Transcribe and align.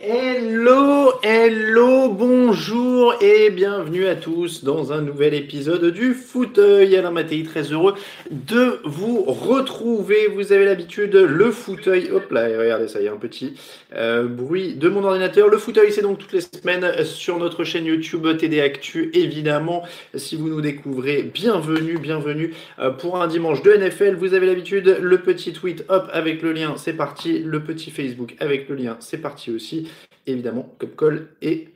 Hello, 0.00 1.10
hello, 1.24 2.08
bonjour 2.08 3.16
et 3.20 3.50
bienvenue 3.50 4.06
à 4.06 4.14
tous 4.14 4.62
dans 4.62 4.92
un 4.92 5.00
nouvel 5.00 5.34
épisode 5.34 5.86
du 5.86 6.14
fauteuil. 6.14 6.94
Alain 6.94 7.10
Mattei, 7.10 7.42
très 7.42 7.62
heureux 7.72 7.94
de 8.30 8.78
vous 8.84 9.24
retrouver. 9.24 10.28
Vous 10.28 10.52
avez 10.52 10.66
l'habitude, 10.66 11.16
le 11.16 11.50
fauteuil, 11.50 12.12
hop 12.12 12.30
là, 12.30 12.44
regardez 12.44 12.86
ça, 12.86 13.00
y 13.00 13.08
a 13.08 13.12
un 13.12 13.16
petit 13.16 13.54
euh, 13.92 14.28
bruit 14.28 14.76
de 14.76 14.88
mon 14.88 15.02
ordinateur. 15.02 15.48
Le 15.48 15.58
fauteuil, 15.58 15.90
c'est 15.90 16.02
donc 16.02 16.18
toutes 16.18 16.32
les 16.32 16.42
semaines 16.42 17.02
sur 17.02 17.36
notre 17.40 17.64
chaîne 17.64 17.84
YouTube 17.84 18.24
TD 18.38 18.60
Actu, 18.60 19.10
évidemment. 19.14 19.82
Si 20.14 20.36
vous 20.36 20.48
nous 20.48 20.60
découvrez, 20.60 21.24
bienvenue, 21.24 21.98
bienvenue 21.98 22.54
euh, 22.78 22.90
pour 22.90 23.20
un 23.20 23.26
dimanche 23.26 23.62
de 23.62 23.72
NFL. 23.72 24.14
Vous 24.14 24.32
avez 24.34 24.46
l'habitude, 24.46 24.98
le 25.00 25.18
petit 25.18 25.52
tweet, 25.52 25.84
hop, 25.88 26.08
avec 26.12 26.40
le 26.42 26.52
lien, 26.52 26.74
c'est 26.76 26.92
parti. 26.92 27.40
Le 27.40 27.64
petit 27.64 27.90
Facebook 27.90 28.36
avec 28.38 28.68
le 28.68 28.76
lien, 28.76 28.96
c'est 29.00 29.18
parti 29.18 29.50
aussi 29.50 29.87
évidemment, 30.32 30.74
comme 30.78 30.90
call 30.90 31.28
et 31.42 31.68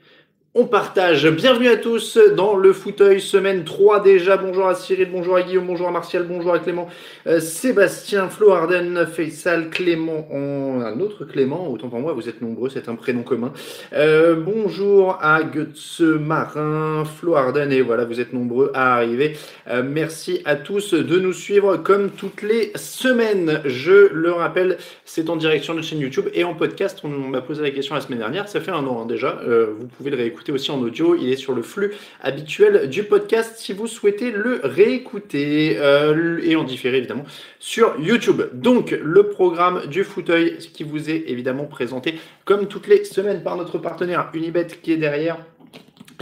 on 0.55 0.65
partage. 0.65 1.27
Bienvenue 1.31 1.67
à 1.67 1.77
tous 1.77 2.19
dans 2.35 2.55
le 2.55 2.73
fauteuil, 2.73 3.19
semaine 3.19 3.63
3 3.63 4.03
déjà. 4.03 4.37
Bonjour 4.37 4.67
à 4.67 4.75
Cyril, 4.75 5.09
bonjour 5.11 5.35
à 5.35 5.41
Guillaume, 5.41 5.65
bonjour 5.65 5.87
à 5.87 5.91
Martial, 5.91 6.27
bonjour 6.29 6.53
à 6.53 6.59
Clément, 6.59 6.87
euh, 7.25 7.39
Sébastien, 7.39 8.29
Flo 8.29 8.51
Arden, 8.51 9.07
Faisal, 9.07 9.71
Clément, 9.71 10.27
un 10.31 10.99
autre 10.99 11.25
Clément, 11.25 11.67
autant 11.71 11.89
pour 11.89 11.99
moi, 11.99 12.13
vous 12.13 12.29
êtes 12.29 12.39
nombreux, 12.39 12.69
c'est 12.69 12.87
un 12.87 12.93
prénom 12.93 13.23
commun. 13.23 13.51
Euh, 13.93 14.35
bonjour 14.35 15.17
à 15.21 15.41
Goetze 15.41 16.01
Marin, 16.01 17.03
Flo 17.03 17.35
et 17.35 17.81
voilà, 17.81 18.05
vous 18.05 18.19
êtes 18.19 18.31
nombreux 18.31 18.69
à 18.75 18.93
arriver. 18.93 19.35
Euh, 19.67 19.81
merci 19.83 20.43
à 20.45 20.55
tous 20.55 20.93
de 20.93 21.19
nous 21.19 21.33
suivre 21.33 21.77
comme 21.77 22.11
toutes 22.11 22.43
les 22.43 22.71
semaines. 22.75 23.59
Je 23.65 24.13
le 24.13 24.31
rappelle, 24.31 24.77
c'est 25.03 25.31
en 25.31 25.35
direction 25.35 25.73
de 25.73 25.79
notre 25.79 25.89
chaîne 25.89 25.99
YouTube 25.99 26.27
et 26.35 26.43
en 26.43 26.53
podcast. 26.53 26.99
On 27.03 27.09
m'a 27.09 27.41
posé 27.41 27.63
la 27.63 27.71
question 27.71 27.95
la 27.95 28.01
semaine 28.01 28.19
dernière, 28.19 28.47
ça 28.47 28.61
fait 28.61 28.69
un 28.69 28.85
an 28.85 29.01
hein, 29.01 29.05
déjà. 29.07 29.41
vous 29.43 29.87
pouvez 29.87 30.11
le 30.11 30.17
réécouter 30.17 30.42
aussi 30.51 30.71
en 30.71 30.79
audio. 30.81 31.15
Il 31.15 31.31
est 31.31 31.37
sur 31.37 31.53
le 31.53 31.61
flux 31.61 31.93
habituel 32.21 32.89
du 32.89 33.03
podcast 33.03 33.55
si 33.57 33.73
vous 33.73 33.87
souhaitez 33.87 34.31
le 34.31 34.59
réécouter 34.63 35.77
euh, 35.77 36.39
et 36.43 36.55
en 36.55 36.63
différer 36.63 36.97
évidemment 36.97 37.25
sur 37.59 37.99
YouTube. 37.99 38.41
Donc 38.53 38.91
le 38.91 39.27
programme 39.27 39.87
du 39.87 40.03
fauteuil 40.03 40.57
qui 40.57 40.83
vous 40.83 41.09
est 41.09 41.25
évidemment 41.27 41.65
présenté 41.65 42.19
comme 42.45 42.67
toutes 42.67 42.87
les 42.87 43.03
semaines 43.05 43.43
par 43.43 43.55
notre 43.55 43.77
partenaire 43.77 44.29
Unibet 44.33 44.67
qui 44.81 44.91
est 44.91 44.97
derrière 44.97 45.37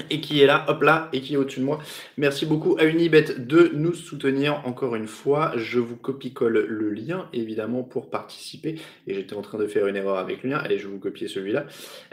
et 0.10 0.22
qui 0.22 0.42
est 0.42 0.46
là, 0.46 0.66
hop 0.68 0.82
là, 0.84 1.10
et 1.14 1.22
qui 1.22 1.34
est 1.34 1.38
au-dessus 1.38 1.60
de 1.60 1.66
moi. 1.66 1.80
Merci 2.18 2.46
beaucoup 2.46 2.78
à 2.80 2.86
Unibet 2.86 3.26
de 3.38 3.72
nous 3.74 3.94
soutenir 3.94 4.62
encore 4.66 4.96
une 4.96 5.08
fois. 5.08 5.52
Je 5.56 5.80
vous 5.80 5.96
copie-colle 5.96 6.66
le 6.68 6.90
lien, 6.90 7.28
évidemment, 7.34 7.84
pour 7.84 8.10
participer. 8.10 8.76
Et 9.08 9.14
j'étais 9.14 9.36
en 9.36 9.42
train 9.42 9.58
de 9.58 9.68
faire 9.68 9.88
une 9.88 9.96
erreur 9.96 10.18
avec 10.18 10.44
le 10.44 10.52
lien. 10.52 10.58
Allez, 10.58 10.78
je 10.78 10.88
vais 10.88 10.94
vous 10.94 11.00
copier 11.00 11.28
celui-là. 11.28 11.66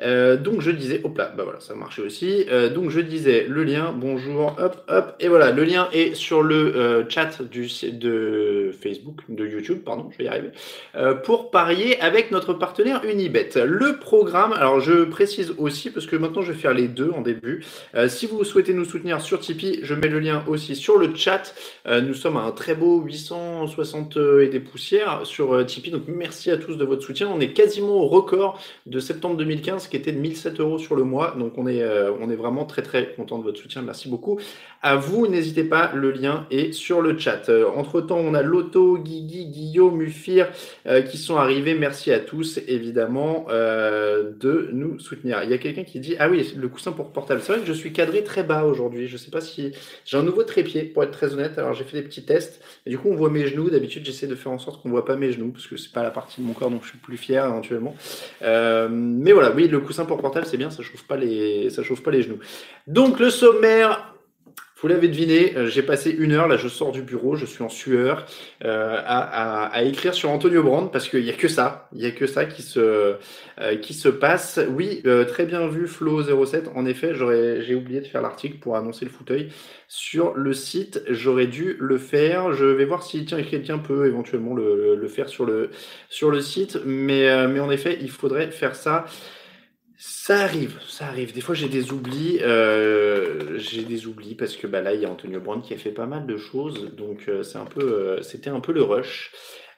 Euh, 0.03 0.37
donc 0.37 0.61
je 0.61 0.71
disais, 0.71 1.01
hop 1.05 1.17
là, 1.17 1.33
bah 1.37 1.45
voilà, 1.45 1.61
ça 1.61 1.75
marchait 1.75 2.03
aussi. 2.03 2.47
Euh, 2.51 2.69
donc 2.69 2.91
je 2.91 3.01
disais 3.01 3.47
le 3.49 3.65
lien, 3.65 3.95
bonjour, 3.97 4.57
hop, 4.59 4.85
hop, 4.89 5.17
et 5.21 5.29
voilà, 5.29 5.51
le 5.51 5.65
lien 5.65 5.89
est 5.93 6.15
sur 6.15 6.43
le 6.43 6.77
euh, 6.77 7.09
chat 7.09 7.43
de 7.43 8.71
Facebook, 8.81 9.23
de 9.29 9.47
YouTube, 9.47 9.79
pardon, 9.85 10.09
je 10.13 10.19
vais 10.19 10.25
y 10.25 10.29
arriver, 10.29 10.51
pour 11.25 11.51
parier 11.51 12.01
avec 12.01 12.31
notre 12.31 12.55
partenaire 12.55 13.03
Unibet. 13.05 13.51
Le 13.57 13.99
programme, 13.99 14.53
alors 14.53 14.81
je 14.81 15.05
précise 15.05 15.55
aussi, 15.59 15.91
parce 15.91 16.07
que 16.07 16.17
maintenant 16.17 16.43
je 16.43 16.53
vais 16.53 16.59
faire 16.59 16.75
les 16.75 16.89
deux 16.89 17.11
en 17.11 17.23
début. 17.23 17.65
Euh, 17.95 18.09
si 18.09 18.27
vous 18.27 18.45
souhaitez 18.45 18.75
nous 18.75 18.85
soutenir 18.85 19.21
sur 19.21 19.41
Tipeee, 19.41 19.81
je 19.83 19.95
mets 19.95 20.09
le 20.09 20.19
lien 20.19 20.45
aussi 20.47 20.77
sur 20.77 20.99
le 20.99 21.15
chat. 21.15 21.55
Euh, 21.87 22.01
nous 22.01 22.15
sommes 22.15 22.37
à 22.37 22.41
un 22.41 22.53
très 22.53 22.75
beau 22.75 23.01
860 23.01 24.17
et 24.43 24.49
des 24.49 24.61
poussières 24.61 25.21
sur 25.25 25.55
euh, 25.55 25.65
Tipeee. 25.65 25.91
Donc 25.91 26.03
merci 26.07 26.51
à 26.51 26.57
tous 26.57 26.77
de 26.77 26.85
votre 26.85 27.03
soutien. 27.03 27.29
On 27.29 27.41
est 27.41 27.53
quasiment 27.53 27.97
au 27.97 28.07
record 28.07 28.61
de 28.87 29.01
septembre 29.01 29.37
2015 29.37 29.89
qui 29.89 29.97
était 29.97 30.13
de 30.13 30.19
1007 30.19 30.61
euros 30.61 30.79
sur 30.79 30.97
le 30.97 31.05
mois. 31.05 31.35
Donc 31.39 31.55
on 31.57 31.67
est, 31.67 31.83
on 32.21 32.31
est 32.31 32.37
vraiment 32.37 32.65
très 32.65 32.83
très 32.83 33.13
content 33.15 33.39
de 33.39 33.45
votre 33.45 33.61
soutien. 33.61 33.83
Merci 33.83 34.09
beaucoup. 34.09 34.39
À 34.83 34.97
vous, 34.97 35.27
n'hésitez 35.27 35.65
pas, 35.65 35.91
le 35.95 36.13
lien 36.13 36.47
est 36.51 36.73
sur 36.73 37.01
le 37.01 37.19
chat. 37.19 37.51
entre 37.77 38.01
temps, 38.01 38.19
on 38.19 38.35
a 38.35 38.43
Loto, 38.43 38.97
Guigui, 38.97 39.47
Guillaume, 39.47 39.97
Mufir 39.97 40.49
qui 41.11 41.19
sont 41.19 41.37
arrivés. 41.37 41.75
Merci 41.75 42.13
à 42.13 42.21
tous, 42.21 42.61
évidemment, 42.69 43.47
de 43.51 44.71
nous 44.73 44.99
soutenir. 44.99 45.43
Il 45.43 45.51
y 45.51 45.55
a 45.55 45.59
quelqu'un 45.59 45.85
qui 45.85 46.01
dit 46.01 46.17
Ah 46.19 46.29
oui, 46.29 46.55
le 46.57 46.69
coussin 46.69 46.93
pour 46.93 47.11
portable. 47.11 47.41
C'est 47.43 47.53
je 47.65 47.73
suis 47.73 47.93
cadré 47.93 48.25
très 48.25 48.43
bas 48.43 48.65
aujourd'hui. 48.65 49.09
Je 49.09 49.17
sais 49.17 49.31
pas 49.31 49.41
si 49.41 49.73
j'ai 50.05 50.17
un 50.17 50.23
nouveau 50.23 50.43
trépied 50.43 50.85
pour 50.85 51.03
être 51.03 51.11
très 51.11 51.33
honnête. 51.33 51.59
Alors 51.59 51.75
j'ai 51.75 51.85
fait 51.85 51.97
des 51.97 52.03
petits 52.03 52.25
tests 52.25 52.63
du 52.87 52.99
coup 52.99 53.09
on 53.11 53.17
voit 53.17 53.31
mes 53.31 53.47
genoux. 53.47 53.71
D'habitude 53.71 54.05
j'essaie 54.05 54.27
de 54.27 54.35
faire 54.35 54.53
en 54.53 54.59
sorte 54.59 54.83
qu'on 54.83 54.91
voit 54.91 55.05
pas 55.05 55.17
mes 55.17 55.33
genoux 55.33 55.51
parce 55.51 55.67
que 55.67 55.77
c'est 55.77 55.93
pas 55.93 56.03
la 56.03 56.11
partie 56.11 56.41
de 56.41 56.47
mon 56.47 56.53
corps 56.53 56.71
dont 56.71 56.81
je 56.83 56.89
suis 56.89 56.99
plus 56.99 57.17
fier 57.17 57.45
éventuellement. 57.45 57.95
Euh, 58.43 58.89
mais 58.91 59.33
voilà, 59.33 59.51
oui 59.53 59.69
le 59.69 59.81
coussin 59.81 60.05
pour 60.05 60.19
portable 60.19 60.47
c'est 60.47 60.57
bien, 60.57 60.71
ça 60.71 60.83
chauffe 60.83 61.07
pas 61.07 61.17
les 61.17 61.71
genoux. 62.23 62.39
Donc 62.87 63.21
le 63.21 63.31
sommaire 63.31 64.15
vous 64.81 64.87
l'avez 64.87 65.09
deviné, 65.09 65.57
euh, 65.57 65.67
j'ai 65.67 65.83
passé 65.83 66.11
une 66.11 66.33
heure, 66.33 66.47
là 66.47 66.57
je 66.57 66.69
sors 66.69 66.93
du 66.93 67.03
bureau, 67.03 67.35
je 67.35 67.47
suis 67.47 67.65
en 67.65 67.69
sueur, 67.69 68.27
euh, 68.65 69.01
à, 69.05 69.67
à, 69.67 69.83
écrire 69.83 70.15
sur 70.15 70.31
Antonio 70.31 70.63
Brand 70.63 70.93
parce 70.93 71.09
qu'il 71.09 71.25
n'y 71.25 71.31
a 71.31 71.35
que 71.35 71.49
ça, 71.49 71.89
il 71.93 71.99
n'y 71.99 72.07
a 72.07 72.13
que 72.13 72.29
ça 72.29 72.45
qui 72.45 72.63
se, 72.63 73.17
euh, 73.61 73.77
qui 73.83 73.93
se 73.93 74.09
passe. 74.09 74.61
Oui, 74.71 75.03
très 75.27 75.47
bien 75.47 75.67
vu 75.67 75.87
Flo07, 75.87 76.69
en 76.75 76.87
effet 76.87 77.13
j'ai 77.15 77.75
oublié 77.75 78.01
de 78.01 78.07
faire 78.07 78.23
l'article 78.23 78.59
pour 78.59 78.77
annoncer 78.77 79.05
le 79.05 79.11
fauteuil 79.11 79.49
sur 79.89 80.35
le 80.35 80.53
site, 80.53 81.03
j'aurais 81.09 81.47
dû 81.47 81.77
le 81.81 81.99
faire, 81.99 82.53
je 82.53 82.67
vais 82.67 82.85
voir 82.85 83.03
si 83.03 83.25
tiens, 83.25 83.43
quelqu'un 83.43 83.79
peut 83.79 84.07
éventuellement 84.07 84.55
le, 84.55 84.95
le, 84.95 85.09
faire 85.09 85.29
sur 85.29 85.45
le, 85.45 85.71
sur 86.09 86.31
le 86.31 86.41
site, 86.41 86.79
mais, 86.85 87.49
mais 87.49 87.59
en 87.59 87.71
effet 87.71 87.99
il 88.01 88.11
faudrait 88.11 88.51
faire 88.51 88.77
ça. 88.77 89.07
Ça 90.01 90.43
arrive, 90.43 90.79
ça 90.87 91.07
arrive. 91.07 91.35
Des 91.35 91.41
fois, 91.41 91.57
j'ai 91.57 91.69
des 91.69 91.91
oublis. 91.91 92.39
Euh, 92.43 93.59
j'ai 93.59 93.83
des 93.83 94.07
oublis 94.07 94.37
parce 94.37 94.57
que 94.57 94.69
bah, 94.69 94.81
là, 94.81 94.95
il 94.95 95.01
y 95.01 95.05
a 95.05 95.11
Antonio 95.11 95.41
Brand 95.41 95.61
qui 95.61 95.75
a 95.75 95.77
fait 95.77 95.91
pas 95.91 96.07
mal 96.07 96.25
de 96.25 96.37
choses. 96.37 96.95
Donc, 96.95 97.25
euh, 97.29 97.43
c'est 97.43 97.59
un 97.59 97.65
peu, 97.65 97.83
euh, 97.83 98.23
c'était 98.23 98.51
un 98.51 98.61
peu 98.61 98.73
le 98.73 98.83
rush. 98.83 99.33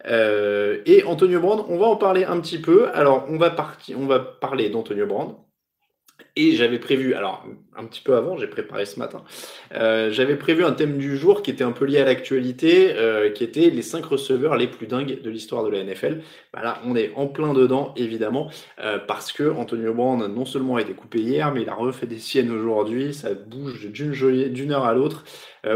et 0.05 1.03
Antonio 1.07 1.41
Brand, 1.41 1.65
on 1.69 1.79
va 1.79 1.87
en 1.87 1.97
parler 1.97 2.25
un 2.25 2.39
petit 2.41 2.61
peu. 2.61 2.91
Alors, 2.93 3.27
on 3.31 3.39
va, 3.39 3.51
partir, 3.51 3.99
on 3.99 4.07
va 4.07 4.21
parler 4.21 4.69
d'Antonio 4.69 5.07
Brand. 5.07 5.37
Et 6.43 6.57
j'avais 6.57 6.79
prévu, 6.79 7.13
alors 7.13 7.47
un 7.77 7.85
petit 7.85 8.01
peu 8.01 8.17
avant, 8.17 8.39
j'ai 8.39 8.47
préparé 8.47 8.87
ce 8.87 8.99
matin, 8.99 9.23
euh, 9.75 10.11
j'avais 10.11 10.37
prévu 10.37 10.65
un 10.65 10.73
thème 10.73 10.97
du 10.97 11.19
jour 11.19 11.43
qui 11.43 11.51
était 11.51 11.65
un 11.65 11.73
peu 11.73 11.85
lié 11.85 11.99
à 11.99 12.07
l'actualité, 12.07 12.95
euh, 12.95 13.29
qui 13.29 13.45
était 13.45 13.69
les 13.69 13.83
cinq 13.83 14.07
receveurs 14.07 14.57
les 14.57 14.67
plus 14.67 14.87
dingues 14.87 15.21
de 15.21 15.29
l'histoire 15.29 15.63
de 15.65 15.69
la 15.69 15.85
NFL. 15.85 16.23
Bah 16.55 16.63
là, 16.63 16.81
on 16.87 16.97
est 16.97 17.13
en 17.15 17.27
plein 17.27 17.53
dedans, 17.53 17.93
évidemment, 17.95 18.51
euh, 18.83 18.99
parce 18.99 19.33
que 19.33 19.51
Antonio 19.51 19.93
Brown 19.93 20.33
non 20.33 20.47
seulement 20.47 20.77
a 20.77 20.81
été 20.81 20.95
coupé 20.95 21.19
hier, 21.19 21.53
mais 21.53 21.61
il 21.61 21.69
a 21.69 21.75
refait 21.75 22.07
des 22.07 22.19
siennes 22.19 22.51
aujourd'hui, 22.51 23.13
ça 23.13 23.35
bouge 23.35 23.91
d'une, 23.91 24.73
heure 24.73 24.87
à 24.87 24.95
l'autre. 24.95 25.25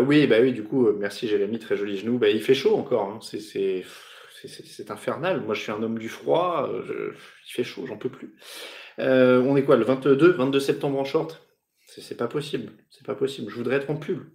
oui, 0.00 0.26
bah 0.26 0.36
oui, 0.40 0.52
du 0.52 0.64
coup, 0.64 0.88
merci 0.98 1.28
Jérémy, 1.28 1.58
très 1.58 1.76
joli 1.76 1.98
genou. 1.98 2.16
Bah, 2.16 2.30
il 2.30 2.40
fait 2.40 2.54
chaud 2.54 2.74
encore, 2.74 3.02
hein. 3.02 3.18
c'est, 3.20 3.84
infernal. 4.88 5.42
Moi, 5.42 5.54
je 5.54 5.60
suis 5.60 5.72
un 5.72 5.82
homme 5.82 5.98
du 5.98 6.08
froid, 6.08 6.70
il 6.88 7.52
fait 7.52 7.64
chaud, 7.64 7.84
j'en 7.86 7.98
peux 7.98 8.08
plus. 8.08 8.34
Euh, 8.98 9.42
on 9.42 9.56
est 9.56 9.64
quoi, 9.64 9.76
le 9.76 9.84
22, 9.84 10.32
22 10.32 10.60
septembre 10.60 10.98
en 10.98 11.04
short? 11.04 11.40
C'est 11.86 12.16
pas 12.16 12.26
possible, 12.26 12.72
c'est 12.90 13.06
pas 13.06 13.14
possible. 13.14 13.50
Je 13.50 13.56
voudrais 13.56 13.76
être 13.76 13.90
en 13.90 13.96
pull. 13.96 14.26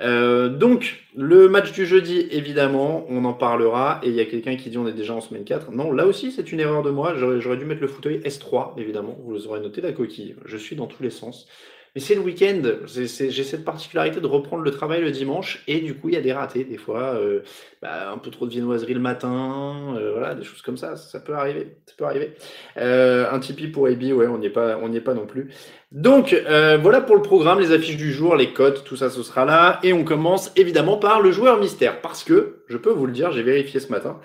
Euh, 0.00 0.48
donc, 0.48 1.04
le 1.16 1.48
match 1.48 1.72
du 1.72 1.86
jeudi, 1.86 2.26
évidemment, 2.30 3.06
on 3.08 3.24
en 3.24 3.32
parlera. 3.32 4.00
Et 4.02 4.08
il 4.08 4.14
y 4.14 4.20
a 4.20 4.24
quelqu'un 4.24 4.56
qui 4.56 4.70
dit 4.70 4.78
on 4.78 4.86
est 4.86 4.92
déjà 4.92 5.14
en 5.14 5.20
semaine 5.20 5.44
4. 5.44 5.70
Non, 5.72 5.92
là 5.92 6.06
aussi, 6.06 6.30
c'est 6.32 6.52
une 6.52 6.60
erreur 6.60 6.82
de 6.82 6.90
moi. 6.90 7.14
J'aurais 7.16 7.56
dû 7.56 7.64
mettre 7.64 7.80
le 7.80 7.88
fauteuil 7.88 8.18
S3, 8.18 8.78
évidemment. 8.78 9.16
Vous 9.24 9.46
aurez 9.46 9.60
noté 9.60 9.80
la 9.80 9.92
coquille. 9.92 10.36
Je 10.44 10.56
suis 10.56 10.76
dans 10.76 10.86
tous 10.86 11.02
les 11.02 11.10
sens. 11.10 11.46
Mais 11.94 12.00
c'est 12.00 12.14
le 12.14 12.20
week-end. 12.20 12.62
J'ai 12.86 13.08
cette 13.08 13.64
particularité 13.64 14.20
de 14.20 14.26
reprendre 14.26 14.62
le 14.62 14.70
travail 14.70 15.00
le 15.00 15.10
dimanche 15.10 15.62
et 15.66 15.80
du 15.80 15.94
coup, 15.94 16.08
il 16.08 16.14
y 16.14 16.18
a 16.18 16.20
des 16.20 16.32
ratés 16.32 16.64
des 16.64 16.76
fois. 16.76 17.14
Euh, 17.14 17.40
bah, 17.82 18.10
un 18.12 18.18
peu 18.18 18.30
trop 18.30 18.46
de 18.46 18.50
viennoiserie 18.50 18.94
le 18.94 19.00
matin, 19.00 19.94
euh, 19.96 20.12
voilà, 20.12 20.34
des 20.34 20.44
choses 20.44 20.62
comme 20.62 20.76
ça. 20.76 20.96
Ça 20.96 21.20
peut 21.20 21.34
arriver. 21.34 21.76
Ça 21.86 21.94
peut 21.96 22.04
arriver. 22.04 22.34
Euh, 22.76 23.30
un 23.30 23.40
Tipeee 23.40 23.68
pour 23.68 23.86
AB, 23.86 24.02
ouais, 24.12 24.26
on 24.26 24.38
n'y 24.38 24.46
est 24.46 24.50
pas, 24.50 24.78
on 24.82 24.88
n'y 24.88 24.98
est 24.98 25.02
pas 25.02 25.14
non 25.14 25.26
plus. 25.26 25.50
Donc 25.92 26.34
voilà 26.46 27.00
pour 27.00 27.16
le 27.16 27.22
programme, 27.22 27.58
les 27.58 27.72
affiches 27.72 27.96
du 27.96 28.12
jour, 28.12 28.36
les 28.36 28.52
codes, 28.52 28.84
tout 28.84 28.96
ça, 28.96 29.10
ce 29.10 29.22
sera 29.22 29.44
là. 29.44 29.80
Et 29.82 29.92
on 29.92 30.04
commence 30.04 30.52
évidemment 30.56 30.96
par 30.96 31.20
le 31.20 31.32
joueur 31.32 31.58
mystère 31.58 32.00
parce 32.00 32.22
que 32.22 32.62
je 32.68 32.76
peux 32.76 32.90
vous 32.90 33.06
le 33.06 33.12
dire, 33.12 33.32
j'ai 33.32 33.42
vérifié 33.42 33.80
ce 33.80 33.88
matin. 33.90 34.20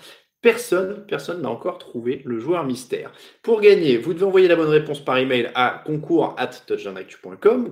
Personne, 0.46 1.04
personne 1.08 1.42
n'a 1.42 1.50
encore 1.50 1.80
trouvé 1.80 2.22
le 2.24 2.38
joueur 2.38 2.66
mystère. 2.66 3.12
Pour 3.42 3.62
gagner, 3.62 3.98
vous 3.98 4.14
devez 4.14 4.26
envoyer 4.26 4.48
la 4.48 4.56
bonne 4.56 4.70
réponse 4.70 5.04
par 5.04 5.18
email 5.18 5.50
à 5.56 5.82
concours 5.84 6.36
at 6.38 6.52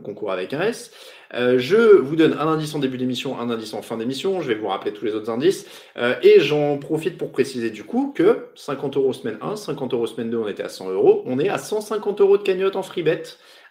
concours 0.01 0.31
avec 0.31 0.53
un 0.53 0.61
S. 0.61 0.91
Euh, 1.35 1.59
je 1.59 1.77
vous 1.77 2.15
donne 2.15 2.33
un 2.33 2.47
indice 2.47 2.73
en 2.73 2.79
début 2.79 2.97
d'émission, 2.97 3.39
un 3.39 3.51
indice 3.51 3.75
en 3.75 3.83
fin 3.83 3.95
d'émission. 3.97 4.41
Je 4.41 4.47
vais 4.47 4.55
vous 4.55 4.69
rappeler 4.69 4.91
tous 4.91 5.05
les 5.05 5.13
autres 5.13 5.29
indices. 5.29 5.67
Euh, 5.97 6.15
et 6.23 6.39
j'en 6.39 6.79
profite 6.79 7.19
pour 7.19 7.31
préciser 7.31 7.69
du 7.69 7.83
coup 7.83 8.11
que 8.11 8.47
50 8.55 8.97
euros 8.97 9.13
semaine 9.13 9.37
1, 9.39 9.55
50 9.55 9.93
euros 9.93 10.07
semaine 10.07 10.31
2, 10.31 10.37
on 10.37 10.47
était 10.47 10.63
à 10.63 10.69
100 10.69 10.89
euros. 10.93 11.21
On 11.27 11.37
est 11.37 11.49
à 11.49 11.59
150 11.59 12.21
euros 12.21 12.39
de 12.39 12.43
cagnotte 12.43 12.75
en 12.75 12.81
free 12.81 13.03
bet 13.03 13.21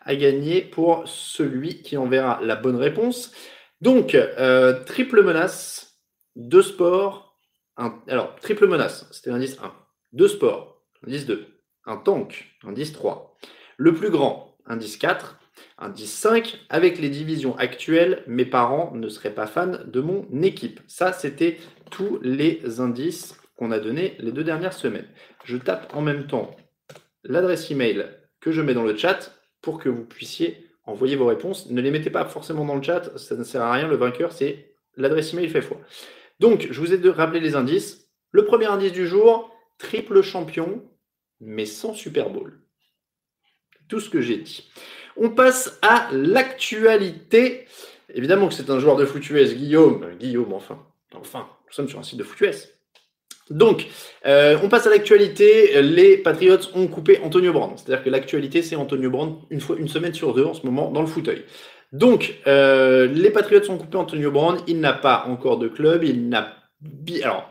à 0.02 0.14
gagner 0.14 0.60
pour 0.60 1.02
celui 1.06 1.82
qui 1.82 1.96
enverra 1.96 2.38
la 2.40 2.54
bonne 2.54 2.76
réponse. 2.76 3.32
Donc, 3.80 4.14
euh, 4.14 4.84
triple 4.84 5.24
menace, 5.24 5.98
deux 6.36 6.62
sports, 6.62 7.31
alors, 7.76 8.36
triple 8.36 8.66
menace, 8.66 9.06
c'était 9.10 9.30
l'indice 9.30 9.58
1. 9.62 9.72
Deux 10.12 10.28
sports, 10.28 10.82
indice 11.06 11.26
2. 11.26 11.46
Un 11.86 11.96
tank, 11.96 12.54
indice 12.64 12.92
3. 12.92 13.36
Le 13.76 13.94
plus 13.94 14.10
grand, 14.10 14.56
indice 14.66 14.96
4. 14.96 15.38
Indice 15.78 16.12
5, 16.12 16.60
avec 16.68 16.98
les 16.98 17.08
divisions 17.08 17.56
actuelles, 17.56 18.22
mes 18.26 18.44
parents 18.44 18.92
ne 18.94 19.08
seraient 19.08 19.34
pas 19.34 19.46
fans 19.46 19.78
de 19.84 20.00
mon 20.00 20.26
équipe. 20.42 20.80
Ça, 20.86 21.12
c'était 21.12 21.58
tous 21.90 22.18
les 22.22 22.80
indices 22.80 23.36
qu'on 23.56 23.70
a 23.70 23.78
donnés 23.78 24.16
les 24.18 24.32
deux 24.32 24.44
dernières 24.44 24.72
semaines. 24.72 25.08
Je 25.44 25.56
tape 25.56 25.92
en 25.94 26.00
même 26.00 26.26
temps 26.26 26.56
l'adresse 27.24 27.70
email 27.70 28.08
que 28.40 28.52
je 28.52 28.60
mets 28.60 28.74
dans 28.74 28.84
le 28.84 28.96
chat 28.96 29.32
pour 29.60 29.78
que 29.78 29.88
vous 29.88 30.04
puissiez 30.04 30.68
envoyer 30.84 31.16
vos 31.16 31.26
réponses. 31.26 31.70
Ne 31.70 31.80
les 31.80 31.90
mettez 31.90 32.10
pas 32.10 32.24
forcément 32.24 32.64
dans 32.64 32.76
le 32.76 32.82
chat, 32.82 33.16
ça 33.18 33.36
ne 33.36 33.44
sert 33.44 33.62
à 33.62 33.72
rien. 33.72 33.88
Le 33.88 33.96
vainqueur, 33.96 34.32
c'est 34.32 34.74
l'adresse 34.96 35.32
email 35.32 35.48
fait 35.48 35.62
foi. 35.62 35.78
Donc, 36.42 36.66
je 36.72 36.80
vous 36.80 36.92
ai 36.92 36.98
de 36.98 37.08
rappeler 37.08 37.38
les 37.38 37.54
indices. 37.54 38.08
Le 38.32 38.44
premier 38.44 38.66
indice 38.66 38.90
du 38.90 39.06
jour, 39.06 39.54
triple 39.78 40.22
champion, 40.22 40.82
mais 41.40 41.66
sans 41.66 41.94
Super 41.94 42.30
Bowl. 42.30 42.58
Tout 43.88 44.00
ce 44.00 44.10
que 44.10 44.20
j'ai 44.20 44.38
dit. 44.38 44.68
On 45.16 45.30
passe 45.30 45.78
à 45.82 46.08
l'actualité. 46.10 47.66
Évidemment 48.12 48.48
que 48.48 48.54
c'est 48.54 48.70
un 48.70 48.80
joueur 48.80 48.96
de 48.96 49.04
foot 49.04 49.30
US, 49.30 49.54
Guillaume. 49.54 50.02
Euh, 50.02 50.14
Guillaume, 50.16 50.52
enfin. 50.52 50.84
Enfin, 51.14 51.46
nous 51.66 51.72
sommes 51.72 51.88
sur 51.88 52.00
un 52.00 52.02
site 52.02 52.18
de 52.18 52.24
foot. 52.24 52.74
Donc, 53.48 53.86
euh, 54.26 54.58
on 54.64 54.68
passe 54.68 54.88
à 54.88 54.90
l'actualité. 54.90 55.80
Les 55.80 56.16
Patriots 56.16 56.58
ont 56.74 56.88
coupé 56.88 57.20
Antonio 57.20 57.52
Brown. 57.52 57.74
C'est-à-dire 57.76 58.02
que 58.02 58.10
l'actualité, 58.10 58.62
c'est 58.62 58.74
Antonio 58.74 59.12
fois, 59.60 59.76
une 59.78 59.88
semaine 59.88 60.12
sur 60.12 60.34
deux 60.34 60.44
en 60.44 60.54
ce 60.54 60.66
moment 60.66 60.90
dans 60.90 61.02
le 61.02 61.06
fauteuil. 61.06 61.44
Donc, 61.92 62.38
euh, 62.46 63.06
les 63.06 63.30
Patriots 63.30 63.62
sont 63.62 63.78
coupés 63.78 63.98
Antonio 63.98 64.30
Brown. 64.30 64.58
Il 64.66 64.80
n'a 64.80 64.94
pas 64.94 65.24
encore 65.28 65.58
de 65.58 65.68
club. 65.68 66.04
Il 66.04 66.28
n'a. 66.28 66.56
Alors, 67.22 67.50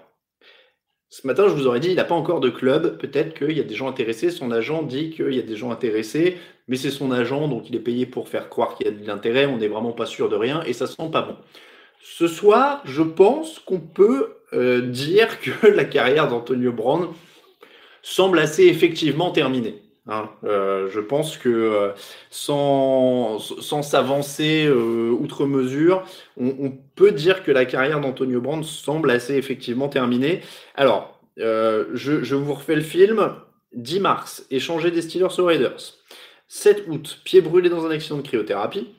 ce 1.09 1.27
matin, 1.27 1.47
je 1.47 1.53
vous 1.53 1.67
aurais 1.67 1.79
dit, 1.79 1.89
il 1.89 1.95
n'a 1.95 2.05
pas 2.05 2.15
encore 2.15 2.39
de 2.39 2.49
club. 2.49 2.97
Peut-être 2.97 3.38
qu'il 3.38 3.55
y 3.55 3.59
a 3.59 3.63
des 3.63 3.75
gens 3.75 3.89
intéressés. 3.89 4.31
Son 4.31 4.49
agent 4.49 4.81
dit 4.83 5.11
qu'il 5.11 5.33
y 5.33 5.39
a 5.39 5.43
des 5.43 5.57
gens 5.57 5.69
intéressés, 5.69 6.38
mais 6.67 6.77
c'est 6.77 6.89
son 6.89 7.11
agent, 7.11 7.49
donc 7.49 7.69
il 7.69 7.75
est 7.75 7.79
payé 7.79 8.05
pour 8.05 8.29
faire 8.29 8.49
croire 8.49 8.75
qu'il 8.75 8.88
y 8.88 8.89
a 8.89 8.93
de 8.93 9.05
l'intérêt. 9.05 9.45
On 9.45 9.57
n'est 9.57 9.67
vraiment 9.67 9.91
pas 9.91 10.05
sûr 10.05 10.29
de 10.29 10.35
rien 10.35 10.63
et 10.63 10.73
ça 10.73 10.88
sent 10.88 11.09
pas 11.11 11.21
bon. 11.21 11.35
Ce 12.01 12.27
soir, 12.27 12.81
je 12.85 13.03
pense 13.03 13.59
qu'on 13.59 13.79
peut 13.79 14.38
euh, 14.53 14.81
dire 14.81 15.39
que 15.41 15.67
la 15.75 15.83
carrière 15.83 16.27
d'Antonio 16.29 16.71
Brown 16.71 17.09
semble 18.01 18.39
assez 18.39 18.65
effectivement 18.65 19.31
terminée. 19.31 19.81
Hein. 20.11 20.29
Euh, 20.43 20.89
je 20.89 20.99
pense 20.99 21.37
que 21.37 21.49
euh, 21.49 21.91
sans, 22.29 23.39
s'avancer 23.39 24.65
euh, 24.65 25.09
outre 25.09 25.45
mesure, 25.45 26.03
on, 26.37 26.71
peut 26.95 27.11
dire 27.11 27.43
que 27.43 27.51
la 27.51 27.65
carrière 27.65 28.01
d'Antonio 28.01 28.41
Brand 28.41 28.63
semble 28.63 29.09
assez 29.09 29.35
effectivement 29.35 29.87
terminée. 29.87 30.41
Alors, 30.75 31.19
je, 31.37 31.85
je, 31.93 32.35
vous 32.35 32.53
refais 32.53 32.75
le 32.75 32.81
film. 32.81 33.35
10 33.73 34.01
mars, 34.01 34.45
échanger 34.51 34.91
des 34.91 35.01
Steelers 35.01 35.39
aux 35.39 35.45
Raiders. 35.45 35.93
7 36.49 36.83
août, 36.89 37.21
pied 37.23 37.39
brûlé 37.39 37.69
dans 37.69 37.85
un 37.85 37.91
accident 37.91 38.17
de 38.17 38.21
cryothérapie. 38.21 38.89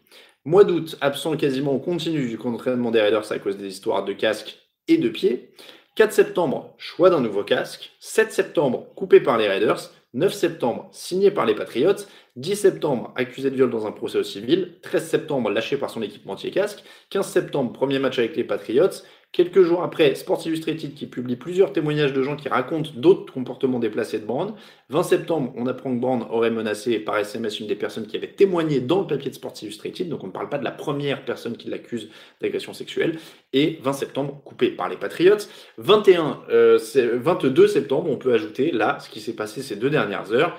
Mois 0.47 0.65
d'août, 0.65 0.97
absent 1.03 1.37
quasiment 1.37 1.73
au 1.73 1.79
continu 1.79 2.26
du 2.26 2.38
entraînement 2.43 2.91
des 2.91 3.03
Raiders 3.03 3.31
à 3.31 3.38
cause 3.38 3.58
des 3.58 3.69
histoires 3.69 4.05
de 4.06 4.15
casque 4.15 4.58
et 4.88 4.97
de 4.97 5.11
pied. 5.11 5.50
4 5.94 6.11
septembre, 6.11 6.75
choix 6.79 7.11
d'un 7.11 7.20
nouveau 7.20 7.44
casque. 7.44 7.93
7 8.00 8.32
septembre, 8.32 8.87
coupé 8.97 9.20
par 9.20 9.37
les 9.37 9.47
Raiders. 9.47 9.91
9 10.14 10.32
septembre, 10.32 10.88
signé 10.93 11.31
par 11.31 11.47
les 11.47 11.55
Patriots. 11.55 12.06
10 12.37 12.56
septembre, 12.56 13.12
accusé 13.17 13.50
de 13.50 13.56
viol 13.56 13.70
dans 13.70 13.87
un 13.87 13.93
procès 13.93 14.19
au 14.19 14.23
civil. 14.23 14.79
13 14.82 15.06
septembre, 15.06 15.50
lâché 15.50 15.76
par 15.76 15.91
son 15.91 16.03
équipementier 16.03 16.50
casque. 16.50 16.85
15 17.11 17.26
septembre, 17.26 17.73
premier 17.73 17.99
match 17.99 18.19
avec 18.19 18.37
les 18.37 18.44
Patriots. 18.44 19.03
Quelques 19.32 19.62
jours 19.62 19.82
après, 19.82 20.14
Sports 20.14 20.46
Illustrated 20.46 20.93
qui 20.93 21.06
publie 21.06 21.37
plusieurs 21.37 21.73
témoignages 21.73 22.12
de 22.12 22.23
gens 22.23 22.37
qui 22.37 22.50
racontent 22.50 22.90
d'autres 22.94 23.32
comportements 23.32 23.79
déplacés 23.79 24.19
de 24.19 24.26
Brand. 24.26 24.55
20 24.90 25.02
septembre, 25.02 25.55
on 25.56 25.67
apprend 25.67 25.94
que 25.94 25.99
Brand 25.99 26.26
aurait 26.29 26.50
menacé 26.50 26.99
par 26.99 27.17
SMS 27.17 27.58
une 27.58 27.67
des 27.67 27.75
personnes 27.75 28.06
qui 28.06 28.19
avait 28.19 28.26
témoigné 28.26 28.81
dans 28.81 29.00
le 29.00 29.06
papier 29.06 29.31
de 29.31 29.34
Sports 29.34 29.55
Illustrated, 29.62 30.11
donc 30.11 30.23
on 30.23 30.26
ne 30.26 30.32
parle 30.32 30.50
pas 30.50 30.58
de 30.58 30.64
la 30.64 30.70
première 30.70 31.25
personne 31.25 31.56
qui 31.56 31.70
l'accuse 31.70 32.11
d'agression 32.43 32.75
sexuelle. 32.75 33.19
Et 33.55 33.79
20 33.82 33.94
septembre, 33.94 34.38
coupé 34.44 34.70
par 34.70 34.90
les 34.90 34.99
Patriots. 34.99 35.38
21, 35.79 36.43
22 36.50 37.62
euh, 37.62 37.67
septembre, 37.67 38.11
on 38.11 38.19
peut 38.19 38.34
ajouter 38.34 38.70
là 38.70 38.99
ce 39.00 39.08
qui 39.08 39.20
s'est 39.20 39.34
passé 39.34 39.62
ces 39.62 39.76
deux 39.76 39.88
dernières 39.88 40.31
heures. 40.34 40.58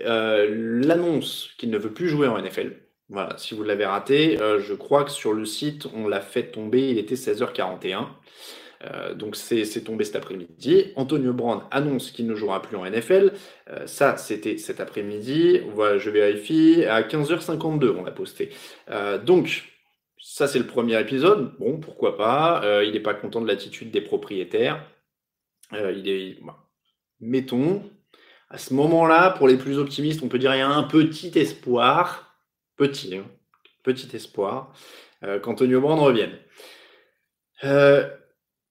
Euh, 0.00 0.80
l'annonce 0.82 1.50
qu'il 1.58 1.68
ne 1.68 1.76
veut 1.76 1.92
plus 1.92 2.08
jouer 2.08 2.26
en 2.26 2.40
NFL, 2.40 2.72
voilà, 3.10 3.36
si 3.36 3.54
vous 3.54 3.62
l'avez 3.62 3.84
raté, 3.84 4.40
euh, 4.40 4.60
je 4.60 4.72
crois 4.72 5.04
que 5.04 5.10
sur 5.10 5.34
le 5.34 5.44
site, 5.44 5.86
on 5.94 6.08
l'a 6.08 6.20
fait 6.20 6.50
tomber, 6.50 6.90
il 6.90 6.98
était 6.98 7.16
16h41. 7.16 8.06
Euh, 8.82 9.14
donc 9.14 9.36
c'est 9.36 9.64
tombé 9.84 10.04
cet 10.04 10.16
après-midi. 10.16 10.92
Antonio 10.96 11.32
Brand 11.32 11.62
annonce 11.70 12.10
qu'il 12.10 12.26
ne 12.26 12.34
jouera 12.34 12.62
plus 12.62 12.76
en 12.76 12.84
NFL. 12.84 13.32
Euh, 13.68 13.86
ça, 13.86 14.16
c'était 14.16 14.56
cet 14.56 14.80
après-midi. 14.80 15.60
Voilà, 15.74 15.98
je 15.98 16.10
vérifie. 16.10 16.84
À 16.84 17.02
15h52, 17.02 17.94
on 17.96 18.04
l'a 18.04 18.10
posté. 18.10 18.50
donc, 19.24 19.70
ça, 20.18 20.48
c'est 20.48 20.58
le 20.58 20.66
premier 20.66 20.98
épisode. 20.98 21.54
Bon, 21.58 21.78
pourquoi 21.78 22.16
pas. 22.16 22.62
il 22.82 22.92
n'est 22.92 23.00
pas 23.00 23.14
content 23.14 23.42
de 23.42 23.46
l'attitude 23.46 23.90
des 23.90 24.00
propriétaires. 24.00 24.82
il 25.72 26.08
est. 26.08 26.38
Mettons, 27.20 27.82
à 28.48 28.58
ce 28.58 28.72
moment-là, 28.74 29.30
pour 29.30 29.48
les 29.48 29.56
plus 29.56 29.78
optimistes, 29.78 30.22
on 30.22 30.28
peut 30.28 30.38
dire 30.38 30.50
qu'il 30.50 30.60
y 30.60 30.62
a 30.62 30.68
un 30.68 30.82
petit 30.84 31.38
espoir 31.38 32.23
petit, 32.76 33.16
hein. 33.16 33.26
petit 33.82 34.14
espoir 34.14 34.72
euh, 35.24 35.38
qu'Antonio 35.38 35.80
Brand 35.80 35.98
revienne. 35.98 36.32
Euh, 37.64 38.08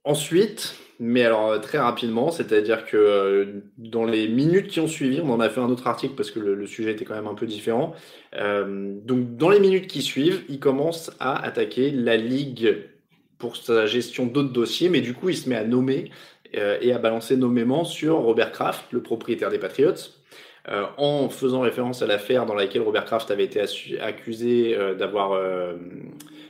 ensuite, 0.03 0.75
mais 0.99 1.23
alors 1.23 1.51
euh, 1.51 1.59
très 1.59 1.79
rapidement, 1.79 2.31
c'est-à-dire 2.31 2.85
que 2.85 3.63
dans 3.77 4.05
les 4.05 4.27
minutes 4.27 4.67
qui 4.67 4.79
ont 4.79 4.87
suivi, 4.87 5.21
on 5.21 5.31
en 5.31 5.39
a 5.39 5.49
fait 5.49 5.61
un 5.61 5.69
autre 5.69 5.87
article 5.87 6.15
parce 6.15 6.31
que 6.31 6.39
le, 6.39 6.67
sujet 6.67 6.91
était 6.91 7.05
quand 7.05 7.15
même 7.15 7.27
un 7.27 7.35
peu 7.35 7.47
différent. 7.47 7.95
donc 8.33 9.37
dans 9.37 9.49
les 9.49 9.59
minutes 9.59 9.87
qui 9.87 10.01
suivent, 10.01 10.43
il 10.49 10.59
commence 10.59 11.11
à 11.19 11.43
attaquer 11.43 11.91
la 11.91 12.17
ligue 12.17 12.89
pour 13.37 13.57
sa 13.57 13.85
gestion 13.85 14.25
d'autres 14.25 14.53
dossiers, 14.53 14.89
mais 14.89 15.01
du 15.01 15.13
coup 15.13 15.29
il 15.29 15.37
se 15.37 15.49
met 15.49 15.55
à 15.55 15.63
nommer 15.63 16.11
et 16.53 16.93
à 16.93 16.99
balancer 16.99 17.35
nommément 17.35 17.83
sur 17.83 18.17
Robert 18.17 18.51
Kraft, 18.51 18.85
le 18.91 19.01
propriétaire 19.01 19.49
des 19.49 19.57
Patriots, 19.57 19.95
euh, 20.69 20.85
en 20.95 21.27
faisant 21.27 21.59
référence 21.59 22.01
à 22.03 22.07
l'affaire 22.07 22.45
dans 22.45 22.53
laquelle 22.53 22.83
Robert 22.83 23.03
Kraft 23.03 23.29
avait 23.31 23.43
été 23.43 23.59
accusé 23.99 24.77
euh, 24.77 24.95
d'avoir 24.95 25.33
euh, 25.33 25.73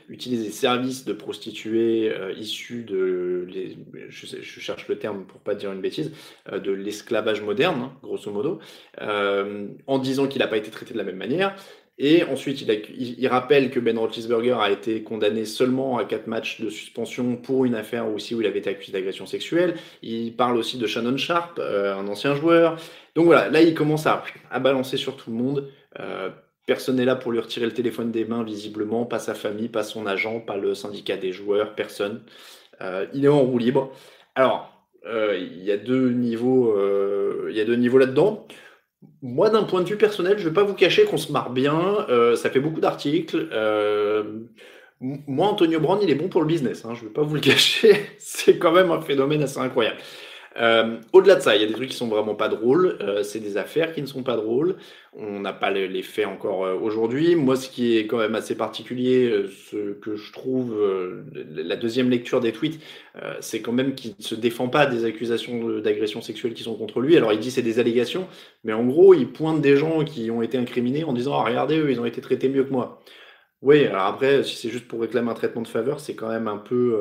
utilisé 0.08 0.44
des 0.44 0.52
services 0.52 1.04
de 1.04 1.12
prostituées 1.12 2.14
issus 2.36 2.84
de, 2.84 3.48
je, 4.08 4.60
cherche 4.60 4.86
le 4.86 4.98
terme 4.98 5.24
pour 5.24 5.40
pas 5.40 5.56
dire 5.56 5.72
une 5.72 5.80
bêtise, 5.80 6.12
de 6.52 6.70
l'esclavage 6.70 7.42
moderne, 7.42 7.80
hein, 7.80 7.92
grosso 8.02 8.30
modo, 8.30 8.60
en 9.00 9.98
disant 9.98 10.28
qu'il 10.28 10.40
n'a 10.40 10.46
pas 10.46 10.58
été 10.58 10.70
traité 10.70 10.92
de 10.92 10.98
la 10.98 11.04
même 11.04 11.16
manière. 11.16 11.56
Et 11.96 12.24
ensuite, 12.24 12.60
il, 12.98 13.28
rappelle 13.28 13.70
que 13.70 13.78
Ben 13.78 13.96
Roethlisberger 13.96 14.56
a 14.60 14.70
été 14.70 15.02
condamné 15.02 15.44
seulement 15.44 15.96
à 15.96 16.04
quatre 16.04 16.26
matchs 16.26 16.60
de 16.60 16.68
suspension 16.68 17.36
pour 17.36 17.64
une 17.64 17.76
affaire 17.76 18.12
aussi 18.12 18.34
où 18.34 18.40
il 18.40 18.46
avait 18.48 18.58
été 18.58 18.68
accusé 18.68 18.92
d'agression 18.92 19.26
sexuelle. 19.26 19.76
Il 20.02 20.34
parle 20.34 20.56
aussi 20.56 20.76
de 20.76 20.86
Shannon 20.88 21.16
Sharp, 21.16 21.58
un 21.60 22.06
ancien 22.08 22.34
joueur. 22.34 22.78
Donc 23.14 23.26
voilà, 23.26 23.48
là, 23.48 23.62
il 23.62 23.74
commence 23.74 24.06
à, 24.06 24.24
balancer 24.58 24.96
sur 24.96 25.16
tout 25.16 25.30
le 25.30 25.36
monde. 25.36 25.70
Euh, 26.00 26.30
Personne 26.66 26.96
n'est 26.96 27.04
là 27.04 27.14
pour 27.14 27.30
lui 27.30 27.40
retirer 27.40 27.66
le 27.66 27.72
téléphone 27.72 28.10
des 28.10 28.24
mains, 28.24 28.42
visiblement, 28.42 29.04
pas 29.04 29.18
sa 29.18 29.34
famille, 29.34 29.68
pas 29.68 29.82
son 29.82 30.06
agent, 30.06 30.40
pas 30.40 30.56
le 30.56 30.74
syndicat 30.74 31.18
des 31.18 31.30
joueurs, 31.30 31.74
personne. 31.74 32.22
Euh, 32.80 33.06
il 33.12 33.26
est 33.26 33.28
en 33.28 33.42
roue 33.42 33.58
libre. 33.58 33.92
Alors, 34.34 34.72
euh, 35.04 35.36
il 35.38 35.62
y 35.62 35.70
a 35.70 35.76
deux 35.76 36.08
niveaux, 36.08 36.74
niveaux 37.52 37.98
là-dedans. 37.98 38.48
Moi, 39.20 39.50
d'un 39.50 39.64
point 39.64 39.82
de 39.82 39.88
vue 39.88 39.98
personnel, 39.98 40.38
je 40.38 40.44
ne 40.44 40.48
vais 40.48 40.54
pas 40.54 40.64
vous 40.64 40.72
cacher 40.72 41.04
qu'on 41.04 41.18
se 41.18 41.30
marre 41.30 41.50
bien. 41.50 42.06
ça 42.34 42.48
fait 42.48 42.60
beaucoup 42.60 42.80
d'articles. 42.80 43.46
moi, 45.00 45.48
Antonio 45.48 45.80
Brand, 45.80 46.02
il 46.02 46.08
est 46.08 46.14
bon 46.14 46.28
pour 46.28 46.40
le 46.40 46.46
business. 46.46 46.86
Hein, 46.86 46.94
je 46.94 47.02
ne 47.02 47.08
vais 47.08 47.12
pas 47.12 47.22
vous 47.22 47.34
le 47.34 47.40
cacher. 47.42 48.06
C'est 48.18 48.58
quand 48.58 48.72
même 48.72 48.90
un 48.90 49.02
phénomène 49.02 49.42
assez 49.42 49.58
incroyable. 49.58 49.98
Euh, 50.56 50.98
au-delà 51.12 51.34
de 51.34 51.40
ça, 51.40 51.56
il 51.56 51.62
y 51.62 51.64
a 51.64 51.66
des 51.66 51.74
trucs 51.74 51.90
qui 51.90 51.96
sont 51.96 52.06
vraiment 52.06 52.34
pas 52.34 52.48
drôles. 52.48 52.98
Euh, 53.00 53.22
c'est 53.22 53.40
des 53.40 53.56
affaires 53.56 53.92
qui 53.92 54.00
ne 54.02 54.06
sont 54.06 54.22
pas 54.22 54.36
drôles. 54.36 54.76
On 55.12 55.40
n'a 55.40 55.52
pas 55.52 55.70
les, 55.70 56.02
faits 56.02 56.26
encore 56.26 56.64
euh, 56.64 56.74
aujourd'hui. 56.74 57.34
Moi, 57.34 57.56
ce 57.56 57.68
qui 57.68 57.96
est 57.96 58.06
quand 58.06 58.18
même 58.18 58.34
assez 58.34 58.56
particulier, 58.56 59.46
ce 59.70 59.92
que 59.94 60.16
je 60.16 60.32
trouve, 60.32 60.76
la 61.32 61.76
deuxième 61.76 62.10
lecture 62.10 62.40
des 62.40 62.52
tweets, 62.52 62.80
c'est 63.40 63.62
quand 63.62 63.72
même 63.72 63.94
qu'il 63.94 64.14
ne 64.18 64.22
se 64.22 64.34
défend 64.34 64.68
pas 64.68 64.86
des 64.86 65.04
accusations 65.04 65.78
d'agression 65.80 66.20
sexuelle 66.20 66.54
qui 66.54 66.62
sont 66.62 66.74
contre 66.76 67.00
lui. 67.00 67.16
Alors, 67.16 67.32
il 67.32 67.38
dit 67.38 67.50
c'est 67.50 67.62
des 67.62 67.78
allégations, 67.78 68.26
mais 68.64 68.72
en 68.72 68.84
gros, 68.84 69.14
il 69.14 69.32
pointe 69.32 69.60
des 69.60 69.76
gens 69.76 70.04
qui 70.04 70.30
ont 70.30 70.42
été 70.42 70.58
incriminés 70.58 71.04
en 71.04 71.12
disant 71.12 71.34
ah, 71.34 71.44
regardez, 71.44 71.78
eux, 71.78 71.90
ils 71.90 72.00
ont 72.00 72.06
été 72.06 72.20
traités 72.20 72.48
mieux 72.48 72.64
que 72.64 72.72
moi. 72.72 73.00
Oui, 73.62 73.86
alors 73.86 74.02
après, 74.02 74.42
si 74.44 74.56
c'est 74.56 74.68
juste 74.68 74.88
pour 74.88 75.00
réclamer 75.00 75.30
un 75.30 75.34
traitement 75.34 75.62
de 75.62 75.68
faveur, 75.68 76.00
c'est 76.00 76.14
quand 76.14 76.28
même 76.28 76.48
un 76.48 76.58
peu, 76.58 76.98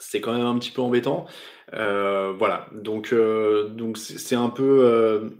c'est 0.00 0.20
quand 0.20 0.32
même 0.32 0.46
un 0.46 0.58
petit 0.58 0.72
peu 0.72 0.82
embêtant. 0.82 1.26
Euh, 1.74 2.32
voilà, 2.36 2.66
donc 2.72 3.12
euh, 3.12 3.68
donc 3.68 3.96
c'est 3.96 4.34
un 4.34 4.48
peu. 4.48 4.84
Euh, 4.84 5.30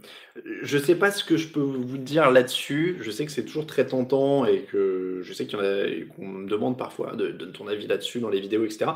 je 0.61 0.77
sais 0.77 0.95
pas 0.95 1.11
ce 1.11 1.25
que 1.25 1.35
je 1.35 1.49
peux 1.49 1.59
vous 1.59 1.97
dire 1.97 2.31
là-dessus. 2.31 2.97
Je 3.01 3.11
sais 3.11 3.25
que 3.25 3.31
c'est 3.31 3.43
toujours 3.43 3.65
très 3.65 3.85
tentant 3.85 4.45
et 4.45 4.61
que 4.61 5.19
je 5.23 5.33
sais 5.33 5.45
qu'on 5.45 6.25
me 6.25 6.47
demande 6.47 6.77
parfois 6.77 7.15
de 7.15 7.31
donner 7.31 7.51
ton 7.51 7.67
avis 7.67 7.87
là-dessus 7.87 8.19
dans 8.19 8.29
les 8.29 8.39
vidéos, 8.39 8.63
etc. 8.63 8.91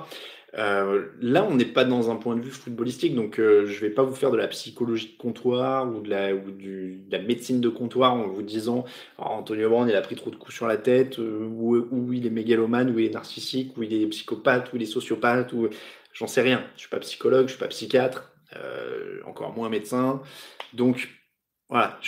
là, 0.58 1.46
on 1.50 1.56
n'est 1.56 1.66
pas 1.66 1.84
dans 1.84 2.10
un 2.10 2.16
point 2.16 2.36
de 2.36 2.42
vue 2.42 2.52
footballistique, 2.52 3.14
donc 3.16 3.36
je 3.38 3.80
vais 3.82 3.90
pas 3.90 4.04
vous 4.04 4.16
faire 4.16 4.32
de 4.32 4.38
la 4.38 4.48
psychologie 4.48 5.14
de 5.14 5.18
comptoir 5.22 5.88
ou 5.88 6.02
de 6.02 6.10
la 6.10 7.20
médecine 7.20 7.62
de 7.62 7.70
comptoir 7.70 8.14
en 8.14 8.28
vous 8.28 8.42
disant 8.42 8.86
oh, 9.18 9.24
Antonio 9.24 9.70
Brown 9.70 9.90
il 9.90 9.96
a 9.96 10.02
pris 10.02 10.16
trop 10.16 10.30
de 10.30 10.36
coups 10.36 10.56
sur 10.56 10.68
la 10.68 10.78
tête, 10.78 11.18
ou, 11.18 11.88
ou 11.92 12.14
il 12.14 12.26
est 12.26 12.30
mégalomane, 12.30 12.90
ou 12.90 13.00
il 13.00 13.08
est 13.08 13.14
narcissique, 13.14 13.76
ou 13.78 13.84
il 13.84 13.94
est 13.94 14.08
psychopathe, 14.08 14.72
ou 14.72 14.78
il 14.78 14.84
est 14.84 14.86
sociopathe, 14.86 15.52
ou 15.54 15.70
J'en 16.16 16.28
sais 16.28 16.42
rien. 16.42 16.66
Je 16.76 16.82
suis 16.82 16.90
pas 16.90 17.00
psychologue, 17.00 17.48
je 17.48 17.52
suis 17.52 17.60
pas 17.60 17.68
psychiatre, 17.68 18.32
euh, 18.56 19.20
encore 19.26 19.54
moins 19.54 19.70
médecin. 19.70 20.22
Donc 20.74 21.10
voilà, 21.70 22.00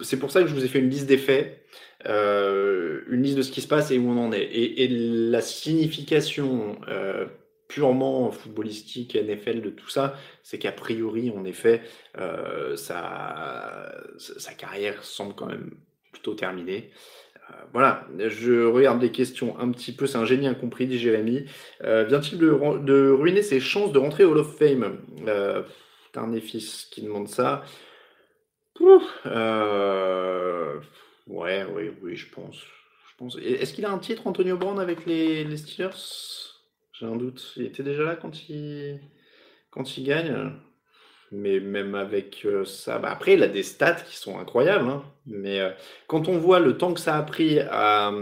c'est 0.00 0.18
pour 0.18 0.32
ça 0.32 0.42
que 0.42 0.48
je 0.48 0.54
vous 0.54 0.64
ai 0.64 0.68
fait 0.68 0.80
une 0.80 0.90
liste 0.90 1.06
des 1.06 1.18
faits, 1.18 1.64
euh, 2.06 3.02
une 3.08 3.22
liste 3.22 3.36
de 3.36 3.42
ce 3.42 3.52
qui 3.52 3.60
se 3.60 3.68
passe 3.68 3.92
et 3.92 3.98
où 3.98 4.10
on 4.10 4.18
en 4.18 4.32
est. 4.32 4.42
Et, 4.42 4.88
la 4.88 5.40
signification 5.40 6.80
euh, 6.88 7.26
purement 7.72 8.30
footballistique, 8.30 9.14
NFL, 9.14 9.62
de 9.62 9.70
tout 9.70 9.88
ça, 9.88 10.14
c'est 10.42 10.58
qu'a 10.58 10.72
priori, 10.72 11.30
en 11.30 11.44
effet, 11.44 11.82
sa, 12.76 13.92
sa 14.18 14.52
carrière 14.52 15.02
semble 15.04 15.34
quand 15.34 15.46
même 15.46 15.70
plutôt 16.12 16.34
terminée. 16.34 16.90
Euh, 17.50 17.54
voilà, 17.72 18.06
je 18.18 18.66
regarde 18.66 19.02
les 19.02 19.10
questions 19.10 19.58
un 19.58 19.70
petit 19.70 19.92
peu. 19.92 20.06
C'est 20.06 20.18
un 20.18 20.24
génie 20.24 20.46
incompris, 20.46 20.86
dit 20.86 20.98
Jérémy. 20.98 21.46
Euh, 21.82 22.04
vient-il 22.04 22.38
de, 22.38 23.10
ruiner 23.10 23.42
ses 23.42 23.60
chances 23.60 23.92
de 23.92 23.98
rentrer 23.98 24.24
Hall 24.24 24.38
of 24.38 24.56
Fame? 24.56 24.98
Euh, 25.26 25.62
un 26.14 26.40
fils 26.40 26.88
qui 26.90 27.02
demande 27.02 27.28
ça. 27.28 27.64
Euh, 29.26 30.78
ouais, 31.26 31.64
oui, 31.74 31.90
oui, 32.02 32.16
je 32.16 32.28
pense. 32.28 32.56
Je 32.56 33.16
pense. 33.16 33.38
Est-ce 33.38 33.72
qu'il 33.72 33.86
a 33.86 33.90
un 33.90 33.98
titre, 33.98 34.26
Antonio 34.26 34.56
Brown, 34.56 34.78
avec 34.78 35.06
les 35.06 35.56
Steelers? 35.56 36.51
J'ai 36.92 37.06
un 37.06 37.16
doute. 37.16 37.52
Il 37.56 37.66
était 37.66 37.82
déjà 37.82 38.04
là 38.04 38.16
quand 38.16 38.48
il, 38.48 39.00
quand 39.70 39.96
il 39.96 40.04
gagne 40.04 40.52
mais 41.32 41.60
même 41.60 41.94
avec 41.94 42.42
euh, 42.44 42.64
ça, 42.64 42.98
bah, 42.98 43.10
après, 43.10 43.34
il 43.34 43.42
a 43.42 43.48
des 43.48 43.62
stats 43.62 43.94
qui 43.94 44.16
sont 44.16 44.38
incroyables. 44.38 44.88
Hein. 44.88 45.02
Mais 45.26 45.60
euh, 45.60 45.70
quand 46.06 46.28
on 46.28 46.38
voit 46.38 46.60
le 46.60 46.76
temps 46.76 46.92
que 46.92 47.00
ça 47.00 47.16
a 47.16 47.22
pris 47.22 47.58
à, 47.58 48.12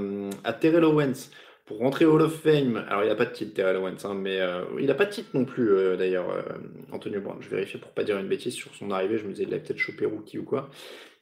à 0.44 0.52
Terrell 0.52 0.84
Owens 0.84 1.30
pour 1.66 1.78
rentrer 1.78 2.04
au 2.04 2.14
Hall 2.14 2.22
of 2.22 2.40
Fame, 2.40 2.84
alors 2.88 3.02
il 3.02 3.08
n'a 3.08 3.16
pas 3.16 3.26
de 3.26 3.32
titre, 3.32 3.54
Terrell 3.54 3.76
Owens, 3.76 4.04
hein, 4.04 4.14
mais 4.14 4.40
euh, 4.40 4.62
il 4.78 4.86
n'a 4.86 4.94
pas 4.94 5.06
de 5.06 5.10
titre 5.10 5.30
non 5.34 5.44
plus, 5.44 5.96
d'ailleurs, 5.96 6.44
Antonio 6.92 7.20
Brown. 7.20 7.38
Je 7.40 7.48
vérifie 7.48 7.78
pour 7.78 7.90
pas 7.90 8.04
dire 8.04 8.18
une 8.18 8.28
bêtise 8.28 8.54
sur 8.54 8.74
son 8.74 8.90
arrivée. 8.90 9.18
Je 9.18 9.24
me 9.24 9.32
disais, 9.32 9.44
il 9.44 9.54
a 9.54 9.58
peut-être 9.58 9.78
chopé 9.78 10.06
rookie 10.06 10.38
ou 10.38 10.44
quoi. 10.44 10.70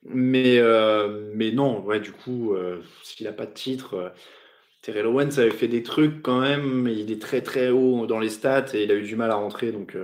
Mais, 0.04 0.60
mais 1.34 1.52
non, 1.52 1.80
ouais, 1.80 2.00
du 2.00 2.12
coup, 2.12 2.54
s'il 3.02 3.26
n'a 3.26 3.32
pas 3.32 3.46
de 3.46 3.52
titre. 3.52 4.12
Terrell 4.82 5.06
Owens 5.06 5.38
avait 5.38 5.50
fait 5.50 5.68
des 5.68 5.82
trucs 5.82 6.22
quand 6.22 6.40
même, 6.40 6.88
il 6.88 7.10
est 7.10 7.20
très 7.20 7.42
très 7.42 7.70
haut 7.70 8.06
dans 8.06 8.20
les 8.20 8.28
stats 8.28 8.66
et 8.74 8.84
il 8.84 8.92
a 8.92 8.94
eu 8.94 9.02
du 9.02 9.16
mal 9.16 9.30
à 9.30 9.34
rentrer, 9.34 9.72
donc 9.72 9.96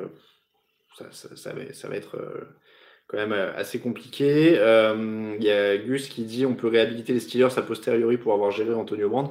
ça, 1.13 1.53
va, 1.53 1.97
être 1.97 2.17
euh, 2.17 2.45
quand 3.07 3.17
même 3.17 3.33
euh, 3.33 3.55
assez 3.57 3.81
compliqué. 3.81 4.57
Euh, 4.59 5.35
il 5.39 5.45
y 5.45 5.51
a 5.51 5.77
Gus 5.77 6.09
qui 6.09 6.25
dit 6.25 6.47
on 6.47 6.55
peut 6.55 6.69
réhabiliter 6.69 7.13
les 7.13 7.21
Steelers 7.21 7.57
a 7.59 7.63
posteriori 7.63 8.17
pour 8.17 8.33
avoir 8.33 8.51
géré 8.51 8.75
Antonio 8.75 9.09
Brand. 9.09 9.31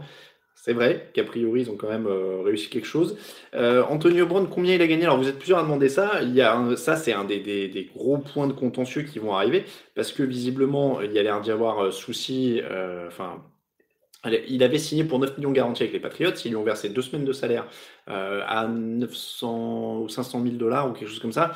C'est 0.56 0.74
vrai 0.74 1.12
qu'a 1.14 1.26
priori, 1.26 1.62
ils 1.62 1.70
ont 1.70 1.76
quand 1.76 1.90
même 1.90 2.08
réussi 2.08 2.70
quelque 2.70 2.88
chose. 2.88 3.18
Antonio 3.54 4.26
Brand, 4.26 4.50
combien 4.50 4.76
il 4.76 4.82
a 4.82 4.88
gagné? 4.88 5.04
Alors, 5.04 5.18
vous 5.18 5.28
êtes 5.28 5.38
plusieurs 5.38 5.60
à 5.60 5.64
demander 5.64 5.90
ça. 5.90 6.22
Il 6.22 6.34
y 6.34 6.42
a 6.42 6.78
ça, 6.78 6.96
c'est 6.96 7.12
un 7.12 7.26
des, 7.26 7.90
gros 7.94 8.18
points 8.20 8.48
de 8.48 8.54
contentieux 8.54 9.02
qui 9.02 9.20
vont 9.20 9.34
arriver 9.34 9.66
parce 9.94 10.14
que 10.14 10.24
visiblement, 10.24 11.02
il 11.02 11.12
y 11.12 11.20
a 11.20 11.24
l'air 11.24 11.42
d'y 11.42 11.52
avoir 11.52 11.92
souci. 11.92 12.62
Enfin, 13.08 13.44
il 14.26 14.64
avait 14.64 14.80
signé 14.80 15.04
pour 15.04 15.20
9 15.20 15.38
millions 15.38 15.52
garantis 15.52 15.84
avec 15.84 15.94
les 15.94 16.00
Patriots. 16.00 16.32
Ils 16.46 16.50
lui 16.50 16.56
ont 16.56 16.64
versé 16.64 16.90
deux 16.90 17.02
semaines 17.02 17.26
de 17.26 17.34
salaire 17.34 17.68
euh, 18.10 18.42
à 18.48 18.68
900 18.68 20.00
ou 20.00 20.10
500 20.10 20.42
000 20.44 20.56
dollars 20.56 20.90
ou 20.90 20.94
quelque 20.94 21.10
chose 21.10 21.20
comme 21.20 21.34
ça. 21.34 21.54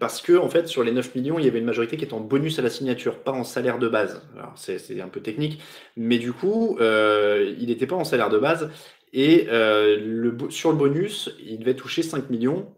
Parce 0.00 0.20
que, 0.20 0.36
en 0.36 0.48
fait, 0.48 0.66
sur 0.66 0.82
les 0.82 0.92
9 0.92 1.14
millions, 1.14 1.38
il 1.38 1.44
y 1.44 1.48
avait 1.48 1.60
une 1.60 1.64
majorité 1.64 1.96
qui 1.96 2.04
était 2.04 2.14
en 2.14 2.20
bonus 2.20 2.58
à 2.58 2.62
la 2.62 2.70
signature, 2.70 3.18
pas 3.20 3.32
en 3.32 3.44
salaire 3.44 3.78
de 3.78 3.88
base. 3.88 4.22
Alors, 4.36 4.52
c'est 4.56 5.00
un 5.00 5.08
peu 5.08 5.20
technique. 5.20 5.62
Mais 5.96 6.18
du 6.18 6.32
coup, 6.32 6.76
euh, 6.80 7.54
il 7.58 7.68
n'était 7.68 7.86
pas 7.86 7.96
en 7.96 8.04
salaire 8.04 8.30
de 8.30 8.38
base. 8.38 8.70
Et 9.12 9.46
euh, 9.50 10.32
sur 10.50 10.72
le 10.72 10.76
bonus, 10.76 11.34
il 11.44 11.58
devait 11.60 11.76
toucher 11.76 12.02
5 12.02 12.30
millions 12.30 12.74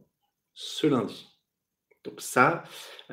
ce 0.52 0.87
lundi. 0.87 1.28
Donc 2.04 2.21
ça, 2.21 2.64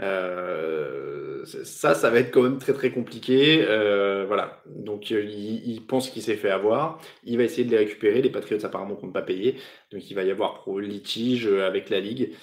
euh, 0.01 1.45
ça, 1.45 1.93
ça 1.93 2.09
va 2.09 2.19
être 2.19 2.31
quand 2.31 2.43
même 2.43 2.57
très 2.57 2.73
très 2.73 2.91
compliqué. 2.91 3.63
Euh, 3.67 4.25
voilà. 4.27 4.61
Donc 4.65 5.11
euh, 5.11 5.23
il, 5.23 5.85
pense 5.85 6.09
qu'il 6.09 6.21
s'est 6.21 6.37
fait 6.37 6.49
avoir. 6.49 6.99
Il 7.23 7.37
va 7.37 7.43
essayer 7.43 7.63
de 7.63 7.71
les 7.71 7.77
récupérer. 7.77 8.21
Les 8.21 8.29
Patriots 8.29 8.65
apparemment 8.65 8.95
comptent 8.95 9.13
pas 9.13 9.21
payer. 9.21 9.57
Donc 9.91 10.09
il 10.09 10.13
va 10.15 10.23
y 10.23 10.31
avoir 10.31 10.55
pro 10.55 10.79
litige 10.79 11.47
avec 11.47 11.89
la 11.89 11.99
ligue. 11.99 12.33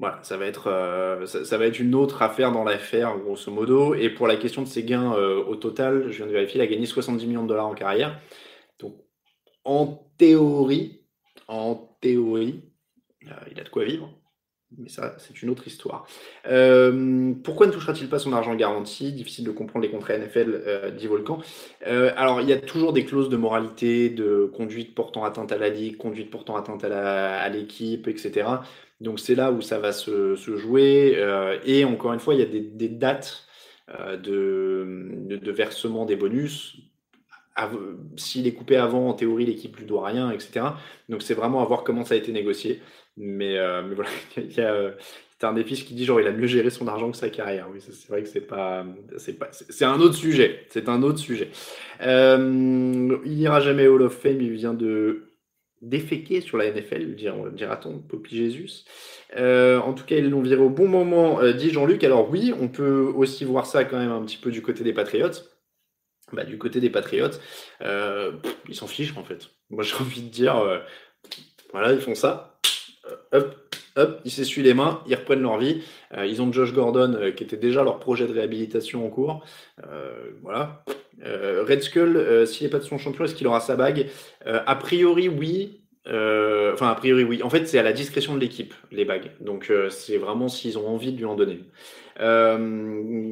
Voilà, 0.00 0.18
ça 0.22 0.36
va 0.36 0.46
être 0.46 1.22
ça, 1.26 1.56
va 1.56 1.66
être 1.66 1.78
une 1.78 1.94
autre 1.94 2.22
affaire 2.22 2.50
dans 2.50 2.64
l'affaire 2.64 3.16
grosso 3.18 3.50
modo. 3.52 3.94
Et 3.94 4.10
pour 4.10 4.26
la 4.26 4.36
question 4.36 4.62
de 4.62 4.68
ses 4.68 4.82
gains 4.82 5.12
au 5.12 5.54
total, 5.56 6.10
je 6.10 6.16
viens 6.16 6.26
de 6.26 6.32
vérifier, 6.32 6.60
il 6.60 6.62
a 6.62 6.66
gagné 6.66 6.84
70 6.84 7.26
millions 7.26 7.44
de 7.44 7.48
dollars 7.48 7.68
en 7.68 7.74
carrière. 7.74 8.20
Donc 8.80 8.96
en 9.64 10.10
théorie, 10.18 11.04
en 11.46 11.76
théorie, 12.00 12.64
il 13.22 13.60
a 13.60 13.64
de 13.64 13.68
quoi 13.68 13.84
vivre 13.84 14.10
mais 14.78 14.88
ça, 14.88 15.14
c'est 15.18 15.42
une 15.42 15.50
autre 15.50 15.66
histoire. 15.66 16.06
Euh, 16.46 17.32
pourquoi 17.42 17.66
ne 17.66 17.72
touchera-t-il 17.72 18.08
pas 18.08 18.18
son 18.18 18.32
argent 18.32 18.54
garanti? 18.54 19.12
Difficile 19.12 19.44
de 19.44 19.50
comprendre 19.50 19.84
les 19.84 19.90
contrats 19.90 20.16
NFL, 20.16 20.62
euh, 20.66 20.90
dit 20.90 21.06
Volcan. 21.06 21.38
Euh, 21.86 22.12
alors, 22.16 22.40
il 22.40 22.48
y 22.48 22.52
a 22.52 22.58
toujours 22.58 22.92
des 22.92 23.04
clauses 23.04 23.28
de 23.28 23.36
moralité, 23.36 24.10
de 24.10 24.50
conduite 24.54 24.94
portant 24.94 25.24
atteinte 25.24 25.52
à 25.52 25.58
la 25.58 25.68
ligue, 25.68 25.96
conduite 25.96 26.30
portant 26.30 26.56
atteinte 26.56 26.84
à 26.84 27.48
l'équipe, 27.48 28.08
etc. 28.08 28.46
Donc, 29.00 29.20
c'est 29.20 29.34
là 29.34 29.52
où 29.52 29.60
ça 29.60 29.78
va 29.78 29.92
se, 29.92 30.34
jouer. 30.36 31.18
et 31.64 31.84
encore 31.84 32.12
une 32.12 32.20
fois, 32.20 32.34
il 32.34 32.40
y 32.40 32.42
a 32.42 32.46
des, 32.46 32.88
dates 32.88 33.46
de, 33.88 35.08
de, 35.26 35.52
versement 35.52 36.04
des 36.06 36.16
bonus 36.16 36.76
s'il 38.16 38.46
est 38.46 38.52
coupé 38.52 38.76
avant, 38.76 39.08
en 39.08 39.14
théorie, 39.14 39.46
l'équipe 39.46 39.76
lui 39.76 39.86
doit 39.86 40.06
rien, 40.06 40.30
etc. 40.30 40.66
Donc 41.08 41.22
c'est 41.22 41.34
vraiment 41.34 41.62
à 41.62 41.64
voir 41.64 41.84
comment 41.84 42.04
ça 42.04 42.14
a 42.14 42.16
été 42.16 42.32
négocié. 42.32 42.82
Mais, 43.16 43.58
euh, 43.58 43.82
mais 43.82 43.94
voilà, 43.94 44.10
il 44.36 44.52
y 44.52 44.60
a 44.60 44.72
euh, 44.72 44.92
un 45.42 45.52
des 45.52 45.64
fils 45.64 45.82
qui 45.82 45.92
dit 45.94 46.06
genre 46.06 46.20
il 46.22 46.26
a 46.26 46.32
mieux 46.32 46.46
géré 46.46 46.70
son 46.70 46.88
argent 46.88 47.10
que 47.10 47.16
sa 47.16 47.28
carrière. 47.28 47.68
Oui, 47.70 47.78
c'est 47.80 48.08
vrai 48.08 48.22
que 48.22 48.28
c'est 48.28 48.40
pas, 48.40 48.86
c'est 49.18 49.38
pas, 49.38 49.48
c'est 49.52 49.84
un 49.84 50.00
autre 50.00 50.14
sujet. 50.14 50.64
C'est 50.70 50.88
un 50.88 51.02
autre 51.02 51.18
sujet. 51.18 51.50
Euh, 52.00 53.18
il 53.26 53.34
n'ira 53.36 53.60
jamais 53.60 53.86
au 53.86 53.96
Hall 53.96 54.02
of 54.02 54.16
Fame. 54.16 54.40
Il 54.40 54.52
vient 54.52 54.72
de 54.72 55.34
déféquer 55.82 56.40
sur 56.40 56.56
la 56.56 56.70
NFL, 56.70 57.14
dira-t-on, 57.14 57.98
Poppy 57.98 58.38
Jésus. 58.38 58.70
en 59.36 59.92
tout 59.92 60.06
cas, 60.06 60.16
ils 60.16 60.30
l'ont 60.30 60.40
viré 60.40 60.62
au 60.62 60.70
bon 60.70 60.88
moment, 60.88 61.40
dit 61.52 61.70
Jean-Luc. 61.70 62.02
Alors 62.04 62.30
oui, 62.30 62.54
on 62.58 62.68
peut 62.68 63.12
aussi 63.14 63.44
voir 63.44 63.66
ça 63.66 63.84
quand 63.84 63.98
même 63.98 64.12
un 64.12 64.24
petit 64.24 64.38
peu 64.38 64.50
du 64.50 64.62
côté 64.62 64.82
des 64.82 64.94
Patriots. 64.94 65.42
Bah, 66.32 66.44
du 66.44 66.56
côté 66.56 66.80
des 66.80 66.88
Patriots, 66.88 67.36
ils 67.82 68.74
s'en 68.74 68.86
fichent 68.86 69.14
en 69.18 69.24
fait. 69.24 69.50
Moi, 69.68 69.82
j'ai 69.82 69.94
envie 69.96 70.22
de 70.22 70.30
dire, 70.30 70.82
voilà, 71.70 71.92
ils 71.92 72.00
font 72.00 72.14
ça 72.14 72.53
hop, 73.32 73.54
hop, 73.96 74.20
ils 74.24 74.30
s'essuient 74.30 74.62
les 74.62 74.74
mains, 74.74 75.02
ils 75.06 75.14
reprennent 75.14 75.42
leur 75.42 75.58
vie. 75.58 75.82
Euh, 76.16 76.26
ils 76.26 76.42
ont 76.42 76.52
Josh 76.52 76.72
Gordon 76.72 77.14
euh, 77.14 77.30
qui 77.30 77.44
était 77.44 77.56
déjà 77.56 77.82
leur 77.82 77.98
projet 77.98 78.26
de 78.26 78.32
réhabilitation 78.32 79.06
en 79.06 79.08
cours. 79.08 79.44
Euh, 79.86 80.30
voilà, 80.42 80.84
Red 81.22 81.82
Skull, 81.82 82.46
s'il 82.46 82.66
n'est 82.66 82.70
pas 82.70 82.78
de 82.78 82.84
son 82.84 82.98
champion, 82.98 83.24
est-ce 83.24 83.34
qu'il 83.34 83.46
aura 83.46 83.60
sa 83.60 83.76
bague? 83.76 84.08
A 84.44 84.76
priori, 84.76 85.28
oui. 85.28 85.83
Enfin, 86.06 86.88
a 86.88 86.94
priori, 86.96 87.24
oui. 87.24 87.42
En 87.42 87.50
fait, 87.50 87.66
c'est 87.66 87.78
à 87.78 87.82
la 87.82 87.92
discrétion 87.92 88.34
de 88.34 88.40
l'équipe, 88.40 88.74
les 88.90 89.04
bagues. 89.04 89.30
Donc, 89.40 89.72
c'est 89.90 90.18
vraiment 90.18 90.48
s'ils 90.48 90.78
ont 90.78 90.88
envie 90.88 91.12
de 91.12 91.18
lui 91.18 91.24
en 91.24 91.34
donner. 91.34 91.60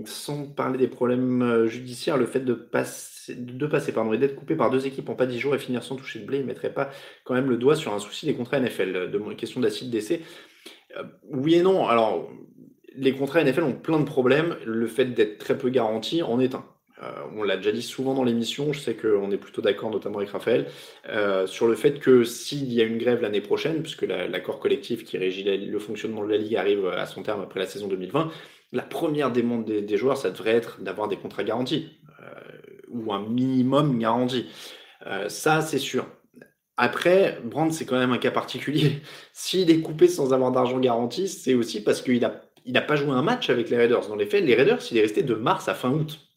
sans 0.06 0.46
parler 0.56 0.78
des 0.78 0.88
problèmes 0.88 1.66
judiciaires, 1.66 2.16
le 2.16 2.26
fait 2.26 2.40
de 2.40 2.54
passer, 2.54 3.34
de 3.34 3.66
passer 3.66 3.92
pardon, 3.92 4.12
et 4.12 4.18
d'être 4.18 4.36
coupé 4.36 4.56
par 4.56 4.70
deux 4.70 4.86
équipes 4.86 5.08
en 5.08 5.14
pas 5.14 5.26
dix 5.26 5.38
jours 5.38 5.54
et 5.54 5.58
finir 5.58 5.82
sans 5.82 5.96
toucher 5.96 6.18
de 6.18 6.24
blé, 6.24 6.38
il 6.38 6.42
ne 6.42 6.46
mettrait 6.46 6.72
pas 6.72 6.90
quand 7.24 7.34
même 7.34 7.48
le 7.50 7.56
doigt 7.56 7.76
sur 7.76 7.92
un 7.94 7.98
souci 7.98 8.26
des 8.26 8.34
contrats 8.34 8.58
NFL, 8.58 9.10
de 9.10 9.18
question 9.34 9.60
d'acide 9.60 9.90
d'essai. 9.90 10.22
oui 11.30 11.54
et 11.56 11.62
non. 11.62 11.86
Alors, 11.88 12.30
les 12.94 13.12
contrats 13.12 13.42
NFL 13.42 13.62
ont 13.62 13.74
plein 13.74 13.98
de 13.98 14.04
problèmes. 14.04 14.56
Le 14.66 14.86
fait 14.86 15.06
d'être 15.06 15.38
très 15.38 15.56
peu 15.56 15.70
garanti 15.70 16.22
en 16.22 16.40
est 16.40 16.54
un. 16.54 16.64
Euh, 17.02 17.11
on 17.37 17.42
l'a 17.42 17.56
déjà 17.56 17.72
dit 17.72 17.82
souvent 17.82 18.14
dans 18.14 18.25
l'émission, 18.25 18.72
je 18.72 18.80
sais 18.80 18.94
qu'on 18.94 19.30
est 19.30 19.38
plutôt 19.38 19.62
d'accord, 19.62 19.90
notamment 19.90 20.18
avec 20.18 20.30
Raphaël, 20.30 20.66
euh, 21.08 21.46
sur 21.46 21.66
le 21.66 21.75
fait 21.75 21.99
que 21.99 22.25
s'il 22.25 22.72
y 22.72 22.80
a 22.80 22.84
une 22.84 22.99
grève 22.99 23.22
l'année 23.22 23.40
prochaine, 23.40 23.82
puisque 23.82 24.02
l'accord 24.02 24.61
collectif 24.61 25.04
qui 25.04 25.18
régit 25.18 25.44
le 25.44 25.78
fonctionnement 25.78 26.25
de 26.25 26.30
la 26.30 26.37
Ligue 26.37 26.56
arrive 26.56 26.87
à 26.87 27.06
son 27.06 27.22
terme 27.22 27.40
après 27.40 27.61
la 27.61 27.66
saison 27.66 27.88
2020, 27.88 28.30
la 28.72 28.82
première 28.82 29.32
demande 29.32 29.64
des, 29.64 29.96
joueurs, 29.96 30.16
ça 30.16 30.30
devrait 30.30 30.52
être 30.52 30.80
d'avoir 30.82 31.08
des 31.08 31.16
contrats 31.16 31.44
garantis, 31.44 31.90
euh, 32.20 32.25
ou 32.88 33.12
un 33.12 33.26
minimum 33.26 33.99
garanti. 33.99 34.46
ça, 35.28 35.61
c'est 35.62 35.78
sûr. 35.78 36.06
Après, 36.76 37.38
Brand, 37.44 37.70
c'est 37.72 37.84
quand 37.84 37.99
même 37.99 38.12
un 38.12 38.18
cas 38.18 38.30
particulier. 38.30 39.02
S'il 39.32 39.70
est 39.70 39.80
coupé 39.80 40.08
sans 40.08 40.32
avoir 40.32 40.52
d'argent 40.52 40.78
garanti, 40.78 41.28
c'est 41.28 41.54
aussi 41.54 41.82
parce 41.82 42.00
qu'il 42.00 42.20
n'a 42.66 42.80
pas 42.80 42.96
joué 42.96 43.11
un 43.11 43.22
match 43.22 43.50
avec 43.50 43.70
les 43.70 43.76
Raiders. 43.76 44.08
Dans 44.08 44.16
les 44.16 44.26
faits, 44.26 44.44
les 44.44 44.54
Raiders, 44.54 44.80
il 44.90 44.99
est 44.99 45.02
resté 45.02 45.22
de 45.22 45.34
mars 45.34 45.68
à 45.68 45.75
fin 45.75 45.90
août. 45.90 46.31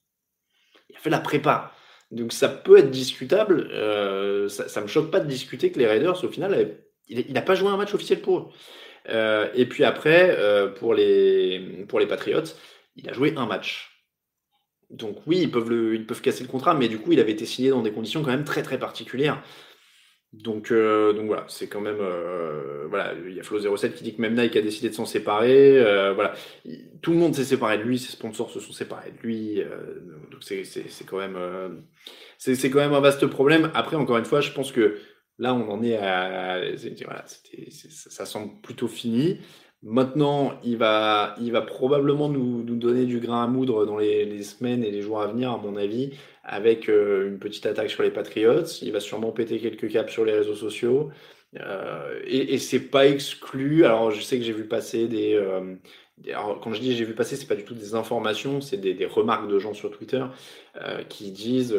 Fait 1.05 1.12
la 1.12 1.19
prépa. 1.19 1.71
Donc 2.09 2.33
ça 2.33 2.50
peut 2.50 2.79
être 2.79 2.89
discutable. 2.89 3.69
Euh, 3.71 4.50
ça 4.50 4.79
ne 4.79 4.85
me 4.85 4.89
choque 4.89 5.12
pas 5.12 5.19
de 5.19 5.27
discuter 5.27 5.71
que 5.71 5.77
les 5.77 5.85
Raiders, 5.85 6.24
au 6.24 6.29
final, 6.29 6.79
il 7.07 7.31
n'a 7.31 7.43
pas 7.43 7.53
joué 7.53 7.69
un 7.69 7.77
match 7.77 7.93
officiel 7.93 8.21
pour 8.21 8.39
eux. 8.39 8.47
Euh, 9.09 9.47
et 9.53 9.67
puis 9.67 9.83
après, 9.83 10.35
euh, 10.35 10.67
pour, 10.67 10.95
les, 10.95 11.85
pour 11.88 12.00
les 12.00 12.07
Patriots, 12.07 12.55
il 12.95 13.07
a 13.07 13.13
joué 13.13 13.35
un 13.38 13.45
match. 13.45 14.03
Donc 14.89 15.17
oui, 15.27 15.41
ils 15.43 15.51
peuvent, 15.51 15.69
le, 15.69 15.93
ils 15.93 16.07
peuvent 16.07 16.21
casser 16.21 16.43
le 16.43 16.50
contrat, 16.50 16.74
mais 16.74 16.88
du 16.88 16.97
coup, 16.97 17.12
il 17.12 17.19
avait 17.19 17.33
été 17.33 17.45
signé 17.45 17.69
dans 17.69 17.83
des 17.83 17.91
conditions 17.91 18.24
quand 18.24 18.31
même 18.31 18.45
très 18.45 18.63
très 18.63 18.79
particulières. 18.79 19.43
Donc, 20.43 20.71
euh, 20.71 21.13
donc 21.13 21.27
voilà, 21.27 21.45
c'est 21.47 21.67
quand 21.67 21.81
même 21.81 21.99
euh, 21.99 22.85
voilà, 22.89 23.13
il 23.25 23.33
y 23.33 23.39
a 23.39 23.43
Flo07 23.43 23.93
qui 23.93 24.03
dit 24.03 24.15
que 24.15 24.21
même 24.21 24.35
Nike 24.35 24.55
a 24.57 24.61
décidé 24.61 24.89
de 24.89 24.93
s'en 24.93 25.05
séparer. 25.05 25.79
Euh, 25.79 26.13
voilà, 26.13 26.33
tout 27.01 27.11
le 27.11 27.17
monde 27.17 27.35
s'est 27.35 27.43
séparé 27.43 27.77
de 27.77 27.83
lui, 27.83 27.99
ses 27.99 28.11
sponsors 28.11 28.49
se 28.51 28.59
sont 28.59 28.73
séparés 28.73 29.11
de 29.11 29.25
lui. 29.25 29.63
donc 30.31 30.43
c'est 30.43 30.63
quand 31.05 31.17
même 31.17 31.37
c'est 32.37 32.69
quand 32.69 32.79
même 32.79 32.93
un 32.93 32.99
vaste 32.99 33.25
problème. 33.27 33.71
Après, 33.73 33.95
encore 33.95 34.17
une 34.17 34.25
fois, 34.25 34.41
je 34.41 34.51
pense 34.51 34.71
que 34.71 34.97
là, 35.39 35.53
on 35.53 35.69
en 35.69 35.83
est 35.83 35.97
à 35.97 36.59
voilà, 37.05 37.25
ça 37.89 38.25
semble 38.25 38.61
plutôt 38.61 38.87
fini. 38.87 39.39
Maintenant, 39.85 40.59
il 40.63 40.77
va, 40.77 41.35
il 41.39 41.51
va 41.51 41.61
probablement 41.61 42.27
nous, 42.27 42.63
nous 42.63 42.75
donner 42.75 43.05
du 43.05 43.19
grain 43.19 43.43
à 43.43 43.47
moudre 43.47 43.85
dans 43.85 43.97
les, 43.97 44.41
semaines 44.41 44.83
et 44.83 44.89
les 44.89 45.03
jours 45.03 45.21
à 45.21 45.27
venir, 45.27 45.51
à 45.51 45.57
mon 45.57 45.75
avis, 45.75 46.17
avec 46.43 46.89
euh, 46.89 47.27
une 47.27 47.37
petite 47.37 47.67
attaque 47.67 47.91
sur 47.91 48.01
les 48.01 48.09
Patriots. 48.09 48.65
Il 48.81 48.91
va 48.91 48.99
sûrement 48.99 49.31
péter 49.31 49.59
quelques 49.59 49.91
caps 49.91 50.11
sur 50.11 50.25
les 50.25 50.33
réseaux 50.33 50.55
sociaux. 50.55 51.11
Euh, 51.59 52.19
et, 52.25 52.55
et 52.55 52.57
c'est 52.57 52.79
pas 52.79 53.05
exclu. 53.05 53.85
Alors, 53.85 54.09
je 54.09 54.21
sais 54.21 54.39
que 54.39 54.43
j'ai 54.43 54.53
vu 54.53 54.67
passer 54.67 55.07
des. 55.07 55.35
Euh, 55.35 55.75
alors, 56.29 56.59
quand 56.61 56.73
je 56.73 56.81
dis 56.81 56.95
j'ai 56.95 57.05
vu 57.05 57.13
passer, 57.13 57.35
c'est 57.35 57.45
pas 57.47 57.55
du 57.55 57.63
tout 57.63 57.75
des 57.75 57.93
informations, 57.93 58.61
c'est 58.61 58.77
des, 58.77 58.95
des, 58.95 59.05
remarques 59.05 59.47
de 59.47 59.59
gens 59.59 59.75
sur 59.75 59.91
Twitter 59.91 60.23
qui 61.09 61.31
disent 61.31 61.77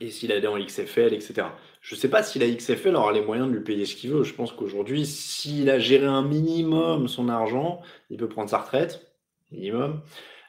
et 0.00 0.10
s'il 0.10 0.32
allait 0.32 0.46
en 0.46 0.58
XFL, 0.58 1.12
etc. 1.12 1.48
Je 1.80 1.94
ne 1.94 2.00
sais 2.00 2.08
pas 2.08 2.22
si 2.22 2.38
la 2.38 2.48
XFL 2.48 2.94
aura 2.94 3.12
les 3.12 3.22
moyens 3.22 3.48
de 3.48 3.54
lui 3.54 3.64
payer 3.64 3.84
ce 3.86 3.96
qu'il 3.96 4.10
veut. 4.10 4.22
Je 4.22 4.34
pense 4.34 4.52
qu'aujourd'hui, 4.52 5.06
s'il 5.06 5.70
a 5.70 5.78
géré 5.78 6.06
un 6.06 6.22
minimum 6.22 7.08
son 7.08 7.28
argent, 7.28 7.80
il 8.10 8.18
peut 8.18 8.28
prendre 8.28 8.50
sa 8.50 8.58
retraite, 8.58 9.12
minimum. 9.50 10.02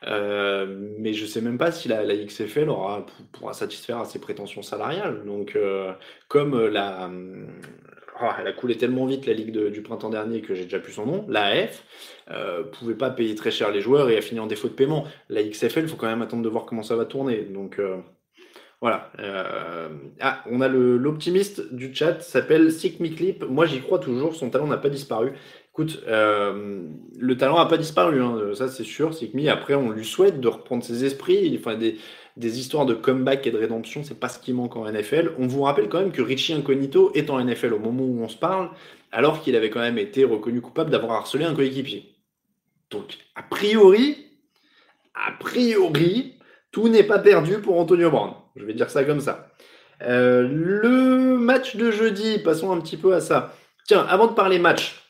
Euh, 0.08 0.94
mais 0.98 1.14
je 1.14 1.24
ne 1.24 1.28
sais 1.28 1.42
même 1.42 1.58
pas 1.58 1.72
si 1.72 1.88
la, 1.88 2.04
XFL 2.04 2.70
aura, 2.70 3.06
pourra 3.32 3.54
satisfaire 3.54 4.00
à 4.00 4.06
ses 4.06 4.20
prétentions 4.20 4.62
salariales. 4.62 5.24
Donc, 5.26 5.56
euh, 5.56 5.94
comme 6.28 6.60
la, 6.68 7.10
oh, 8.22 8.30
elle 8.40 8.48
a 8.48 8.54
coulé 8.54 8.78
tellement 8.78 9.06
vite 9.06 9.26
la 9.26 9.34
ligue 9.34 9.58
du 9.68 9.82
printemps 9.82 10.10
dernier 10.10 10.42
que 10.42 10.54
j'ai 10.56 10.64
déjà 10.64 10.80
plus 10.80 10.94
son 10.94 11.06
nom, 11.06 11.26
la 11.28 11.46
AF, 11.46 11.84
euh, 12.32 12.64
pouvait 12.64 12.96
pas 12.96 13.10
payer 13.10 13.36
très 13.36 13.52
cher 13.52 13.72
les 13.72 13.82
joueurs 13.82 14.10
et 14.10 14.18
a 14.18 14.22
fini 14.22 14.40
en 14.40 14.48
défaut 14.48 14.68
de 14.68 14.74
paiement. 14.74 15.06
La 15.30 15.44
XFL, 15.44 15.82
il 15.82 15.88
faut 15.88 15.98
quand 15.98 16.08
même 16.08 16.22
attendre 16.22 16.44
de 16.44 16.50
voir 16.50 16.66
comment 16.66 16.84
ça 16.84 16.96
va 16.96 17.06
tourner. 17.06 17.44
Donc, 17.44 17.80
euh, 17.80 17.98
voilà. 18.82 19.12
Euh, 19.20 19.90
ah, 20.20 20.44
on 20.50 20.60
a 20.60 20.68
l'optimiste 20.68 21.72
du 21.72 21.94
chat, 21.94 22.20
s'appelle 22.22 22.72
Sick 22.72 22.98
Clip. 23.16 23.46
Moi, 23.48 23.68
j'y 23.68 23.80
crois 23.80 24.00
toujours. 24.00 24.36
Son 24.36 24.50
talent 24.50 24.66
n'a 24.66 24.78
pas 24.78 24.90
disparu. 24.90 25.34
Écoute, 25.72 26.04
euh, 26.08 26.82
le 27.18 27.38
talent 27.38 27.60
n'a 27.60 27.68
pas 27.68 27.78
disparu, 27.78 28.22
hein, 28.22 28.54
ça 28.56 28.68
c'est 28.68 28.84
sûr. 28.84 29.14
Sick 29.14 29.34
après, 29.48 29.76
on 29.76 29.92
lui 29.92 30.04
souhaite 30.04 30.42
de 30.42 30.48
reprendre 30.48 30.84
ses 30.84 31.06
esprits. 31.06 31.56
Enfin, 31.60 31.76
des, 31.76 31.98
des 32.38 32.60
histoires 32.60 32.88
de 32.88 32.96
comeback 32.96 33.46
et 33.46 33.52
de 33.52 33.58
rédemption, 33.58 34.04
c'est 34.04 34.20
pas 34.20 34.30
ce 34.30 34.40
qui 34.40 34.52
manque 34.52 34.76
en 34.76 34.92
NFL. 34.92 35.34
On 35.38 35.46
vous 35.46 35.62
rappelle 35.62 35.88
quand 35.88 36.00
même 36.00 36.12
que 36.12 36.24
Richie 36.24 36.54
Incognito 36.54 37.12
est 37.14 37.30
en 37.30 37.40
NFL 37.40 37.74
au 37.74 37.80
moment 37.80 38.04
où 38.04 38.24
on 38.24 38.30
se 38.30 38.38
parle, 38.38 38.72
alors 39.12 39.42
qu'il 39.42 39.56
avait 39.56 39.70
quand 39.70 39.80
même 39.80 40.00
été 40.00 40.26
reconnu 40.26 40.60
coupable 40.60 40.90
d'avoir 40.90 41.12
harcelé 41.14 41.46
un 41.46 41.54
coéquipier. 41.54 42.16
Donc, 42.90 43.20
a 43.36 43.44
priori, 43.44 44.26
a 45.14 45.32
priori, 45.34 46.40
tout 46.72 46.90
n'est 46.90 47.04
pas 47.04 47.20
perdu 47.20 47.60
pour 47.60 47.80
Antonio 47.80 48.10
Brown. 48.10 48.41
Je 48.56 48.66
vais 48.66 48.74
dire 48.74 48.90
ça 48.90 49.04
comme 49.04 49.22
ça. 49.22 49.50
Euh, 50.04 50.48
le 50.48 51.38
match 51.38 51.76
de 51.76 51.92
jeudi, 51.92 52.40
passons 52.40 52.72
un 52.72 52.82
petit 52.82 52.98
peu 52.98 53.14
à 53.14 53.22
ça. 53.22 53.56
Tiens, 53.88 54.06
avant 54.10 54.28
de 54.28 54.34
parler 54.34 54.60
match, 54.60 55.02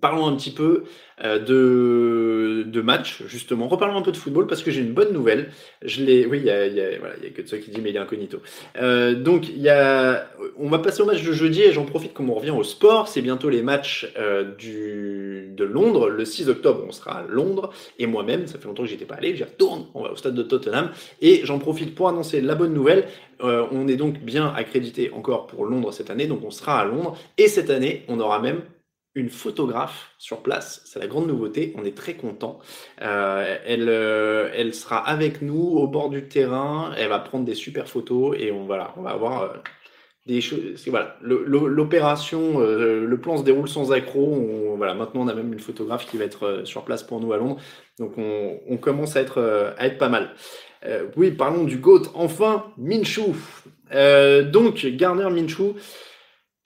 Parlons 0.00 0.28
un 0.28 0.36
petit 0.36 0.52
peu 0.52 0.84
euh, 1.24 1.40
de, 1.40 2.62
de 2.62 2.80
match, 2.80 3.24
justement. 3.26 3.66
Reparlons 3.66 3.96
un 3.96 4.02
peu 4.02 4.12
de 4.12 4.16
football 4.16 4.46
parce 4.46 4.62
que 4.62 4.70
j'ai 4.70 4.82
une 4.82 4.92
bonne 4.92 5.12
nouvelle. 5.12 5.50
Je 5.82 6.04
l'ai, 6.04 6.26
oui, 6.26 6.38
il 6.38 6.44
y 6.44 6.50
a, 6.50 6.60
a, 6.60 6.62
a 6.62 7.30
que 7.34 7.42
de 7.42 7.48
ceux 7.48 7.56
qui 7.56 7.72
disent 7.72 7.82
mais 7.82 7.90
il 7.90 7.96
est 7.96 7.98
incognito. 7.98 8.40
Euh, 8.80 9.14
donc, 9.14 9.48
y 9.48 9.68
a, 9.68 10.30
on 10.56 10.68
va 10.68 10.78
passer 10.78 11.02
au 11.02 11.06
match 11.06 11.24
de 11.24 11.32
jeudi 11.32 11.62
et 11.62 11.72
j'en 11.72 11.86
profite 11.86 12.14
comme 12.14 12.30
on 12.30 12.34
revient 12.34 12.52
au 12.52 12.62
sport. 12.62 13.08
C'est 13.08 13.20
bientôt 13.20 13.50
les 13.50 13.62
matchs 13.62 14.06
du, 14.58 15.29
de 15.60 15.64
Londres. 15.64 16.08
Le 16.08 16.24
6 16.24 16.48
octobre, 16.48 16.84
on 16.86 16.92
sera 16.92 17.18
à 17.18 17.22
Londres. 17.22 17.70
Et 17.98 18.06
moi-même, 18.06 18.46
ça 18.46 18.58
fait 18.58 18.66
longtemps 18.66 18.82
que 18.82 18.88
j'y 18.88 18.94
étais 18.94 19.04
pas 19.04 19.16
allé, 19.16 19.36
j'y 19.36 19.44
retourne. 19.44 19.86
On 19.94 20.02
va 20.02 20.12
au 20.12 20.16
stade 20.16 20.34
de 20.34 20.42
Tottenham. 20.42 20.90
Et 21.20 21.42
j'en 21.44 21.58
profite 21.58 21.94
pour 21.94 22.08
annoncer 22.08 22.40
la 22.40 22.54
bonne 22.54 22.74
nouvelle. 22.74 23.06
Euh, 23.42 23.66
on 23.70 23.86
est 23.86 23.96
donc 23.96 24.18
bien 24.18 24.52
accrédité 24.54 25.10
encore 25.12 25.46
pour 25.46 25.64
Londres 25.64 25.92
cette 25.92 26.10
année. 26.10 26.26
Donc, 26.26 26.40
on 26.44 26.50
sera 26.50 26.80
à 26.80 26.84
Londres. 26.84 27.16
Et 27.38 27.48
cette 27.48 27.70
année, 27.70 28.04
on 28.08 28.18
aura 28.18 28.40
même 28.40 28.62
une 29.14 29.28
photographe 29.28 30.12
sur 30.18 30.42
place. 30.42 30.82
C'est 30.84 30.98
la 30.98 31.06
grande 31.06 31.26
nouveauté. 31.26 31.74
On 31.76 31.84
est 31.84 31.96
très 31.96 32.14
content. 32.14 32.58
Euh, 33.02 33.56
elle, 33.66 33.88
euh, 33.88 34.50
elle 34.54 34.74
sera 34.74 34.98
avec 34.98 35.42
nous 35.42 35.60
au 35.60 35.86
bord 35.86 36.10
du 36.10 36.28
terrain. 36.28 36.92
Elle 36.96 37.08
va 37.08 37.18
prendre 37.18 37.44
des 37.44 37.54
super 37.54 37.88
photos 37.88 38.36
et 38.38 38.52
on, 38.52 38.64
voilà, 38.64 38.94
on 38.96 39.02
va 39.02 39.10
avoir 39.10 39.54
l'opération, 41.22 42.60
le 42.60 43.16
plan 43.16 43.36
se 43.38 43.44
déroule 43.44 43.68
sans 43.68 43.92
accroc. 43.92 44.76
voilà, 44.76 44.94
maintenant 44.94 45.22
on 45.22 45.28
a 45.28 45.34
même 45.34 45.52
une 45.52 45.60
photographe 45.60 46.06
qui 46.06 46.16
va 46.16 46.24
être 46.24 46.62
sur 46.64 46.84
place 46.84 47.02
pour 47.02 47.20
nous 47.20 47.32
à 47.32 47.38
Londres. 47.38 47.58
Donc 47.98 48.18
on, 48.18 48.58
on 48.68 48.76
commence 48.76 49.16
à 49.16 49.20
être, 49.20 49.74
à 49.76 49.86
être 49.86 49.98
pas 49.98 50.08
mal. 50.08 50.30
oui, 51.16 51.30
parlons 51.30 51.64
du 51.64 51.78
GOAT. 51.78 52.10
Enfin, 52.14 52.66
Minshu. 52.78 53.22
donc 53.92 54.86
Garner 54.86 55.30
Minshu. 55.30 55.74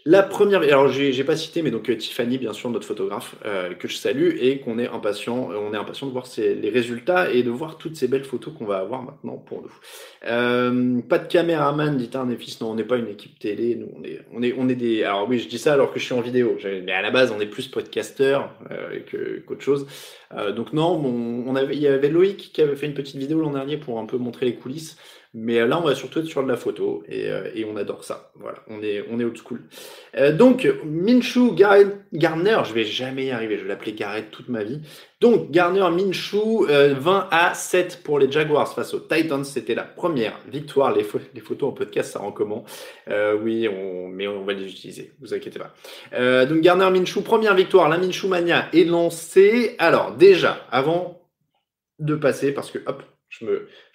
La 0.06 0.22
première, 0.22 0.60
alors 0.60 0.88
j'ai 0.88 1.24
pas 1.24 1.34
cité, 1.34 1.62
mais 1.62 1.70
donc 1.70 1.88
euh, 1.88 1.96
Tiffany, 1.96 2.36
bien 2.36 2.52
sûr, 2.52 2.68
notre 2.68 2.86
photographe, 2.86 3.36
euh, 3.46 3.72
que 3.72 3.88
je 3.88 3.96
salue 3.96 4.36
et 4.38 4.58
qu'on 4.58 4.78
est 4.78 4.86
impatient, 4.86 5.50
euh, 5.50 5.56
on 5.56 5.72
est 5.72 5.78
impatient 5.78 6.06
de 6.06 6.12
voir 6.12 6.26
les 6.36 6.68
résultats 6.68 7.30
et 7.32 7.42
de 7.42 7.48
voir 7.48 7.78
toutes 7.78 7.96
ces 7.96 8.06
belles 8.06 8.24
photos 8.24 8.52
qu'on 8.52 8.66
va 8.66 8.80
avoir 8.80 9.02
maintenant 9.02 9.38
pour 9.38 9.62
nous. 9.62 11.02
pas 11.08 11.18
de 11.18 11.26
caméraman, 11.26 11.96
dit 11.96 12.10
un 12.12 12.28
fils, 12.36 12.60
non, 12.60 12.72
on 12.72 12.74
n'est 12.74 12.84
pas 12.84 12.98
une 12.98 13.08
équipe 13.08 13.38
télé, 13.38 13.76
nous 13.76 13.88
on 13.96 14.04
est, 14.04 14.20
on 14.34 14.42
est, 14.42 14.54
on 14.58 14.68
est 14.68 14.74
des. 14.74 15.04
Alors 15.04 15.26
oui, 15.26 15.38
je 15.38 15.48
dis 15.48 15.58
ça 15.58 15.72
alors 15.72 15.90
que 15.90 15.98
je 15.98 16.04
suis 16.04 16.14
en 16.14 16.20
vidéo, 16.20 16.58
mais 16.84 16.92
à 16.92 17.00
la 17.00 17.10
base 17.10 17.32
on 17.34 17.40
est 17.40 17.46
plus 17.46 17.68
podcaster 17.68 18.38
qu'autre 19.46 19.62
chose. 19.62 19.86
donc 20.54 20.74
non, 20.74 21.02
on 21.46 21.56
avait, 21.56 21.76
il 21.76 21.80
y 21.80 21.88
avait 21.88 22.10
Loïc 22.10 22.52
qui 22.52 22.60
avait 22.60 22.76
fait 22.76 22.86
une 22.86 22.94
petite 22.94 23.16
vidéo 23.16 23.40
l'an 23.40 23.52
dernier 23.52 23.78
pour 23.78 23.98
un 23.98 24.04
peu 24.04 24.18
montrer 24.18 24.44
les 24.44 24.54
coulisses. 24.54 24.98
Mais 25.36 25.58
euh, 25.58 25.66
là, 25.66 25.80
on 25.80 25.82
va 25.82 25.96
surtout 25.96 26.20
être 26.20 26.26
sur 26.26 26.44
de 26.44 26.48
la 26.48 26.56
photo 26.56 27.02
et, 27.08 27.28
euh, 27.28 27.50
et 27.54 27.64
on 27.64 27.76
adore 27.76 28.04
ça. 28.04 28.30
Voilà, 28.36 28.58
on 28.68 28.80
est, 28.82 29.04
on 29.10 29.18
est 29.18 29.24
old 29.24 29.36
school. 29.36 29.62
Euh, 30.16 30.32
donc, 30.32 30.72
Minshu 30.84 31.50
Garner, 31.54 32.58
je 32.64 32.72
vais 32.72 32.84
jamais 32.84 33.26
y 33.26 33.30
arriver, 33.32 33.58
je 33.58 33.64
vais 33.64 33.68
l'appeler 33.68 33.94
Garrett 33.94 34.30
toute 34.30 34.48
ma 34.48 34.62
vie. 34.62 34.80
Donc, 35.20 35.50
Garner 35.50 35.88
Minshu, 35.90 36.66
20 36.68 37.28
à 37.32 37.54
7 37.54 38.02
pour 38.04 38.20
les 38.20 38.30
Jaguars 38.30 38.72
face 38.72 38.94
aux 38.94 39.00
Titans. 39.00 39.42
C'était 39.44 39.74
la 39.74 39.82
première 39.82 40.38
victoire. 40.46 40.94
Les, 40.94 41.02
photos 41.02 41.70
en 41.70 41.72
podcast, 41.72 42.12
ça 42.12 42.20
rend 42.20 42.30
comment? 42.30 42.64
Oui, 43.08 43.66
on, 43.68 44.08
mais 44.08 44.28
on 44.28 44.44
va 44.44 44.52
les 44.52 44.66
utiliser, 44.66 45.14
vous 45.20 45.32
inquiétez 45.32 45.58
pas. 45.58 46.44
donc, 46.44 46.60
Garner 46.60 46.90
Minshu, 46.90 47.22
première 47.22 47.54
victoire. 47.54 47.88
La 47.88 47.96
Minshu 47.96 48.28
Mania 48.28 48.68
est 48.74 48.84
lancée. 48.84 49.76
Alors, 49.78 50.14
déjà, 50.14 50.66
avant 50.70 51.22
de 51.98 52.16
passer, 52.16 52.52
parce 52.52 52.70
que 52.70 52.78
hop, 52.86 53.02
je, 53.40 53.44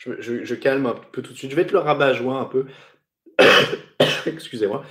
me, 0.09 0.55
calme 0.55 0.85
un 0.85 0.95
peu 1.11 1.21
tout 1.21 1.33
de 1.33 1.37
suite. 1.37 1.51
Je 1.51 1.55
vais 1.55 1.63
être 1.63 1.71
le 1.71 1.79
rabat-joie 1.79 2.35
un 2.35 2.45
peu. 2.45 2.65
Excusez-moi. 4.25 4.83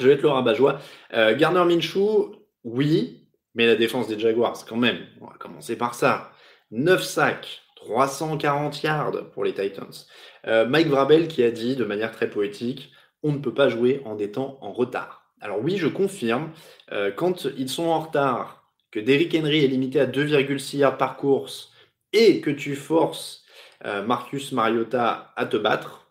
Je 0.00 0.06
vais 0.06 0.14
être 0.14 0.22
le 0.22 0.28
rabat-joie. 0.28 0.80
Euh, 1.14 1.36
Garner 1.36 1.64
Minshew, 1.64 2.36
oui, 2.64 3.26
mais 3.54 3.66
la 3.66 3.76
défense 3.76 4.08
des 4.08 4.18
Jaguars, 4.18 4.64
quand 4.66 4.76
même. 4.76 5.06
On 5.20 5.26
va 5.26 5.34
commencer 5.38 5.76
par 5.76 5.94
ça. 5.94 6.32
9 6.70 7.02
sacs, 7.02 7.62
340 7.76 8.82
yards 8.82 9.30
pour 9.32 9.44
les 9.44 9.54
Titans. 9.54 9.86
Euh, 10.46 10.66
Mike 10.66 10.88
Vrabel 10.88 11.28
qui 11.28 11.42
a 11.42 11.50
dit 11.50 11.76
de 11.76 11.84
manière 11.84 12.12
très 12.12 12.28
poétique 12.28 12.92
on 13.22 13.32
ne 13.32 13.38
peut 13.38 13.54
pas 13.54 13.68
jouer 13.68 14.00
en 14.04 14.18
étant 14.18 14.58
en 14.60 14.72
retard. 14.72 15.32
Alors 15.40 15.58
oui, 15.62 15.76
je 15.76 15.88
confirme, 15.88 16.50
euh, 16.92 17.10
quand 17.10 17.46
ils 17.56 17.68
sont 17.68 17.86
en 17.86 18.00
retard, 18.00 18.64
que 18.90 19.00
Derrick 19.00 19.34
Henry 19.34 19.64
est 19.64 19.68
limité 19.68 20.00
à 20.00 20.06
2,6 20.06 20.78
yards 20.78 20.96
par 20.96 21.16
course 21.16 21.72
et 22.12 22.40
que 22.40 22.50
tu 22.50 22.76
forces 22.76 23.44
euh, 23.84 24.02
Marcus 24.02 24.52
Mariota 24.52 25.32
à 25.36 25.46
te 25.46 25.56
battre, 25.56 26.08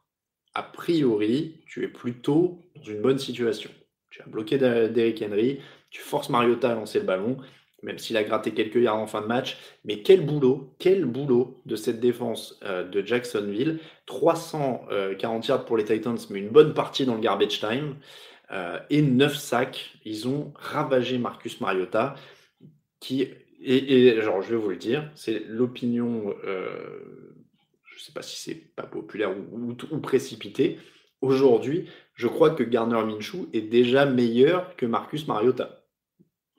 a 0.53 0.63
priori, 0.63 1.61
tu 1.67 1.83
es 1.83 1.87
plutôt 1.87 2.61
dans 2.75 2.83
une 2.83 3.01
bonne 3.01 3.19
situation. 3.19 3.69
Tu 4.09 4.21
as 4.21 4.25
bloqué 4.25 4.57
Derrick 4.57 5.21
Henry, 5.21 5.59
tu 5.89 6.01
forces 6.01 6.29
Mariota 6.29 6.71
à 6.71 6.75
lancer 6.75 6.99
le 6.99 7.05
ballon, 7.05 7.37
même 7.83 7.99
s'il 7.99 8.17
a 8.17 8.23
gratté 8.23 8.51
quelques 8.51 8.77
yards 8.77 8.97
en 8.97 9.07
fin 9.07 9.21
de 9.21 9.27
match. 9.27 9.57
Mais 9.85 10.01
quel 10.01 10.25
boulot, 10.25 10.75
quel 10.79 11.05
boulot 11.05 11.61
de 11.65 11.75
cette 11.75 11.99
défense 11.99 12.59
euh, 12.63 12.83
de 12.83 13.05
Jacksonville. 13.05 13.79
340 14.07 15.47
yards 15.47 15.65
pour 15.65 15.77
les 15.77 15.83
Titans, 15.83 16.17
mais 16.29 16.39
une 16.39 16.49
bonne 16.49 16.73
partie 16.73 17.05
dans 17.05 17.15
le 17.15 17.21
garbage 17.21 17.59
time. 17.59 17.95
Euh, 18.51 18.79
et 18.89 19.01
9 19.01 19.35
sacs. 19.35 19.93
Ils 20.05 20.27
ont 20.27 20.53
ravagé 20.55 21.17
Marcus 21.17 21.59
Mariota, 21.61 22.15
qui, 22.99 23.29
et, 23.59 24.21
genre, 24.21 24.41
je 24.41 24.51
vais 24.51 24.55
vous 24.55 24.69
le 24.69 24.75
dire, 24.75 25.09
c'est 25.15 25.43
l'opinion, 25.47 26.35
euh, 26.45 26.69
je 27.85 27.95
ne 27.95 27.99
sais 27.99 28.11
pas 28.13 28.21
si 28.21 28.37
c'est 28.37 28.55
pas 28.75 28.83
populaire 28.83 29.31
ou, 29.51 29.75
ou 29.91 29.99
précipité. 29.99 30.77
Aujourd'hui, 31.21 31.89
je 32.13 32.27
crois 32.27 32.51
que 32.51 32.63
Garner 32.63 33.03
Minshew 33.03 33.49
est 33.53 33.61
déjà 33.61 34.05
meilleur 34.05 34.75
que 34.75 34.85
Marcus 34.85 35.27
Mariota. 35.27 35.83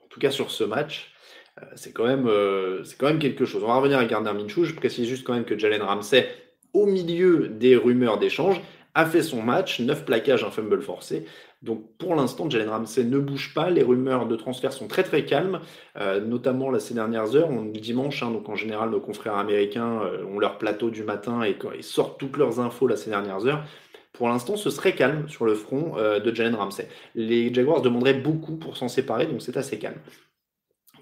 En 0.03 0.07
tout 0.07 0.19
cas 0.19 0.31
sur 0.31 0.51
ce 0.51 0.63
match, 0.65 1.13
euh, 1.61 1.65
c'est 1.75 1.93
quand, 1.93 2.05
même, 2.05 2.27
euh, 2.27 2.83
quand 2.97 3.07
même 3.07 3.19
quelque 3.19 3.45
chose. 3.45 3.63
On 3.63 3.67
va 3.67 3.75
revenir 3.75 3.99
à 3.99 4.05
Gardner 4.05 4.33
Minshew. 4.33 4.65
Je 4.65 4.75
précise 4.75 5.07
juste 5.07 5.25
quand 5.25 5.33
même 5.33 5.45
que 5.45 5.57
Jalen 5.57 5.81
Ramsey, 5.81 6.27
au 6.73 6.85
milieu 6.85 7.47
des 7.47 7.75
rumeurs 7.75 8.17
d'échange, 8.17 8.61
a 8.95 9.05
fait 9.05 9.21
son 9.21 9.41
match, 9.41 9.79
9 9.79 10.03
plaquages, 10.03 10.43
un 10.43 10.51
fumble 10.51 10.81
forcé. 10.81 11.25
Donc 11.61 11.97
pour 11.97 12.15
l'instant, 12.15 12.49
Jalen 12.49 12.69
Ramsey 12.69 13.03
ne 13.03 13.19
bouge 13.19 13.53
pas. 13.53 13.69
Les 13.69 13.83
rumeurs 13.83 14.27
de 14.27 14.35
transfert 14.35 14.71
sont 14.71 14.87
très 14.87 15.03
très 15.03 15.25
calmes, 15.25 15.59
euh, 15.97 16.21
notamment 16.21 16.71
là, 16.71 16.79
ces 16.79 16.93
dernières 16.93 17.35
heures. 17.35 17.49
On 17.49 17.65
dimanche, 17.65 18.23
hein, 18.23 18.31
donc 18.31 18.47
en 18.47 18.55
général, 18.55 18.91
nos 18.91 19.01
confrères 19.01 19.35
américains 19.35 20.01
ont 20.27 20.39
leur 20.39 20.57
plateau 20.57 20.89
du 20.89 21.03
matin 21.03 21.41
et, 21.43 21.57
sortent 21.81 22.19
toutes 22.19 22.37
leurs 22.37 22.59
infos 22.59 22.87
là, 22.87 22.95
ces 22.95 23.09
dernières 23.09 23.45
heures. 23.45 23.63
Pour 24.13 24.27
l'instant, 24.29 24.55
ce 24.55 24.69
serait 24.69 24.95
calme 24.95 25.29
sur 25.29 25.45
le 25.45 25.55
front 25.55 25.95
de 25.95 26.35
Jalen 26.35 26.55
Ramsey. 26.55 26.87
Les 27.15 27.53
Jaguars 27.53 27.81
demanderaient 27.81 28.15
beaucoup 28.15 28.57
pour 28.57 28.75
s'en 28.75 28.87
séparer, 28.87 29.27
donc 29.27 29.41
c'est 29.41 29.55
assez 29.55 29.79
calme. 29.79 29.99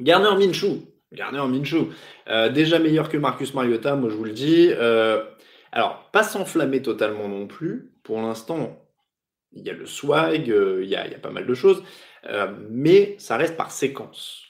Garner 0.01 0.35
Minshew. 0.35 0.83
Garner 1.11 1.47
Minshew. 1.47 1.89
Euh, 2.27 2.49
déjà 2.49 2.79
meilleur 2.79 3.09
que 3.09 3.17
Marcus 3.17 3.53
Mariota, 3.53 3.95
moi 3.95 4.09
je 4.09 4.15
vous 4.15 4.23
le 4.23 4.31
dis. 4.31 4.69
Euh, 4.71 5.23
alors, 5.71 6.09
pas 6.11 6.23
s'enflammer 6.23 6.81
totalement 6.81 7.27
non 7.27 7.47
plus. 7.47 7.91
Pour 8.03 8.21
l'instant, 8.21 8.77
il 9.53 9.65
y 9.65 9.69
a 9.69 9.73
le 9.73 9.85
swag, 9.85 10.49
euh, 10.51 10.83
il, 10.83 10.89
y 10.89 10.95
a, 10.95 11.05
pas 11.19 11.31
mal 11.31 11.45
de 11.45 11.53
choses. 11.53 11.83
mais 12.69 13.15
ça 13.19 13.37
reste 13.37 13.57
par 13.57 13.71
séquence. 13.71 14.43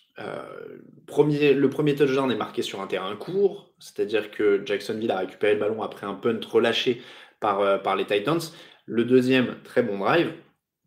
Premier, 1.05 1.53
le 1.53 1.69
premier 1.69 1.93
touchdown 1.95 2.31
est 2.31 2.35
marqué 2.35 2.63
sur 2.63 2.81
un 2.81 2.87
terrain 2.87 3.15
court, 3.15 3.71
c'est-à-dire 3.79 4.31
que 4.31 4.63
Jacksonville 4.65 5.11
a 5.11 5.19
récupéré 5.19 5.53
le 5.53 5.59
ballon 5.59 5.83
après 5.83 6.07
un 6.07 6.15
punt 6.15 6.39
relâché 6.49 7.01
par, 7.39 7.81
par 7.83 7.95
les 7.95 8.05
Titans. 8.05 8.39
Le 8.85 9.05
deuxième, 9.05 9.61
très 9.63 9.83
bon 9.83 9.99
drive. 9.99 10.33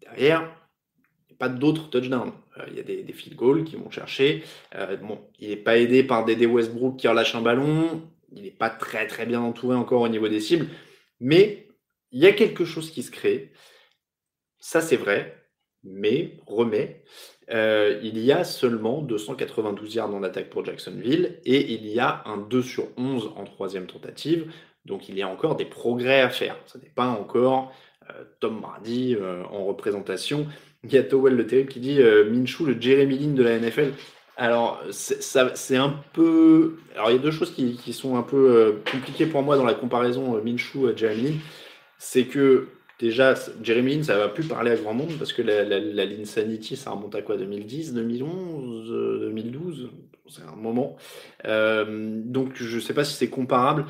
Derrière, 0.00 0.50
pas 1.40 1.48
d'autres 1.48 1.90
touchdowns. 1.90 2.32
Euh, 2.58 2.64
il 2.68 2.76
y 2.76 2.80
a 2.80 2.82
des, 2.82 3.12
field 3.12 3.36
goals 3.36 3.64
qui 3.64 3.74
vont 3.74 3.90
chercher. 3.90 4.44
Euh, 4.76 4.96
bon, 4.96 5.18
il 5.40 5.48
n'est 5.48 5.56
pas 5.56 5.78
aidé 5.78 6.04
par 6.04 6.24
Dédé 6.24 6.46
Westbrook 6.46 6.98
qui 6.98 7.08
relâche 7.08 7.34
un 7.34 7.40
ballon. 7.40 8.02
Il 8.32 8.42
n'est 8.42 8.50
pas 8.50 8.70
très 8.70 9.06
très 9.08 9.26
bien 9.26 9.40
entouré 9.40 9.74
encore 9.74 10.02
au 10.02 10.08
niveau 10.08 10.28
des 10.28 10.38
cibles. 10.38 10.68
Mais 11.18 11.68
il 12.12 12.20
y 12.20 12.26
a 12.26 12.32
quelque 12.32 12.64
chose 12.64 12.90
qui 12.90 13.02
se 13.02 13.10
crée. 13.10 13.52
Ça 14.60 14.80
c'est 14.80 14.96
vrai. 14.96 15.36
Mais, 15.82 16.36
remet, 16.46 17.02
euh, 17.50 17.98
il 18.02 18.18
y 18.18 18.32
a 18.32 18.44
seulement 18.44 19.00
292 19.00 19.94
yards 19.94 20.14
en 20.14 20.22
attaque 20.22 20.50
pour 20.50 20.62
Jacksonville 20.62 21.40
et 21.46 21.72
il 21.72 21.86
y 21.86 21.98
a 21.98 22.22
un 22.26 22.36
2 22.36 22.62
sur 22.62 22.88
11 22.98 23.32
en 23.34 23.44
troisième 23.44 23.86
tentative. 23.86 24.52
Donc 24.84 25.08
il 25.08 25.16
y 25.16 25.22
a 25.22 25.28
encore 25.28 25.56
des 25.56 25.64
progrès 25.64 26.20
à 26.20 26.28
faire. 26.28 26.56
Ce 26.66 26.76
n'est 26.76 26.92
pas 26.94 27.08
encore 27.08 27.72
Tom 28.40 28.60
Brady 28.60 29.16
en 29.50 29.64
représentation. 29.64 30.46
Il 30.84 30.92
y 30.92 30.98
a 30.98 31.02
Towell 31.02 31.36
le 31.36 31.46
terrible 31.46 31.70
qui 31.70 31.80
dit 31.80 32.00
euh, 32.00 32.30
Minshu, 32.30 32.64
le 32.64 32.80
Jeremy 32.80 33.18
Lin 33.18 33.34
de 33.34 33.42
la 33.42 33.58
NFL. 33.58 33.92
Alors, 34.36 34.80
c'est 34.90 35.76
un 35.76 35.94
peu. 36.14 36.78
Alors, 36.94 37.10
il 37.10 37.16
y 37.16 37.18
a 37.18 37.22
deux 37.22 37.30
choses 37.30 37.52
qui, 37.52 37.92
sont 37.92 38.16
un 38.16 38.22
peu 38.22 38.56
euh, 38.56 38.72
compliquées 38.90 39.26
pour 39.26 39.42
moi 39.42 39.58
dans 39.58 39.66
la 39.66 39.74
comparaison 39.74 40.36
euh, 40.36 40.42
Minshu 40.42 40.88
à 40.88 40.96
Jeremy 40.96 41.22
Lin. 41.22 41.34
C'est 41.98 42.24
que, 42.24 42.68
déjà, 43.00 43.34
Jeremy 43.62 43.96
Lin, 43.96 44.02
ça 44.02 44.16
va 44.16 44.28
plus 44.28 44.46
parler 44.46 44.70
à 44.70 44.76
grand 44.76 44.94
monde 44.94 45.16
parce 45.18 45.32
que 45.32 45.42
la, 45.42 45.64
la, 45.64 46.24
Sanity, 46.24 46.76
ça 46.76 46.90
remonte 46.90 47.14
à 47.14 47.22
quoi 47.22 47.36
2010, 47.36 47.94
2011, 47.94 49.22
2012 49.22 49.90
C'est 50.28 50.42
un 50.42 50.56
moment. 50.56 50.96
Euh, 51.46 52.20
donc, 52.24 52.52
je 52.54 52.76
ne 52.76 52.80
sais 52.80 52.94
pas 52.94 53.04
si 53.04 53.14
c'est 53.14 53.30
comparable. 53.30 53.86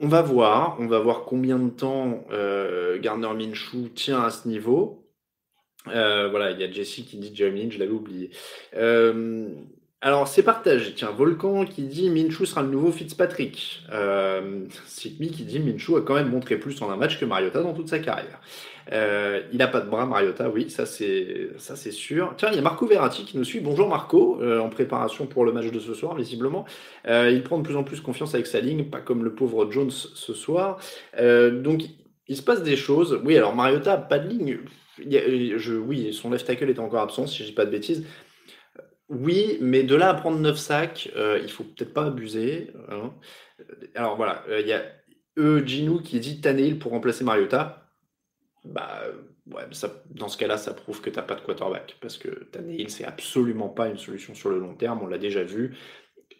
On 0.00 0.08
va 0.08 0.22
voir. 0.22 0.76
On 0.78 0.86
va 0.86 0.98
voir 0.98 1.24
combien 1.24 1.58
de 1.58 1.70
temps 1.70 2.24
euh, 2.30 2.98
Gardner 3.00 3.32
Minshew 3.34 3.88
tient 3.94 4.22
à 4.22 4.30
ce 4.30 4.46
niveau. 4.46 5.02
Euh, 5.88 6.28
voilà, 6.28 6.50
il 6.50 6.60
y 6.60 6.64
a 6.64 6.70
Jesse 6.70 7.02
qui 7.06 7.16
dit 7.16 7.34
Jeremy 7.34 7.62
Lin, 7.62 7.70
je 7.70 7.78
l'avais 7.78 7.92
oublié. 7.92 8.30
Alors, 10.02 10.28
c'est 10.28 10.42
partagé. 10.42 10.92
Tiens, 10.94 11.10
Volcan 11.10 11.64
qui 11.64 11.82
dit 11.82 12.10
Minshu 12.10 12.44
sera 12.44 12.62
le 12.62 12.68
nouveau 12.68 12.92
Fitzpatrick. 12.92 13.82
Euh, 13.92 14.66
Sikmi 14.86 15.30
qui 15.30 15.44
dit 15.44 15.58
Minshu 15.58 15.96
a 15.96 16.02
quand 16.02 16.14
même 16.14 16.30
montré 16.30 16.58
plus 16.58 16.80
en 16.82 16.90
un 16.90 16.96
match 16.96 17.18
que 17.18 17.24
Mariota 17.24 17.62
dans 17.62 17.72
toute 17.72 17.88
sa 17.88 17.98
carrière. 17.98 18.38
Euh, 18.92 19.40
il 19.52 19.58
n'a 19.58 19.66
pas 19.66 19.80
de 19.80 19.88
bras, 19.88 20.06
Mariota, 20.06 20.48
oui, 20.48 20.70
ça 20.70 20.86
c'est 20.86 21.90
sûr. 21.90 22.34
Tiens, 22.36 22.50
il 22.52 22.56
y 22.56 22.58
a 22.58 22.62
Marco 22.62 22.86
Verratti 22.86 23.24
qui 23.24 23.36
nous 23.38 23.44
suit. 23.44 23.60
Bonjour 23.60 23.88
Marco, 23.88 24.38
euh, 24.42 24.60
en 24.60 24.68
préparation 24.68 25.26
pour 25.26 25.44
le 25.44 25.52
match 25.52 25.70
de 25.70 25.80
ce 25.80 25.94
soir, 25.94 26.14
visiblement. 26.14 26.66
Euh, 27.08 27.30
il 27.30 27.42
prend 27.42 27.58
de 27.58 27.64
plus 27.64 27.76
en 27.76 27.82
plus 27.82 28.00
confiance 28.00 28.34
avec 28.34 28.46
sa 28.46 28.60
ligne, 28.60 28.84
pas 28.84 29.00
comme 29.00 29.24
le 29.24 29.34
pauvre 29.34 29.70
Jones 29.72 29.90
ce 29.90 30.34
soir. 30.34 30.78
donc, 31.18 31.82
il 32.28 32.36
se 32.36 32.42
passe 32.42 32.62
des 32.62 32.76
choses. 32.76 33.20
Oui, 33.24 33.36
alors 33.36 33.54
Mariota, 33.54 33.96
pas 33.96 34.18
de 34.18 34.28
ligne 34.28 34.58
oui, 34.98 36.12
son 36.12 36.30
left 36.30 36.46
tackle 36.46 36.70
est 36.70 36.78
encore 36.78 37.02
absent, 37.02 37.26
si 37.26 37.42
je 37.42 37.48
dis 37.48 37.52
pas 37.52 37.64
de 37.64 37.70
bêtises. 37.70 38.04
Oui, 39.08 39.58
mais 39.60 39.84
de 39.84 39.94
là 39.94 40.08
à 40.08 40.14
prendre 40.14 40.38
9 40.38 40.56
sacs, 40.56 41.10
euh, 41.16 41.38
il 41.42 41.50
faut 41.50 41.62
peut-être 41.64 41.94
pas 41.94 42.06
abuser. 42.06 42.72
Hein. 42.88 43.14
Alors 43.94 44.16
voilà, 44.16 44.44
euh, 44.48 44.60
il 44.60 44.66
y 44.66 44.72
a 44.72 44.82
E. 45.38 45.64
Ginou 45.64 46.00
qui 46.02 46.18
dit 46.18 46.40
Tannehill 46.40 46.78
pour 46.78 46.92
remplacer 46.92 47.22
Mariota. 47.22 47.88
Bah, 48.64 49.02
ouais, 49.46 49.62
dans 50.10 50.28
ce 50.28 50.36
cas-là, 50.36 50.58
ça 50.58 50.74
prouve 50.74 51.00
que 51.00 51.10
tu 51.10 51.16
n'as 51.16 51.22
pas 51.22 51.36
de 51.36 51.40
quarterback. 51.40 51.96
Parce 52.00 52.18
que 52.18 52.28
Tannehill, 52.46 52.90
c'est 52.90 53.04
absolument 53.04 53.68
pas 53.68 53.88
une 53.88 53.98
solution 53.98 54.34
sur 54.34 54.50
le 54.50 54.58
long 54.58 54.74
terme, 54.74 55.00
on 55.02 55.06
l'a 55.06 55.18
déjà 55.18 55.44
vu. 55.44 55.76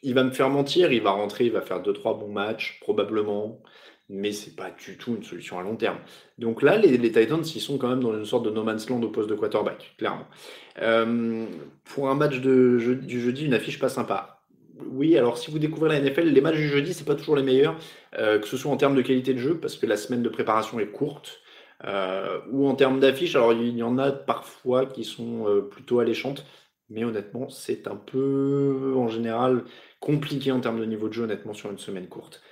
Il 0.02 0.14
va 0.14 0.24
me 0.24 0.33
faire 0.33 0.50
mentir, 0.50 0.92
il 0.92 1.02
va 1.02 1.11
rentrer, 1.11 1.46
il 1.46 1.52
va 1.52 1.62
faire 1.62 1.83
2-3 1.83 2.18
bons 2.18 2.33
matchs, 2.33 2.81
probablement 2.81 3.62
mais 4.09 4.33
c'est 4.33 4.55
pas 4.55 4.71
du 4.71 4.97
tout 4.97 5.16
une 5.16 5.25
solution 5.25 5.59
à 5.59 5.62
long 5.62 5.77
terme. 5.77 5.99
Donc 6.38 6.62
là, 6.62 6.77
les, 6.77 6.99
Titans, 6.99 7.42
ils 7.42 7.61
sont 7.61 7.79
quand 7.79 7.88
même 7.88 8.01
dans 8.01 8.16
une 8.16 8.25
sorte 8.25 8.45
de 8.45 8.51
no 8.51 8.62
man's 8.62 8.88
land 8.88 9.03
au 9.03 9.09
poste 9.09 9.29
de 9.29 9.35
quarterback, 9.35 9.95
clairement. 9.99 10.27
Euh, 10.81 11.47
pour 11.85 12.09
un 12.09 12.14
match 12.14 12.40
de 12.40 12.99
du 13.03 13.21
jeudi, 13.21 13.47
une 13.47 13.55
affiche 13.55 13.79
pas 13.79 13.88
sympa. 13.88 14.40
Oui, 14.90 15.16
alors 15.16 15.38
si 15.38 15.51
vous 15.51 15.59
découvrez 15.59 15.88
la 15.88 16.01
NFL, 16.01 16.29
les 16.29 16.40
matchs 16.40 16.57
du 16.57 16.69
jeudi, 16.69 16.92
c'est 16.92 17.07
pas 17.07 17.14
toujours 17.14 17.37
les 17.37 17.42
meilleurs, 17.42 17.77
euh, 18.19 18.38
que 18.38 18.47
ce 18.47 18.57
soit 18.57 18.71
en 18.71 18.77
termes 18.77 18.95
de 18.95 19.03
qualité 19.03 19.33
de 19.33 19.38
jeu, 19.38 19.59
parce 19.59 19.77
que 19.77 19.87
la 19.87 19.97
semaine 19.97 20.23
de 20.23 20.29
préparation 20.29 20.79
est 20.79 20.88
courte, 20.88 21.40
euh, 21.85 22.40
ou 22.53 22.69
en 22.69 22.75
termes 22.75 23.01
d'affiches. 23.01 23.35
Alors 23.37 23.55
il 23.55 23.77
y 23.77 23.83
en 23.83 23.99
a 23.99 24.12
parfois 24.12 24.87
qui 24.87 25.05
sont 25.05 25.47
plutôt 25.71 25.99
alléchantes, 25.99 26.45
mais 26.90 27.05
honnêtement, 27.05 27.49
c'est 27.49 27.88
un 27.88 27.97
peu 27.97 28.92
en 28.97 29.09
général 29.09 29.64
compliqué 29.99 30.53
en 30.53 30.61
termes 30.61 30.79
de 30.79 30.85
niveau 30.85 31.09
de 31.09 31.14
jeu, 31.14 31.25
honnêtement, 31.25 31.55
sur 31.55 31.71
une 31.71 31.79
semaine 31.79 32.07
courte. 32.07 32.42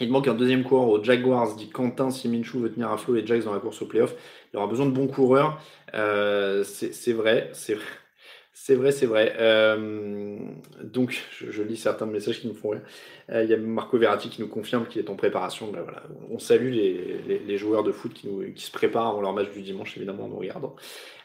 Il 0.00 0.10
manque 0.10 0.28
un 0.28 0.34
deuxième 0.34 0.64
coureur 0.64 0.88
aux 0.88 1.02
Jaguars, 1.02 1.54
dit 1.54 1.68
Quentin. 1.68 2.10
Si 2.10 2.28
Minshew 2.28 2.58
veut 2.58 2.72
tenir 2.72 2.90
à 2.90 2.96
flot 2.96 3.14
les 3.14 3.26
Jags 3.26 3.44
dans 3.44 3.52
la 3.52 3.60
course 3.60 3.82
au 3.82 3.86
playoff, 3.86 4.14
il 4.52 4.56
aura 4.56 4.66
besoin 4.66 4.86
de 4.86 4.90
bons 4.90 5.06
coureurs. 5.06 5.60
Euh, 5.94 6.64
c'est 6.64 7.12
vrai, 7.12 7.50
c'est 7.52 7.76
C'est 8.64 8.76
vrai, 8.76 8.92
c'est 8.92 9.06
vrai. 9.06 9.34
Euh, 9.40 10.38
donc, 10.84 11.20
je, 11.40 11.62
lis 11.62 11.76
certains 11.76 12.06
messages 12.06 12.40
qui 12.40 12.46
nous 12.46 12.54
font 12.54 12.68
rire. 12.68 12.82
Euh, 13.30 13.42
il 13.42 13.50
y 13.50 13.54
a 13.54 13.56
Marco 13.56 13.98
Verratti 13.98 14.28
qui 14.28 14.40
nous 14.40 14.46
confirme 14.46 14.86
qu'il 14.86 15.02
est 15.02 15.10
en 15.10 15.16
préparation. 15.16 15.72
Ben 15.72 15.84
on 16.30 16.38
salue 16.38 16.70
les, 16.70 17.58
joueurs 17.58 17.82
de 17.82 17.90
foot 17.90 18.12
qui, 18.12 18.28
se 18.54 18.70
préparent 18.70 19.08
avant 19.08 19.20
leur 19.20 19.32
match 19.32 19.50
du 19.50 19.62
dimanche, 19.62 19.96
évidemment, 19.96 20.26
en 20.26 20.28
nous 20.28 20.38
regardant. 20.38 20.76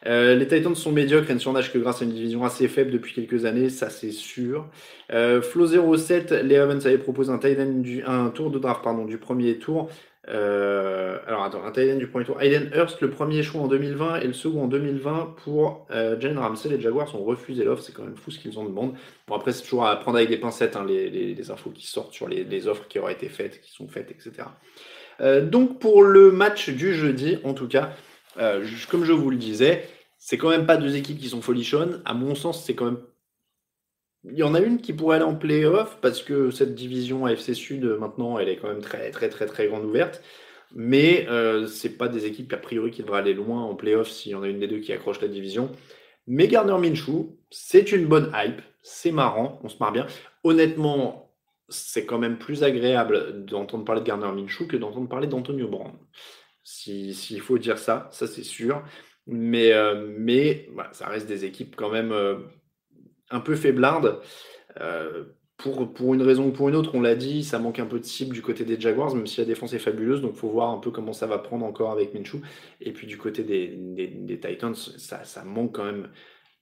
Euh, 0.07 0.33
les 0.33 0.47
Titans 0.47 0.73
sont 0.73 0.91
médiocres 0.91 1.29
et 1.29 1.35
ne 1.35 1.39
surnagent 1.39 1.71
que 1.71 1.77
grâce 1.77 2.01
à 2.01 2.05
une 2.05 2.11
division 2.11 2.43
assez 2.43 2.67
faible 2.67 2.89
depuis 2.89 3.13
quelques 3.13 3.45
années, 3.45 3.69
ça 3.69 3.91
c'est 3.91 4.09
sûr. 4.09 4.67
Flo07, 5.11 6.41
les 6.41 6.55
Evans 6.55 6.81
avaient 6.83 6.97
proposé 6.97 7.31
un, 7.31 7.39
un 8.07 8.29
tour 8.31 8.49
de 8.49 8.57
draft 8.57 8.83
du 9.05 9.19
premier 9.19 9.59
tour. 9.59 9.91
Euh, 10.29 11.19
alors 11.25 11.43
attends, 11.43 11.63
un 11.63 11.71
Titan 11.71 11.95
du 11.95 12.07
premier 12.07 12.25
tour. 12.25 12.41
Aiden 12.41 12.69
Hurst, 12.73 12.99
le 13.01 13.09
premier 13.09 13.43
choix 13.43 13.61
en 13.61 13.67
2020 13.67 14.19
et 14.19 14.27
le 14.27 14.33
second 14.33 14.63
en 14.63 14.67
2020 14.67 15.35
pour 15.43 15.87
euh, 15.91 16.19
Jane 16.19 16.37
Ramsey. 16.37 16.69
Les 16.69 16.81
Jaguars 16.81 17.13
ont 17.15 17.23
refusé 17.23 17.63
l'offre, 17.63 17.83
c'est 17.83 17.93
quand 17.93 18.03
même 18.03 18.17
fou 18.17 18.31
ce 18.31 18.39
qu'ils 18.39 18.57
en 18.59 18.65
demandent. 18.65 18.95
Bon, 19.27 19.35
après, 19.35 19.53
c'est 19.53 19.63
toujours 19.63 19.85
à 19.85 19.95
prendre 19.99 20.17
avec 20.17 20.29
des 20.29 20.37
pincettes 20.37 20.75
hein, 20.75 20.85
les, 20.85 21.51
infos 21.51 21.69
qui 21.69 21.87
sortent 21.87 22.13
sur 22.13 22.27
les, 22.27 22.67
offres 22.67 22.87
qui 22.87 22.99
auraient 22.99 23.13
été 23.13 23.29
faites, 23.29 23.61
qui 23.61 23.71
sont 23.71 23.87
faites, 23.87 24.11
etc. 24.11 24.49
Euh, 25.21 25.41
donc 25.41 25.79
pour 25.79 26.03
le 26.03 26.31
match 26.31 26.69
du 26.69 26.93
jeudi, 26.93 27.37
en 27.43 27.53
tout 27.53 27.67
cas, 27.67 27.93
comme 28.89 29.03
je 29.03 29.13
vous 29.13 29.31
le 29.31 29.37
disais, 29.37 29.87
c'est 30.17 30.37
quand 30.37 30.49
même 30.49 30.65
pas 30.65 30.77
deux 30.77 30.95
équipes 30.95 31.19
qui 31.19 31.29
sont 31.29 31.41
folichonnes. 31.41 32.01
À 32.05 32.13
mon 32.13 32.35
sens, 32.35 32.63
c'est 32.63 32.75
quand 32.75 32.85
même 32.85 32.99
il 34.31 34.37
y 34.37 34.43
en 34.43 34.53
a 34.53 34.59
une 34.59 34.79
qui 34.79 34.93
pourrait 34.93 35.17
aller 35.17 35.25
en 35.25 35.35
playoff 35.35 35.99
parce 36.01 36.21
que 36.21 36.51
cette 36.51 36.75
division 36.75 37.25
AFC 37.25 37.53
Sud, 37.53 37.85
maintenant, 37.85 38.39
elle 38.39 38.49
est 38.49 38.57
quand 38.57 38.67
même 38.67 38.81
très, 38.81 39.11
très, 39.11 39.29
très, 39.29 39.45
très 39.45 39.67
grande 39.67 39.85
ouverte. 39.85 40.21
Mais 40.75 41.27
euh, 41.29 41.67
ce 41.67 41.87
pas 41.87 42.07
des 42.07 42.25
équipes, 42.25 42.51
a 42.53 42.57
priori, 42.57 42.91
qui 42.91 43.01
devraient 43.01 43.19
aller 43.19 43.33
loin 43.33 43.61
en 43.61 43.75
playoff 43.75 44.09
s'il 44.09 44.33
y 44.33 44.35
en 44.35 44.43
a 44.43 44.47
une 44.47 44.59
des 44.59 44.67
deux 44.67 44.79
qui 44.79 44.91
accroche 44.91 45.21
la 45.21 45.27
division. 45.27 45.71
Mais 46.27 46.47
Gardner 46.47 46.77
Minshew, 46.77 47.37
c'est 47.49 47.91
une 47.91 48.05
bonne 48.05 48.31
hype. 48.35 48.61
C'est 48.81 49.11
marrant, 49.11 49.59
on 49.63 49.69
se 49.69 49.77
marre 49.79 49.93
bien. 49.93 50.07
Honnêtement, 50.43 51.33
c'est 51.69 52.05
quand 52.05 52.19
même 52.19 52.37
plus 52.37 52.63
agréable 52.63 53.45
d'entendre 53.45 53.85
parler 53.85 54.01
de 54.01 54.05
Gardner 54.05 54.31
Minshew 54.31 54.67
que 54.67 54.77
d'entendre 54.77 55.07
parler 55.07 55.27
d'Antonio 55.27 55.67
Brown. 55.67 55.93
S'il 56.63 57.41
faut 57.41 57.57
dire 57.57 57.77
ça, 57.77 58.09
ça 58.11 58.27
c'est 58.27 58.43
sûr. 58.43 58.83
Mais, 59.25 59.73
euh, 59.73 60.07
mais 60.17 60.69
ça 60.91 61.07
reste 61.07 61.27
des 61.27 61.45
équipes 61.45 61.75
quand 61.75 61.89
même 61.89 62.11
euh, 62.11 62.37
un 63.29 63.39
peu 63.39 63.55
faiblarde. 63.55 64.21
Euh, 64.79 65.25
pour, 65.57 65.91
pour 65.91 66.13
une 66.13 66.21
raison 66.21 66.47
ou 66.47 66.51
pour 66.51 66.69
une 66.69 66.75
autre, 66.75 66.91
on 66.93 67.01
l'a 67.01 67.15
dit, 67.15 67.43
ça 67.43 67.57
manque 67.57 67.79
un 67.79 67.87
peu 67.87 67.99
de 67.99 68.05
cible 68.05 68.33
du 68.33 68.43
côté 68.43 68.63
des 68.63 68.79
Jaguars, 68.79 69.15
même 69.15 69.25
si 69.25 69.39
la 69.39 69.45
défense 69.45 69.73
est 69.73 69.79
fabuleuse. 69.79 70.21
Donc, 70.21 70.35
faut 70.35 70.49
voir 70.49 70.69
un 70.69 70.77
peu 70.77 70.91
comment 70.91 71.13
ça 71.13 71.25
va 71.25 71.39
prendre 71.39 71.65
encore 71.65 71.91
avec 71.91 72.13
Minshew. 72.13 72.41
Et 72.79 72.91
puis, 72.91 73.07
du 73.07 73.17
côté 73.17 73.43
des, 73.43 73.67
des, 73.75 74.39
Titans, 74.39 74.75
ça, 74.75 75.23
ça, 75.23 75.43
manque 75.43 75.75
quand 75.75 75.85
même 75.85 76.09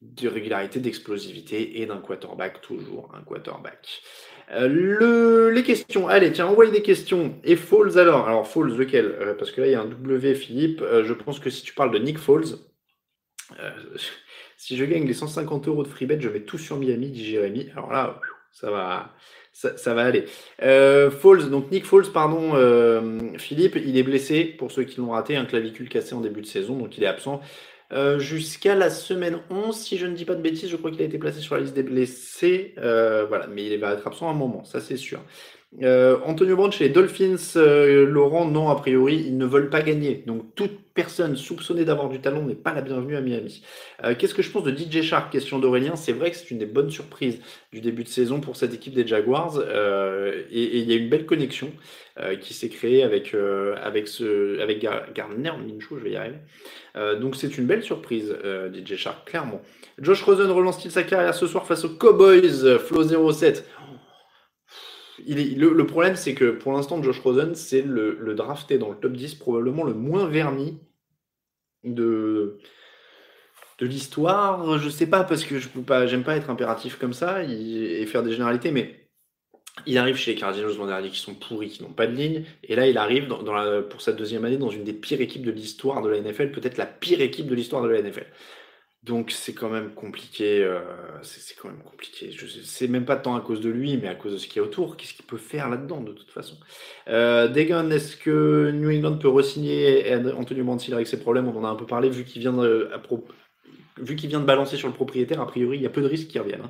de 0.02 0.30
régularité, 0.30 0.80
d'explosivité 0.80 1.82
et 1.82 1.86
d'un 1.86 1.98
quarterback, 1.98 2.62
toujours 2.62 3.12
un 3.14 3.22
quarterback. 3.22 4.02
Euh, 4.52 4.70
le, 4.70 5.50
les 5.50 5.64
questions, 5.64 6.08
allez, 6.08 6.32
tiens, 6.32 6.48
envoyez 6.48 6.72
des 6.72 6.84
questions. 6.84 7.36
Et 7.44 7.58
Falls 7.58 7.98
alors? 7.98 8.30
Alors, 8.30 8.48
Falls, 8.48 8.78
lequel? 8.78 9.08
Euh, 9.08 9.34
Parce 9.34 9.52
que 9.52 9.60
là, 9.60 9.68
il 9.68 9.72
y 9.72 9.76
a 9.76 9.82
un 9.82 9.88
W, 9.88 10.36
Philippe. 10.36 10.82
je 10.82 11.14
pense 11.14 11.40
que 11.40 11.50
si 11.50 11.64
tu 11.64 11.74
parles 11.74 11.92
de 11.92 12.00
Nick 12.00 12.18
Falls, 12.18 12.60
si 14.58 14.78
je 14.78 14.86
gagne 14.86 15.06
les 15.06 15.14
150 15.14 15.68
euros 15.68 15.84
de 15.84 15.88
free 15.88 16.06
bet, 16.06 16.20
je 16.20 16.30
mets 16.30 16.42
tout 16.42 16.58
sur 16.58 16.78
Miami, 16.78 17.10
dit 17.10 17.26
Jérémy. 17.26 17.70
Alors 17.76 17.92
là, 17.92 18.20
ça 18.52 18.72
va, 18.72 19.14
ça, 19.52 19.94
va 19.94 20.04
aller. 20.04 20.26
Euh, 20.64 21.10
donc 21.50 21.72
Nick 21.72 21.86
Falls, 21.86 22.12
pardon, 22.14 22.56
euh, 22.56 23.20
Philippe, 23.38 23.76
il 23.76 23.98
est 23.98 24.04
blessé, 24.04 24.46
pour 24.46 24.72
ceux 24.72 24.84
qui 24.84 25.00
l'ont 25.00 25.12
raté, 25.12 25.36
un 25.36 25.46
clavicule 25.46 25.90
cassé 25.90 26.14
en 26.14 26.22
début 26.22 26.42
de 26.42 26.46
saison, 26.46 26.78
donc 26.78 26.98
il 26.98 27.04
est 27.04 27.08
absent. 27.08 27.42
Euh, 27.94 28.18
jusqu'à 28.20 28.76
la 28.76 28.90
semaine 28.90 29.40
11, 29.50 29.76
si 29.76 29.98
je 29.98 30.08
ne 30.08 30.16
dis 30.16 30.26
pas 30.26 30.36
de 30.36 30.42
bêtises, 30.42 30.70
je 30.70 30.76
crois 30.76 30.92
qu'il 30.92 31.02
a 31.02 31.06
été 31.06 31.18
placé 31.20 31.40
sur 31.40 31.56
la 31.56 31.62
liste 31.62 31.74
des 31.74 31.84
blessés. 31.84 32.74
voilà, 32.78 33.48
mais 33.48 33.66
il 33.66 33.80
va 33.80 33.94
être 33.94 34.08
absent 34.08 34.30
un 34.30 34.34
moment, 34.34 34.64
ça 34.64 34.82
c'est 34.82 34.98
sûr. 34.98 35.22
Euh, 35.84 36.18
Antonio 36.24 36.56
Brown 36.56 36.72
chez 36.72 36.86
les 36.86 36.90
Dolphins, 36.90 37.36
euh, 37.58 38.06
Laurent, 38.06 38.46
non, 38.46 38.70
a 38.70 38.76
priori, 38.76 39.24
ils 39.28 39.38
ne 39.38 39.46
veulent 39.46 39.70
pas 39.70 39.82
gagner. 39.82 40.24
Donc 40.26 40.56
toute 40.56 40.72
personne 40.94 41.36
soupçonnée 41.36 41.84
d'avoir 41.84 42.08
du 42.08 42.22
talent 42.22 42.44
n'est 42.44 42.56
pas 42.56 42.74
la 42.74 42.82
bienvenue 42.82 43.18
à 43.18 43.22
Miami. 43.22 43.62
Euh, 44.06 44.16
qu'est-ce 44.18 44.34
que 44.34 44.42
je 44.42 44.50
pense 44.50 44.64
de 44.64 44.72
DJ 44.72 45.02
Shark? 45.02 45.32
Question 45.34 45.60
d'Aurélien. 45.60 45.98
C'est 45.98 46.14
vrai 46.14 46.32
que 46.32 46.38
c'est 46.38 46.50
une 46.52 46.60
des 46.60 46.66
bonnes 46.66 46.90
surprises 46.90 47.42
du 47.74 47.82
début 47.82 48.04
de 48.04 48.10
saison 48.10 48.40
pour 48.40 48.56
cette 48.56 48.74
équipe 48.74 48.94
des 48.94 49.06
Jaguars. 49.06 49.60
et 49.60 50.80
il 50.80 50.90
y 50.90 50.94
a 50.94 50.96
une 50.96 51.10
belle 51.10 51.26
connexion 51.26 51.72
qui 52.40 52.54
s'est 52.54 52.70
créée 52.70 53.04
avec, 53.04 53.36
avec, 53.84 54.08
ce, 54.08 54.62
avec 54.62 54.80
Gardner 54.80 55.52
Minshew, 55.52 55.98
je 55.98 56.04
vais 56.04 56.12
y 56.12 56.16
arriver. 56.16 56.38
donc 57.20 57.36
c'est 57.36 57.58
une 57.58 57.66
belle 57.66 57.84
surprise, 57.84 58.34
DJ 58.74 58.96
Shark, 58.96 59.28
clairement. 59.28 59.62
Josh 60.00 60.24
Rosen 60.24 60.50
relance-t-il 60.50 60.92
sa 60.92 61.04
carrière 61.04 61.34
ce 61.34 61.48
soir 61.48 61.66
face 61.66 61.84
aux 61.84 61.90
Cowboys? 61.90 62.80
Flow 62.80 63.32
07 63.34 63.66
le, 65.28 65.84
problème, 65.84 66.16
c'est 66.16 66.34
que 66.34 66.52
pour 66.52 66.74
l'instant, 66.74 67.02
Josh 67.02 67.20
Rosen, 67.20 67.56
c'est 67.56 67.82
le, 67.82 68.34
drafté 68.36 68.78
dans 68.78 68.90
le 68.90 68.98
top 68.98 69.14
10, 69.14 69.36
probablement 69.36 69.84
le 69.84 69.94
moins 69.94 70.28
verni 70.28 70.80
de, 71.84 72.58
de 73.80 73.86
l'histoire. 73.86 74.78
Je 74.80 74.90
sais 74.90 75.08
pas, 75.08 75.24
parce 75.24 75.44
que 75.44 75.60
je 75.60 75.70
peux 75.70 75.82
pas, 75.82 76.08
j'aime 76.08 76.24
pas 76.24 76.36
être 76.36 76.50
impératif 76.50 76.98
comme 76.98 77.14
ça 77.14 77.44
et 77.44 78.06
faire 78.06 78.24
des 78.24 78.32
généralités, 78.32 78.72
mais 78.72 79.06
il 79.86 79.98
arrive 79.98 80.16
chez 80.16 80.34
les 80.34 80.40
Cardinals 80.40 80.78
l'an 80.78 80.88
dernier 80.88 81.10
qui 81.10 81.20
sont 81.20 81.36
pourris, 81.36 81.70
qui 81.70 81.84
n'ont 81.84 81.94
pas 81.94 82.08
de 82.08 82.16
ligne, 82.16 82.46
et 82.64 82.76
là 82.76 82.88
il 82.88 82.98
arrive 82.98 83.28
pour 83.90 84.02
sa 84.02 84.14
deuxième 84.14 84.46
année 84.46 84.58
dans 84.58 84.70
une 84.70 84.84
des 84.84 84.94
pires 84.94 85.22
équipes 85.22 85.46
de 85.46 85.52
l'histoire 85.52 86.02
de 86.02 86.10
la 86.10 86.22
NFL, 86.22 86.52
peut-être 86.52 86.78
la 86.78 86.86
pire 86.86 87.22
équipe 87.22 87.48
de 87.48 87.56
l'histoire 87.56 87.84
de 87.84 87.90
la 87.90 88.02
NFL. 88.02 88.26
Donc 89.06 89.30
c'est 89.32 89.54
quand 89.54 89.70
même 89.70 89.92
compliqué. 89.94 90.64
Euh, 90.64 90.80
c'est 91.22 91.56
quand 91.56 91.68
même 91.68 91.84
compliqué. 91.84 92.32
Même 92.88 93.06
pas 93.06 93.16
tant 93.16 93.36
à 93.36 93.42
cause 93.42 93.62
de 93.62 93.70
lui, 93.70 93.98
mais 93.98 94.08
à 94.08 94.16
cause 94.16 94.34
de 94.34 94.38
ce 94.38 94.48
qu'il 94.48 94.58
y 94.58 94.60
a 94.60 94.64
autour. 94.64 94.98
Qu'est-ce 94.98 95.14
qu'il 95.14 95.26
peut 95.26 95.38
faire 95.38 95.70
là-dedans 95.70 96.02
de 96.02 96.12
toute 96.12 96.32
façon? 96.32 96.56
Euh, 97.08 97.48
Degan, 97.48 97.92
est-ce 97.92 98.18
que 98.18 98.72
New 98.72 98.90
England 98.90 99.18
peut 99.18 99.30
re-signer 99.30 100.16
Antonio 100.36 100.64
Mansil 100.64 100.94
avec 100.96 101.06
ses 101.08 101.20
problèmes? 101.20 101.48
On 101.48 101.58
en 101.58 101.66
a 101.66 101.70
un 101.70 101.76
peu 101.76 101.86
parlé 101.86 102.10
vu 102.10 102.24
qu'il 102.24 102.42
vient 102.42 102.54
de, 102.54 102.90
à 102.94 103.00
vu 104.02 104.16
qu'il 104.16 104.30
vient 104.30 104.40
de 104.40 104.46
balancer 104.46 104.76
sur 104.76 104.88
le 104.88 104.94
propriétaire. 104.94 105.40
A 105.40 105.48
priori, 105.48 105.78
il 105.78 105.84
y 105.84 105.86
a 105.86 105.90
peu 105.90 106.02
de 106.02 106.08
risques 106.08 106.28
qu'il 106.30 106.42
revienne. 106.42 106.62
Hein. 106.64 106.70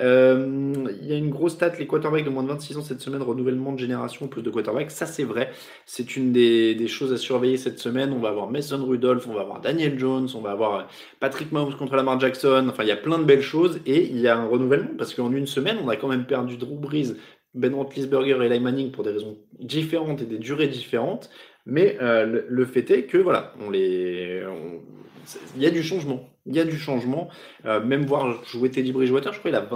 Euh, 0.00 0.74
il 1.00 1.06
y 1.06 1.12
a 1.12 1.16
une 1.16 1.30
grosse 1.30 1.54
stat, 1.54 1.72
les 1.78 1.86
quarterbacks 1.86 2.24
de 2.24 2.30
moins 2.30 2.42
de 2.42 2.48
26 2.48 2.76
ans 2.76 2.82
cette 2.82 3.00
semaine, 3.00 3.22
renouvellement 3.22 3.72
de 3.72 3.78
génération, 3.78 4.28
plus 4.28 4.42
de 4.42 4.50
quarterbacks. 4.50 4.90
Ça, 4.90 5.06
c'est 5.06 5.24
vrai. 5.24 5.50
C'est 5.86 6.16
une 6.16 6.32
des, 6.32 6.88
choses 6.88 7.12
à 7.12 7.16
surveiller 7.16 7.56
cette 7.56 7.78
semaine. 7.78 8.12
On 8.12 8.18
va 8.18 8.28
avoir 8.28 8.50
Mason 8.50 8.84
Rudolph, 8.84 9.26
on 9.28 9.34
va 9.34 9.42
avoir 9.42 9.60
Daniel 9.60 9.98
Jones, 9.98 10.28
on 10.34 10.40
va 10.40 10.52
avoir 10.52 10.88
Patrick 11.20 11.52
Mahomes 11.52 11.76
contre 11.76 11.96
Lamar 11.96 12.18
Jackson. 12.20 12.66
Enfin, 12.70 12.84
il 12.84 12.88
y 12.88 12.92
a 12.92 12.96
plein 12.96 13.18
de 13.18 13.24
belles 13.24 13.42
choses 13.42 13.80
et 13.86 14.06
il 14.06 14.18
y 14.18 14.28
a 14.28 14.38
un 14.38 14.46
renouvellement 14.46 14.96
parce 14.96 15.14
qu'en 15.14 15.32
une 15.32 15.46
semaine, 15.46 15.78
on 15.84 15.88
a 15.88 15.96
quand 15.96 16.08
même 16.08 16.26
perdu 16.26 16.56
Drew 16.56 16.78
Brees, 16.78 17.14
Ben 17.54 17.74
Roethlisberger 17.74 18.38
et 18.42 18.46
Eli 18.46 18.60
Manning 18.60 18.90
pour 18.90 19.04
des 19.04 19.10
raisons 19.10 19.36
différentes 19.58 20.22
et 20.22 20.26
des 20.26 20.38
durées 20.38 20.68
différentes. 20.68 21.30
Mais 21.68 21.98
euh, 22.00 22.42
le, 22.48 22.64
fait 22.64 22.90
est 22.90 23.02
que 23.04 23.18
voilà, 23.18 23.52
on 23.60 23.70
les, 23.70 24.42
il 25.54 25.62
y 25.62 25.66
a 25.66 25.70
du 25.70 25.82
changement. 25.82 26.26
Il 26.46 26.56
y 26.56 26.60
a 26.60 26.64
du 26.64 26.78
changement. 26.78 27.28
Euh, 27.66 27.84
même 27.84 28.06
voir 28.06 28.42
jouer 28.46 28.70
Teddy 28.70 28.90
Bridgewater, 28.90 29.34
je 29.34 29.38
crois 29.38 29.50
qu'il 29.50 29.60
a 29.60 29.68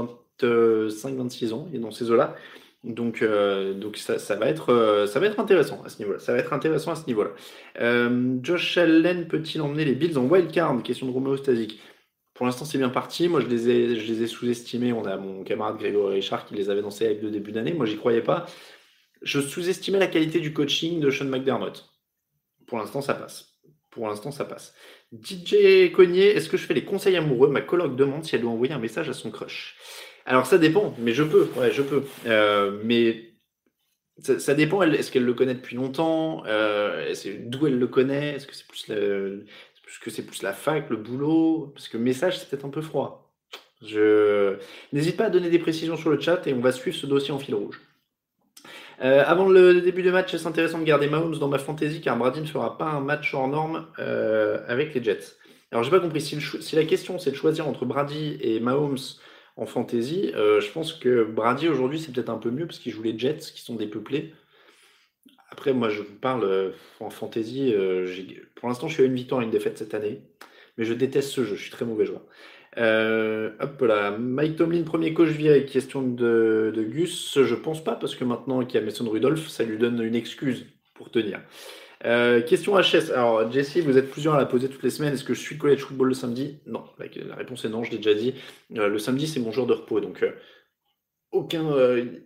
25-26 0.42 1.52
ans, 1.52 1.68
il 1.70 1.76
est 1.76 1.80
dans 1.80 1.90
ces 1.90 2.10
eaux-là. 2.10 2.34
Donc, 2.82 3.20
euh, 3.20 3.74
donc 3.74 3.98
ça, 3.98 4.16
va 4.36 4.48
être, 4.48 5.04
ça 5.06 5.20
va 5.20 5.26
être 5.26 5.38
intéressant 5.38 5.82
à 5.84 5.90
ce 5.90 5.98
niveau-là. 5.98 6.18
Ça 6.18 6.32
va 6.32 6.38
être 6.38 6.54
intéressant 6.54 6.92
à 6.92 6.96
ce 6.96 7.06
niveau-là. 7.06 7.32
Josh 8.42 8.78
Allen 8.78 9.28
peut-il 9.28 9.60
emmener 9.60 9.84
les 9.84 9.94
Bills 9.94 10.16
en 10.16 10.24
wildcard? 10.24 10.82
Question 10.82 11.06
de 11.06 11.12
Romeo 11.12 11.36
Stasic. 11.36 11.78
Pour 12.32 12.46
l'instant, 12.46 12.64
c'est 12.64 12.78
bien 12.78 12.88
parti. 12.88 13.28
Moi, 13.28 13.40
je 13.40 13.46
les 13.46 13.68
ai, 13.68 14.22
ai 14.22 14.26
sous-estimés. 14.26 14.94
On 14.94 15.04
a 15.04 15.18
mon 15.18 15.44
camarade 15.44 15.76
Grégory 15.76 16.14
Richard 16.14 16.46
qui 16.46 16.54
les 16.54 16.70
avait 16.70 16.80
dansés 16.80 17.04
avec 17.04 17.20
le 17.22 17.30
début 17.30 17.52
d'année. 17.52 17.74
Moi, 17.74 17.84
j'y 17.84 17.98
croyais 17.98 18.22
pas. 18.22 18.46
Je 19.22 19.40
sous-estimais 19.40 19.98
la 19.98 20.06
qualité 20.06 20.40
du 20.40 20.52
coaching 20.52 21.00
de 21.00 21.10
Sean 21.10 21.26
McDermott. 21.26 21.90
Pour 22.66 22.78
l'instant, 22.78 23.00
ça 23.00 23.14
passe. 23.14 23.52
Pour 23.90 24.08
l'instant, 24.08 24.30
ça 24.30 24.44
passe. 24.44 24.74
DJ 25.12 25.92
Cognier, 25.92 26.28
est-ce 26.34 26.48
que 26.48 26.56
je 26.56 26.66
fais 26.66 26.74
les 26.74 26.84
conseils 26.84 27.16
amoureux? 27.16 27.48
Ma 27.48 27.60
coloc 27.60 27.94
demande 27.94 28.24
si 28.24 28.34
elle 28.34 28.40
doit 28.40 28.50
envoyer 28.50 28.72
un 28.72 28.78
message 28.78 29.08
à 29.08 29.12
son 29.12 29.30
crush. 29.30 29.76
Alors 30.24 30.46
ça 30.46 30.58
dépend, 30.58 30.94
mais 30.98 31.12
je 31.12 31.22
peux, 31.22 31.48
ouais, 31.56 31.72
je 31.72 31.82
peux. 31.82 32.04
Euh, 32.26 32.80
mais 32.84 33.32
ça, 34.18 34.54
dépend, 34.54 34.82
est-ce 34.82 35.10
qu'elle 35.10 35.24
le 35.24 35.34
connaît 35.34 35.54
depuis 35.54 35.76
longtemps? 35.76 36.44
Euh, 36.46 37.12
D'où 37.40 37.66
elle 37.66 37.78
le 37.78 37.86
connaît? 37.86 38.36
Est-ce 38.36 38.46
que 38.46 38.54
c'est 38.54 38.66
plus, 38.66 38.86
que 40.00 40.10
c'est 40.10 40.24
plus 40.24 40.42
la 40.42 40.52
fac, 40.52 40.88
le 40.90 40.96
boulot? 40.96 41.72
Parce 41.74 41.88
que 41.88 41.96
message, 41.96 42.38
c'est 42.38 42.48
peut-être 42.48 42.64
un 42.64 42.70
peu 42.70 42.82
froid. 42.82 43.34
Je 43.82 44.58
N'hésite 44.92 45.16
pas 45.16 45.24
à 45.26 45.30
donner 45.30 45.50
des 45.50 45.58
précisions 45.58 45.96
sur 45.96 46.10
le 46.10 46.20
chat 46.20 46.46
et 46.46 46.54
on 46.54 46.60
va 46.60 46.72
suivre 46.72 46.96
ce 46.96 47.06
dossier 47.06 47.32
en 47.32 47.38
fil 47.38 47.54
rouge. 47.54 47.80
Euh, 49.02 49.24
avant 49.26 49.48
le 49.48 49.80
début 49.80 50.02
de 50.02 50.10
match, 50.12 50.36
c'est 50.36 50.46
intéressant 50.46 50.78
de 50.78 50.84
garder 50.84 51.08
Mahomes 51.08 51.36
dans 51.38 51.48
ma 51.48 51.58
fantasy 51.58 52.00
car 52.00 52.16
Brady 52.16 52.40
ne 52.40 52.46
fera 52.46 52.78
pas 52.78 52.84
un 52.84 53.00
match 53.00 53.34
hors 53.34 53.48
norme 53.48 53.88
euh, 53.98 54.60
avec 54.68 54.94
les 54.94 55.02
Jets. 55.02 55.36
Alors 55.72 55.82
j'ai 55.82 55.90
pas 55.90 55.98
compris, 55.98 56.20
si, 56.20 56.76
la 56.76 56.84
question 56.84 57.18
c'est 57.18 57.32
de 57.32 57.36
choisir 57.36 57.66
entre 57.66 57.84
Brady 57.84 58.38
et 58.40 58.60
Mahomes 58.60 58.98
en 59.56 59.66
fantasy, 59.66 60.30
euh, 60.36 60.60
je 60.60 60.70
pense 60.70 60.92
que 60.92 61.24
Brady 61.24 61.68
aujourd'hui 61.68 61.98
c'est 61.98 62.12
peut-être 62.12 62.28
un 62.28 62.38
peu 62.38 62.50
mieux 62.50 62.66
parce 62.66 62.78
qu'il 62.78 62.92
joue 62.92 63.02
les 63.02 63.18
Jets 63.18 63.38
qui 63.38 63.62
sont 63.62 63.74
dépeuplés. 63.74 64.34
Après 65.50 65.72
moi 65.72 65.88
je 65.88 66.02
vous 66.02 66.14
parle 66.14 66.72
en 67.00 67.10
fantasy, 67.10 67.74
pour 68.54 68.68
l'instant 68.68 68.86
je 68.86 68.94
suis 68.94 69.02
à 69.02 69.06
une 69.06 69.14
victoire 69.14 69.40
et 69.40 69.44
une 69.44 69.50
défaite 69.50 69.78
cette 69.78 69.94
année, 69.94 70.20
mais 70.78 70.84
je 70.84 70.94
déteste 70.94 71.30
ce 71.30 71.44
jeu, 71.44 71.56
je 71.56 71.62
suis 71.62 71.72
très 71.72 71.84
mauvais 71.84 72.06
joueur. 72.06 72.22
Hop 72.76 73.80
là, 73.82 74.10
Mike 74.12 74.56
Tomlin, 74.56 74.82
premier 74.82 75.12
coach 75.14 75.30
avec 75.30 75.66
question 75.66 76.02
de, 76.02 76.72
Gus. 76.88 77.38
Je 77.42 77.54
pense 77.54 77.82
pas, 77.82 77.94
parce 77.94 78.14
que 78.14 78.24
maintenant 78.24 78.64
qu'il 78.64 78.80
y 78.80 78.82
a 78.82 78.84
Mason 78.84 79.08
Rudolph, 79.08 79.48
ça 79.48 79.64
lui 79.64 79.78
donne 79.78 80.02
une 80.02 80.14
excuse 80.14 80.66
pour 80.94 81.10
tenir. 81.10 81.40
question 82.00 82.78
HS. 82.78 83.12
Alors, 83.12 83.50
Jesse, 83.50 83.78
vous 83.78 83.98
êtes 83.98 84.10
plusieurs 84.10 84.34
à 84.34 84.38
la 84.38 84.46
poser 84.46 84.68
toutes 84.68 84.82
les 84.82 84.90
semaines. 84.90 85.14
Est-ce 85.14 85.24
que 85.24 85.34
je 85.34 85.40
suis 85.40 85.58
college 85.58 85.80
football 85.80 86.08
le 86.08 86.14
samedi? 86.14 86.58
Non. 86.66 86.84
La, 86.98 87.34
réponse 87.34 87.64
est 87.64 87.68
non, 87.68 87.84
je 87.84 87.90
l'ai 87.90 87.98
déjà 87.98 88.14
dit. 88.14 88.34
le 88.70 88.98
samedi, 88.98 89.26
c'est 89.26 89.40
mon 89.40 89.52
jour 89.52 89.66
de 89.66 89.74
repos. 89.74 90.00
Donc, 90.00 90.24
aucun, 91.32 91.74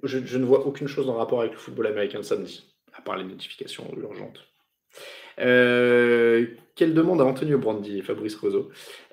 je, 0.02 0.38
ne 0.38 0.44
vois 0.44 0.66
aucune 0.66 0.88
chose 0.88 1.08
en 1.08 1.14
rapport 1.14 1.40
avec 1.40 1.52
le 1.52 1.58
football 1.58 1.86
américain 1.86 2.18
le 2.18 2.24
samedi, 2.24 2.64
à 2.92 3.00
part 3.00 3.16
les 3.16 3.24
notifications 3.24 3.88
urgentes. 3.96 4.40
Euh, 5.38 6.46
quelle 6.76 6.92
demande 6.92 7.22
à 7.22 7.24
Antonio 7.24 7.56
Brandi, 7.58 8.02
Fabrice 8.02 8.36
Roseau. 8.36 8.68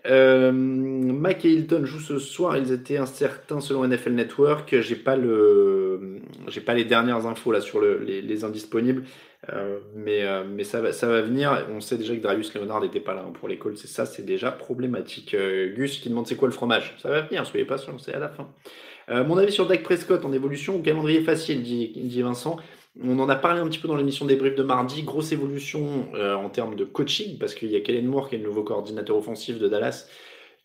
Euh, 0.06 0.52
Mac 0.52 1.46
et 1.46 1.50
Hilton 1.50 1.86
jouent 1.86 2.02
ce 2.02 2.20
soir. 2.20 2.58
Ils 2.58 2.74
étaient 2.74 2.98
incertains 2.98 3.62
selon 3.62 3.88
NFL 3.88 4.12
Network. 4.12 4.82
J'ai 4.82 4.98
pas 4.98 5.16
le, 5.16 6.20
pas 6.66 6.74
les 6.74 6.84
dernières 6.84 7.26
infos 7.26 7.54
là 7.54 7.62
sur 7.62 7.80
le, 7.80 8.00
les, 8.00 8.44
indisponibles, 8.44 9.06
euh, 9.54 9.80
mais 9.96 10.24
mais 10.44 10.66
ça 10.66 10.82
va 10.82 10.92
ça 10.92 11.08
va 11.08 11.22
venir. 11.22 11.66
On 11.74 11.80
sait 11.80 11.98
déjà 11.98 12.14
que 12.14 12.22
Darius 12.22 12.54
Leonard 12.54 12.82
n'était 12.82 13.00
pas 13.00 13.14
là 13.14 13.24
pour 13.34 13.48
l'école. 13.48 13.78
C'est 13.78 13.88
ça, 13.88 14.06
c'est 14.06 14.26
déjà 14.26 14.52
problématique. 14.52 15.34
Gus 15.76 16.00
qui 16.00 16.10
demande 16.10 16.28
c'est 16.28 16.36
quoi 16.36 16.50
le 16.50 16.54
fromage? 16.54 16.96
Ça 17.02 17.10
va 17.10 17.22
venir. 17.22 17.46
Soyez 17.46 17.66
sûr, 17.78 17.96
c'est 17.98 18.14
à 18.14 18.20
la 18.20 18.28
fin. 18.28 18.50
mon 19.24 19.38
avis 19.38 19.54
sur 19.54 19.68
Dak 19.68 19.84
Prescott 19.84 20.26
en 20.26 20.34
évolution. 20.34 20.82
Calendrier 20.82 21.22
facile, 21.22 21.64
dit 21.64 22.22
Vincent. 22.22 22.58
On 23.02 23.18
en 23.20 23.28
a 23.28 23.36
parlé 23.36 23.60
un 23.60 23.68
petit 23.68 23.80
peu 23.80 23.88
dans 23.88 23.96
l'émission 23.96 24.26
des 24.26 24.36
briefs 24.36 24.56
de 24.56 24.64
mardi. 24.64 25.02
Grosse 25.02 25.32
évolution 25.32 26.08
euh, 26.14 26.36
en 26.36 26.50
termes 26.50 26.76
de 26.76 26.86
coaching, 26.86 27.40
parce 27.40 27.56
qu'il 27.56 27.72
y 27.72 27.76
a 27.76 27.82
Kellen 27.82 28.06
Moore, 28.06 28.30
qui 28.30 28.36
est 28.36 28.38
le 28.38 28.44
nouveau 28.44 28.64
coordinateur 28.64 29.18
offensif 29.18 29.58
de 29.58 29.68
Dallas, 29.68 30.08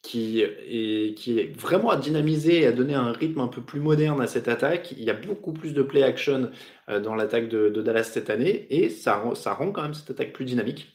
qui 0.02 0.42
est, 0.42 1.58
vraiment 1.58 1.90
à 1.90 1.96
dynamiser 1.96 2.60
et 2.60 2.66
à 2.66 2.72
donner 2.72 2.94
un 2.94 3.12
rythme 3.12 3.40
un 3.40 3.48
peu 3.48 3.62
plus 3.62 3.80
moderne 3.80 4.20
à 4.20 4.26
cette 4.26 4.46
attaque. 4.46 4.92
Il 4.92 5.04
y 5.04 5.10
a 5.10 5.14
beaucoup 5.14 5.52
plus 5.52 5.72
de 5.72 5.82
play 5.82 6.02
action 6.02 6.50
euh, 6.90 7.00
dans 7.00 7.14
l'attaque 7.14 7.48
de, 7.48 7.70
Dallas 7.70 8.04
cette 8.04 8.28
année, 8.28 8.66
et 8.70 8.90
ça, 8.90 9.22
ça 9.34 9.54
rend 9.54 9.72
quand 9.72 9.82
même 9.82 9.94
cette 9.94 10.10
attaque 10.10 10.34
plus 10.34 10.44
dynamique. 10.44 10.92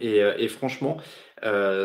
Et, 0.00 0.22
euh, 0.22 0.48
franchement, 0.48 0.96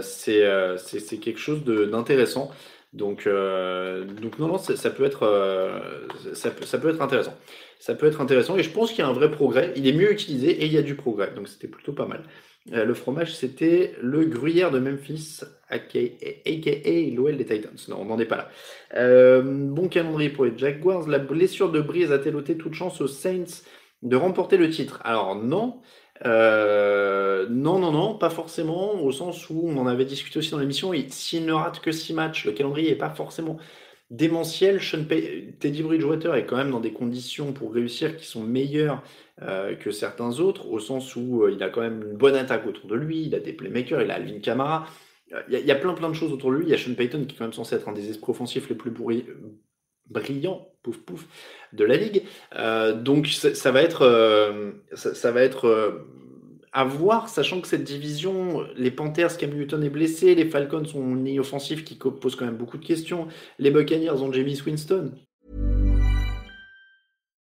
c'est 0.01 1.19
quelque 1.21 1.39
chose 1.39 1.65
d'intéressant. 1.65 2.49
Donc, 2.93 3.27
donc 3.27 4.39
non, 4.39 4.47
non, 4.47 4.57
ça, 4.57 4.89
peut 4.91 5.03
être, 5.03 5.81
ça, 6.33 6.51
ça 6.63 6.77
peut 6.77 6.89
être 6.89 7.01
intéressant 7.01 7.33
ça 7.83 7.95
peut 7.95 8.05
être 8.05 8.21
intéressant. 8.21 8.55
Et 8.55 8.63
je 8.63 8.69
pense 8.69 8.91
qu'il 8.91 8.99
y 8.99 9.01
a 9.01 9.09
un 9.09 9.13
vrai 9.13 9.29
progrès. 9.29 9.73
Il 9.75 9.85
est 9.85 9.91
mieux 9.91 10.09
utilisé 10.09 10.51
et 10.51 10.67
il 10.67 10.71
y 10.71 10.77
a 10.77 10.81
du 10.81 10.95
progrès. 10.95 11.31
Donc 11.35 11.49
c'était 11.49 11.67
plutôt 11.67 11.91
pas 11.91 12.05
mal. 12.05 12.23
Euh, 12.71 12.85
le 12.85 12.93
fromage, 12.93 13.35
c'était 13.35 13.93
le 14.01 14.23
gruyère 14.23 14.71
de 14.71 14.79
Memphis, 14.79 15.41
aka, 15.67 15.99
l'OL 17.13 17.35
des 17.35 17.45
Titans. 17.45 17.75
Non, 17.89 17.97
on 17.99 18.05
n'en 18.05 18.19
est 18.19 18.25
pas 18.25 18.37
là. 18.37 18.49
Euh, 18.95 19.41
bon 19.43 19.89
calendrier 19.89 20.29
pour 20.29 20.45
les 20.45 20.57
Jaguars. 20.57 21.09
La 21.09 21.19
blessure 21.19 21.73
de 21.73 21.81
Brise 21.81 22.13
a-t-elle 22.13 22.37
ôté 22.37 22.55
toute 22.55 22.73
chance 22.73 23.01
aux 23.01 23.07
Saints 23.07 23.63
de 24.01 24.15
remporter 24.15 24.55
le 24.55 24.69
titre? 24.69 25.01
Alors 25.03 25.35
non. 25.35 25.81
Euh, 26.25 27.47
non, 27.49 27.79
non, 27.79 27.91
non, 27.91 28.17
pas 28.17 28.29
forcément, 28.29 29.01
au 29.03 29.11
sens 29.11 29.49
où 29.49 29.61
on 29.65 29.77
en 29.77 29.87
avait 29.87 30.05
discuté 30.05 30.39
aussi 30.39 30.51
dans 30.51 30.59
l'émission. 30.59 30.91
S'il 31.09 31.45
ne 31.45 31.53
rate 31.53 31.79
que 31.79 31.91
6 31.91 32.13
matchs, 32.13 32.45
le 32.45 32.53
calendrier 32.53 32.91
n'est 32.91 32.97
pas 32.97 33.09
forcément 33.09 33.57
démentiel. 34.09 34.79
Teddy 35.59 35.83
Bridgewater 35.83 36.35
est 36.35 36.45
quand 36.45 36.57
même 36.57 36.71
dans 36.71 36.79
des 36.79 36.93
conditions 36.93 37.51
pour 37.51 37.73
réussir 37.73 38.15
qui 38.17 38.25
sont 38.25 38.43
meilleures 38.43 39.03
euh, 39.41 39.75
que 39.75 39.91
certains 39.91 40.39
autres, 40.39 40.69
au 40.69 40.79
sens 40.79 41.15
où 41.15 41.43
euh, 41.43 41.51
il 41.51 41.61
a 41.63 41.69
quand 41.69 41.81
même 41.81 42.03
une 42.03 42.17
bonne 42.17 42.35
attaque 42.35 42.67
autour 42.67 42.87
de 42.87 42.95
lui, 42.95 43.23
il 43.23 43.35
a 43.35 43.39
des 43.39 43.53
playmakers, 43.53 44.01
il 44.03 44.11
a 44.11 44.15
Alvin 44.15 44.39
Kamara. 44.39 44.85
Euh, 45.33 45.41
il 45.49 45.59
y, 45.59 45.71
a, 45.71 45.75
plein 45.75 45.93
plein 45.93 46.09
de 46.09 46.13
choses 46.13 46.31
autour 46.31 46.51
de 46.51 46.57
lui. 46.57 46.65
Il 46.65 46.69
y 46.69 46.73
a 46.73 46.77
Sean 46.77 46.93
Payton 46.93 47.25
qui 47.25 47.35
est 47.35 47.37
quand 47.39 47.45
même 47.45 47.53
censé 47.53 47.75
être 47.75 47.89
un 47.89 47.93
des 47.93 48.09
esprits 48.09 48.31
offensifs 48.31 48.69
les 48.69 48.75
plus 48.75 48.91
brillants, 50.09 50.67
pouf 50.83 50.97
pouf, 50.97 51.25
de 51.73 51.85
la 51.85 51.97
ligue. 51.97 52.23
donc 53.03 53.27
ça, 53.27 53.71
va 53.71 53.81
être, 53.81 54.73
ça, 54.93 55.31
va 55.31 55.41
être 55.41 56.05
à 56.73 56.83
voir, 56.83 57.29
sachant 57.29 57.61
que 57.61 57.67
cette 57.67 57.83
division, 57.83 58.65
les 58.75 58.91
Panthers, 58.91 59.37
Cam 59.37 59.51
Newton 59.51 59.83
est 59.83 59.89
blessé, 59.89 60.35
les 60.35 60.49
Falcons 60.49 60.83
ont 60.95 61.15
une 61.15 61.25
ligne 61.25 61.39
offensive 61.39 61.83
qui 61.83 61.95
pose 61.95 62.35
quand 62.35 62.45
même 62.45 62.57
beaucoup 62.57 62.77
de 62.77 62.85
questions, 62.85 63.27
les 63.59 63.71
Buccaneers 63.71 64.21
ont 64.21 64.31
James 64.33 64.49
Winston. 64.65 65.13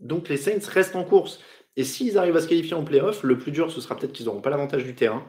Donc 0.00 0.28
les 0.28 0.36
Saints 0.36 0.66
restent 0.68 0.96
en 0.96 1.04
course. 1.04 1.40
Et 1.76 1.84
s'ils 1.84 2.18
arrivent 2.18 2.36
à 2.36 2.40
se 2.40 2.48
qualifier 2.48 2.74
en 2.74 2.84
playoff, 2.84 3.22
le 3.22 3.38
plus 3.38 3.52
dur, 3.52 3.70
ce 3.70 3.80
sera 3.80 3.96
peut-être 3.96 4.12
qu'ils 4.12 4.26
n'auront 4.26 4.40
pas 4.40 4.50
l'avantage 4.50 4.84
du 4.84 4.94
terrain. 4.94 5.24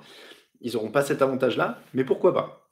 Ils 0.60 0.74
n'auront 0.74 0.92
pas 0.92 1.02
cet 1.02 1.22
avantage-là, 1.22 1.80
mais 1.94 2.04
pourquoi 2.04 2.34
pas? 2.34 2.70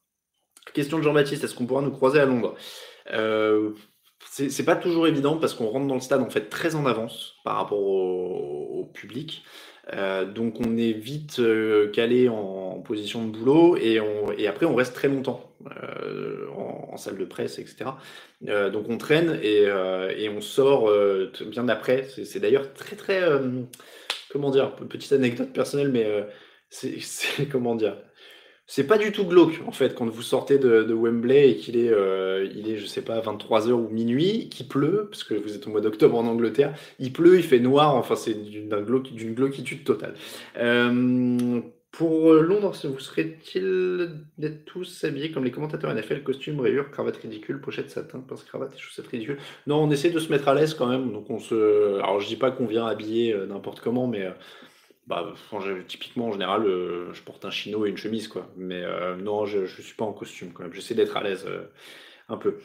Question 0.73 0.97
de 0.97 1.03
Jean-Baptiste, 1.03 1.43
est-ce 1.43 1.55
qu'on 1.55 1.65
pourra 1.65 1.81
nous 1.81 1.91
croiser 1.91 2.19
à 2.19 2.25
Londres? 2.25 2.55
Euh, 3.11 3.73
C'est 4.31 4.65
pas 4.65 4.75
toujours 4.75 5.07
évident 5.07 5.37
parce 5.37 5.53
qu'on 5.53 5.67
rentre 5.67 5.87
dans 5.87 5.95
le 5.95 6.01
stade 6.01 6.21
en 6.21 6.29
fait 6.29 6.49
très 6.49 6.75
en 6.75 6.85
avance 6.85 7.35
par 7.43 7.55
rapport 7.55 7.81
au 7.81 8.85
public. 8.93 9.43
Euh, 9.93 10.25
donc 10.25 10.55
on 10.59 10.77
est 10.77 10.91
vite 10.91 11.39
euh, 11.39 11.89
calé 11.91 12.29
en, 12.29 12.81
position 12.85 13.25
de 13.27 13.37
boulot 13.37 13.77
et, 13.77 13.99
après 14.47 14.65
on 14.65 14.73
reste 14.73 14.95
très 14.95 15.09
longtemps 15.09 15.53
euh, 15.83 16.47
en, 16.55 16.97
salle 16.97 17.17
de 17.17 17.25
presse, 17.25 17.59
etc. 17.59 17.91
donc 18.41 18.89
on 18.89 18.97
traîne 18.97 19.39
et, 19.43 19.63
et 20.17 20.29
on 20.29 20.41
sort 20.41 20.91
bien 21.45 21.69
après. 21.69 22.07
C'est 22.25 22.39
d'ailleurs 22.39 22.73
très 22.73 22.95
très 22.95 23.21
comment 24.31 24.49
dire, 24.49 24.75
petite 24.75 25.11
anecdote 25.13 25.53
personnelle, 25.53 25.91
mais 25.91 26.07
c'est 26.69 27.45
comment 27.51 27.75
dire, 27.75 27.97
c'est 28.71 28.85
pas 28.85 28.99
du 28.99 29.11
tout 29.11 29.25
glauque 29.25 29.61
en 29.65 29.71
fait 29.71 29.95
quand 29.95 30.05
vous 30.05 30.21
sortez 30.21 30.59
de, 30.59 30.93
Wembley 30.93 31.49
et 31.49 31.55
qu'il 31.57 31.75
est, 31.75 31.89
euh, 31.89 32.47
il 32.55 32.69
est, 32.69 32.77
je 32.77 32.85
sais 32.85 33.01
pas, 33.01 33.19
23h 33.19 33.71
ou 33.71 33.89
minuit, 33.89 34.47
qu'il 34.49 34.67
pleut, 34.67 35.07
parce 35.09 35.23
que 35.23 35.33
vous 35.33 35.55
êtes 35.55 35.65
au 35.65 35.71
mois 35.71 35.81
d'octobre 35.81 36.15
en 36.19 36.27
Angleterre, 36.27 36.75
il 36.99 37.11
pleut, 37.11 37.37
il 37.37 37.43
fait 37.43 37.59
noir, 37.59 37.95
enfin 37.95 38.15
c'est 38.15 38.35
d'une 38.35 39.33
glauquitude 39.33 39.83
totale. 39.83 40.13
Euh, 40.57 41.61
pour 41.91 42.31
Londres, 42.33 42.75
vous 42.83 42.99
serait-il 42.99 44.11
d'être 44.37 44.65
tous 44.65 45.03
habillés 45.03 45.31
comme 45.31 45.45
les 45.45 45.51
commentateurs 45.51 45.91
NFL, 45.91 46.21
costume, 46.21 46.59
rayures, 46.59 46.91
cravate 46.91 47.17
ridicule, 47.17 47.59
pochette 47.59 47.89
satin, 47.89 48.19
pince 48.19 48.43
cravate 48.43 48.75
et 48.75 48.77
chaussettes 48.77 49.07
ridicules? 49.07 49.39
Non, 49.65 49.77
on 49.81 49.89
essaie 49.89 50.11
de 50.11 50.19
se 50.19 50.31
mettre 50.31 50.47
à 50.47 50.53
l'aise 50.53 50.75
quand 50.75 50.85
même, 50.85 51.11
donc 51.11 51.27
on 51.31 51.39
se. 51.39 51.95
Alors 51.95 52.19
je 52.19 52.27
dis 52.27 52.35
pas 52.35 52.51
qu'on 52.51 52.67
vient 52.67 52.85
habillé 52.85 53.33
euh, 53.33 53.47
n'importe 53.47 53.79
comment, 53.79 54.05
mais 54.05 54.27
bah, 55.09 55.33
typiquement, 55.87 56.27
en 56.27 56.31
général, 56.31 56.67
euh, 56.67 57.11
je 57.13 57.23
porte 57.23 57.43
un 57.43 57.49
chino 57.49 57.83
et 57.87 57.89
une 57.89 57.97
chemise, 57.97 58.27
quoi. 58.27 58.47
Mais 58.55 58.83
euh, 58.83 59.15
non, 59.15 59.47
je 59.47 59.61
ne 59.61 59.65
suis 59.65 59.95
pas 59.95 60.05
en 60.05 60.13
costume, 60.13 60.51
quand 60.53 60.61
même. 60.61 60.73
J'essaie 60.73 60.93
d'être 60.93 61.17
à 61.17 61.23
l'aise 61.23 61.47
euh, 61.47 61.63
un 62.29 62.37
peu. 62.37 62.59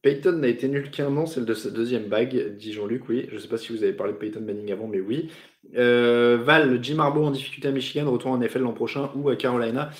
Peyton 0.00 0.32
n'a 0.32 0.48
été 0.48 0.68
nul 0.68 0.90
qu'un 0.90 1.14
an, 1.18 1.26
celle 1.26 1.44
de 1.44 1.52
sa 1.52 1.68
deuxième 1.68 2.04
bague, 2.04 2.56
dit 2.56 2.72
Jean-Luc, 2.72 3.10
oui. 3.10 3.26
Je 3.28 3.34
ne 3.34 3.38
sais 3.40 3.48
pas 3.48 3.58
si 3.58 3.72
vous 3.72 3.82
avez 3.82 3.92
parlé 3.92 4.14
de 4.14 4.18
Peyton 4.18 4.40
Manning 4.40 4.72
avant, 4.72 4.86
mais 4.86 5.00
oui. 5.00 5.28
Val, 5.74 6.78
Jim 6.82 6.98
Harbaugh 6.98 7.26
en 7.26 7.30
difficulté 7.30 7.68
à 7.68 7.72
Michigan, 7.72 8.10
retourne 8.10 8.32
en 8.32 8.38
NFL 8.38 8.60
l'an 8.60 8.72
prochain 8.72 9.10
ou 9.14 9.28
à 9.28 9.36
Carolina. 9.36 9.90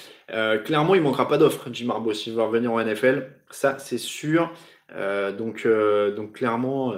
clairement, 0.65 0.95
il 0.95 1.03
manquera 1.03 1.29
pas 1.29 1.37
d'offres, 1.37 1.69
Jim 1.71 1.91
Harbaugh, 1.91 2.15
s'il 2.15 2.33
veut 2.33 2.43
revenir 2.43 2.73
en 2.73 2.83
NFL. 2.83 3.31
Ça, 3.51 3.79
c'est 3.79 3.99
sûr. 3.99 4.51
donc, 5.37 5.69
donc, 6.17 6.33
clairement 6.33 6.95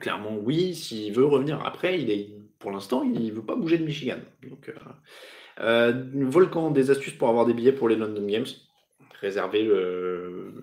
Clairement, 0.00 0.36
oui, 0.42 0.74
s'il 0.74 1.12
veut 1.12 1.24
revenir 1.24 1.64
après, 1.64 2.04
pour 2.58 2.72
l'instant, 2.72 3.04
il 3.04 3.26
ne 3.26 3.32
veut 3.32 3.44
pas 3.44 3.54
bouger 3.54 3.78
de 3.78 3.84
Michigan. 3.84 4.18
Donc, 4.42 4.72
euh, 5.60 6.04
Volcan, 6.12 6.70
des 6.70 6.90
astuces 6.90 7.14
pour 7.14 7.28
avoir 7.28 7.46
des 7.46 7.54
billets 7.54 7.72
pour 7.72 7.88
les 7.88 7.96
London 7.96 8.26
Games 8.26 8.46
réserver 9.20 9.64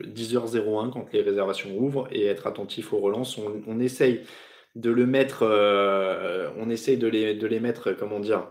10h01 0.04 0.92
quand 0.92 1.12
les 1.12 1.22
réservations 1.22 1.76
ouvrent 1.78 2.08
et 2.12 2.26
être 2.26 2.48
attentif 2.48 2.94
aux 2.94 3.00
relances. 3.00 3.38
On, 3.38 3.80
essaye 3.80 4.22
de 4.76 4.92
le 4.92 5.06
mettre, 5.06 5.44
on 6.58 6.70
essaye 6.70 6.98
de 6.98 7.08
les, 7.08 7.34
de 7.34 7.48
les 7.48 7.60
mettre, 7.60 7.94
comment 7.94 8.20
dire, 8.20 8.48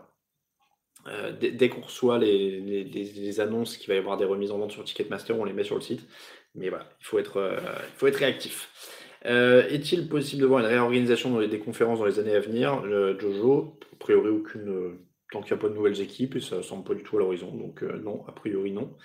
dès, 1.41 1.69
qu'on 1.69 1.83
reçoit 1.83 2.19
les, 2.19 2.85
les, 2.85 3.41
annonces 3.41 3.77
qu'il 3.77 3.89
va 3.89 3.95
y 3.95 3.99
avoir 3.99 4.17
des 4.17 4.25
remises 4.25 4.51
en 4.51 4.59
vente 4.59 4.73
sur 4.73 4.83
Ticketmaster, 4.85 5.39
on 5.39 5.45
les 5.45 5.53
met 5.53 5.65
sur 5.65 5.77
le 5.77 5.83
site. 5.83 6.07
Mais 6.55 6.69
voilà, 6.69 6.89
il 7.01 7.07
faut 7.07 7.19
être, 7.19 7.57
il 7.95 7.97
faut 7.97 8.09
être 8.09 8.17
réactif. 8.17 9.02
Euh, 9.27 9.69
est-il 9.69 10.09
possible 10.09 10.43
de 10.43 10.47
voir 10.47 10.61
une 10.61 10.67
réorganisation 10.67 11.41
des 11.41 11.59
conférences 11.59 11.99
dans 11.99 12.07
les 12.07 12.19
années 12.19 12.35
à 12.35 12.41
venir 12.41 12.83
Jojo, 13.19 13.79
a 13.93 13.97
priori 13.97 14.31
aucune, 14.31 14.69
euh, 14.69 14.99
tant 15.31 15.41
qu'il 15.41 15.55
n'y 15.55 15.59
a 15.59 15.63
pas 15.63 15.69
de 15.69 15.75
nouvelles 15.75 16.01
équipes, 16.01 16.37
et 16.37 16.41
ça 16.41 16.59
ne 16.59 16.63
semble 16.63 16.85
pas 16.85 16.95
du 16.95 17.03
tout 17.03 17.17
à 17.17 17.21
l'horizon, 17.21 17.55
donc 17.55 17.83
euh, 17.83 17.99
non, 17.99 18.25
a 18.27 18.33
priori 18.33 18.73
non. 18.73 18.97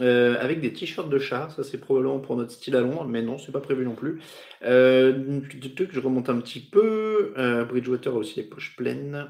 avec 0.00 0.60
des 0.60 0.72
t-shirts 0.72 1.08
de 1.08 1.18
chat, 1.18 1.50
ça 1.50 1.62
c'est 1.62 1.78
probablement 1.78 2.18
pour 2.18 2.36
notre 2.36 2.50
style 2.50 2.74
à 2.74 2.80
Londres, 2.80 3.06
mais 3.08 3.22
non, 3.22 3.38
c'est 3.38 3.52
pas 3.52 3.60
prévu 3.60 3.84
non 3.84 3.94
plus. 3.94 4.20
je 4.62 6.00
remonte 6.00 6.28
un 6.30 6.40
petit 6.40 6.60
peu. 6.60 7.32
Bridgewater 7.68 8.14
a 8.14 8.16
aussi 8.16 8.36
les 8.40 8.46
poches 8.46 8.74
pleines. 8.76 9.28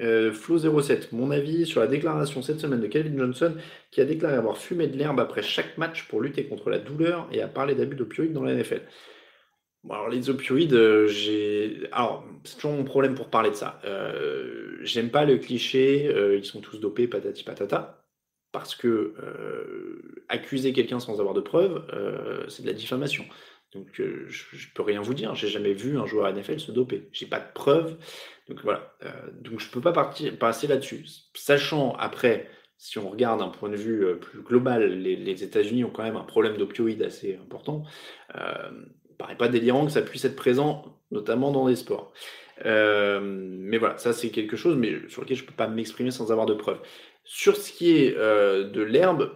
Euh, 0.00 0.32
Flo07, 0.32 1.08
mon 1.12 1.30
avis 1.30 1.66
sur 1.66 1.80
la 1.80 1.86
déclaration 1.86 2.42
cette 2.42 2.60
semaine 2.60 2.80
de 2.80 2.86
Calvin 2.86 3.16
Johnson 3.16 3.54
qui 3.90 4.00
a 4.00 4.04
déclaré 4.04 4.34
avoir 4.34 4.58
fumé 4.58 4.86
de 4.86 4.96
l'herbe 4.96 5.20
après 5.20 5.42
chaque 5.42 5.78
match 5.78 6.06
pour 6.08 6.20
lutter 6.20 6.46
contre 6.46 6.70
la 6.70 6.78
douleur 6.78 7.28
et 7.32 7.40
a 7.42 7.48
parlé 7.48 7.74
d'abus 7.74 7.96
d'opioïdes 7.96 8.32
dans 8.32 8.42
la 8.42 8.54
NFL. 8.54 8.82
Bon, 9.84 9.94
alors 9.94 10.08
les 10.08 10.30
opioïdes, 10.30 10.74
euh, 10.74 11.06
j'ai. 11.06 11.88
Alors, 11.92 12.24
c'est 12.44 12.56
toujours 12.56 12.72
mon 12.72 12.84
problème 12.84 13.14
pour 13.14 13.30
parler 13.30 13.50
de 13.50 13.54
ça. 13.54 13.80
Euh, 13.84 14.78
j'aime 14.82 15.10
pas 15.10 15.24
le 15.24 15.38
cliché, 15.38 16.12
ils 16.36 16.44
sont 16.44 16.60
tous 16.60 16.78
dopés, 16.78 17.06
patati 17.06 17.44
patata. 17.44 18.02
Parce 18.52 18.74
que 18.74 19.14
accuser 20.28 20.72
quelqu'un 20.72 20.98
sans 20.98 21.20
avoir 21.20 21.34
de 21.34 21.42
preuves, 21.42 21.84
c'est 22.48 22.62
de 22.62 22.66
la 22.66 22.72
diffamation. 22.72 23.26
Donc 23.72 23.88
je, 23.92 24.02
ne 24.02 24.74
peux 24.74 24.82
rien 24.82 25.00
vous 25.00 25.14
dire. 25.14 25.34
J'ai 25.34 25.48
jamais 25.48 25.74
vu 25.74 25.98
un 25.98 26.06
joueur 26.06 26.32
NFL 26.32 26.60
se 26.60 26.72
doper. 26.72 27.08
J'ai 27.12 27.26
pas 27.26 27.40
de 27.40 27.52
preuves. 27.52 27.96
Donc 28.48 28.60
voilà. 28.62 28.94
Euh, 29.02 29.10
donc 29.40 29.60
je 29.60 29.68
peux 29.70 29.80
pas 29.80 29.92
partir, 29.92 30.36
passer 30.38 30.66
là-dessus. 30.66 31.04
Sachant 31.34 31.94
après, 31.94 32.48
si 32.78 32.98
on 32.98 33.08
regarde 33.08 33.40
d'un 33.40 33.48
point 33.48 33.68
de 33.68 33.76
vue 33.76 34.04
euh, 34.04 34.14
plus 34.14 34.42
global, 34.42 35.00
les, 35.00 35.42
États-Unis 35.42 35.84
ont 35.84 35.90
quand 35.90 36.02
même 36.02 36.16
un 36.16 36.24
problème 36.24 36.56
d'opioïdes 36.56 37.02
assez 37.02 37.36
important. 37.36 37.84
Euh, 38.34 38.70
il 39.10 39.16
paraît 39.16 39.36
pas 39.36 39.48
délirant 39.48 39.86
que 39.86 39.92
ça 39.92 40.02
puisse 40.02 40.24
être 40.24 40.36
présent, 40.36 40.98
notamment 41.10 41.52
dans 41.52 41.66
les 41.66 41.76
sports. 41.76 42.12
Euh, 42.64 43.20
mais 43.22 43.78
voilà, 43.78 43.96
ça 43.98 44.12
c'est 44.12 44.30
quelque 44.30 44.56
chose, 44.56 44.76
mais 44.76 45.08
sur 45.08 45.22
lequel 45.22 45.36
je 45.36 45.44
peux 45.44 45.54
pas 45.54 45.68
m'exprimer 45.68 46.10
sans 46.10 46.32
avoir 46.32 46.46
de 46.46 46.54
preuves. 46.54 46.80
Sur 47.24 47.56
ce 47.56 47.72
qui 47.72 47.96
est 47.96 48.14
de 48.14 48.82
l'herbe, 48.82 49.32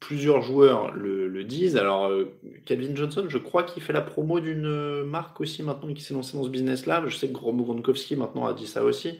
plusieurs 0.00 0.42
joueurs 0.42 0.92
le, 0.92 1.44
disent. 1.44 1.76
Alors, 1.76 2.10
Calvin 2.64 2.94
Johnson, 2.94 3.26
je 3.28 3.38
crois 3.38 3.62
qu'il 3.62 3.82
fait 3.82 3.92
la 3.92 4.00
promo 4.00 4.40
d'une 4.40 5.04
marque 5.04 5.40
aussi 5.40 5.62
maintenant 5.62 5.92
qui 5.94 6.02
s'est 6.02 6.14
lancé 6.14 6.36
dans 6.36 6.44
ce 6.44 6.48
business-là. 6.48 7.04
Je 7.06 7.16
sais 7.16 7.28
que 7.28 7.38
Rob 7.38 7.56
Gronkowski 7.56 8.16
maintenant 8.16 8.46
a 8.46 8.54
dit 8.54 8.66
ça 8.66 8.84
aussi. 8.84 9.18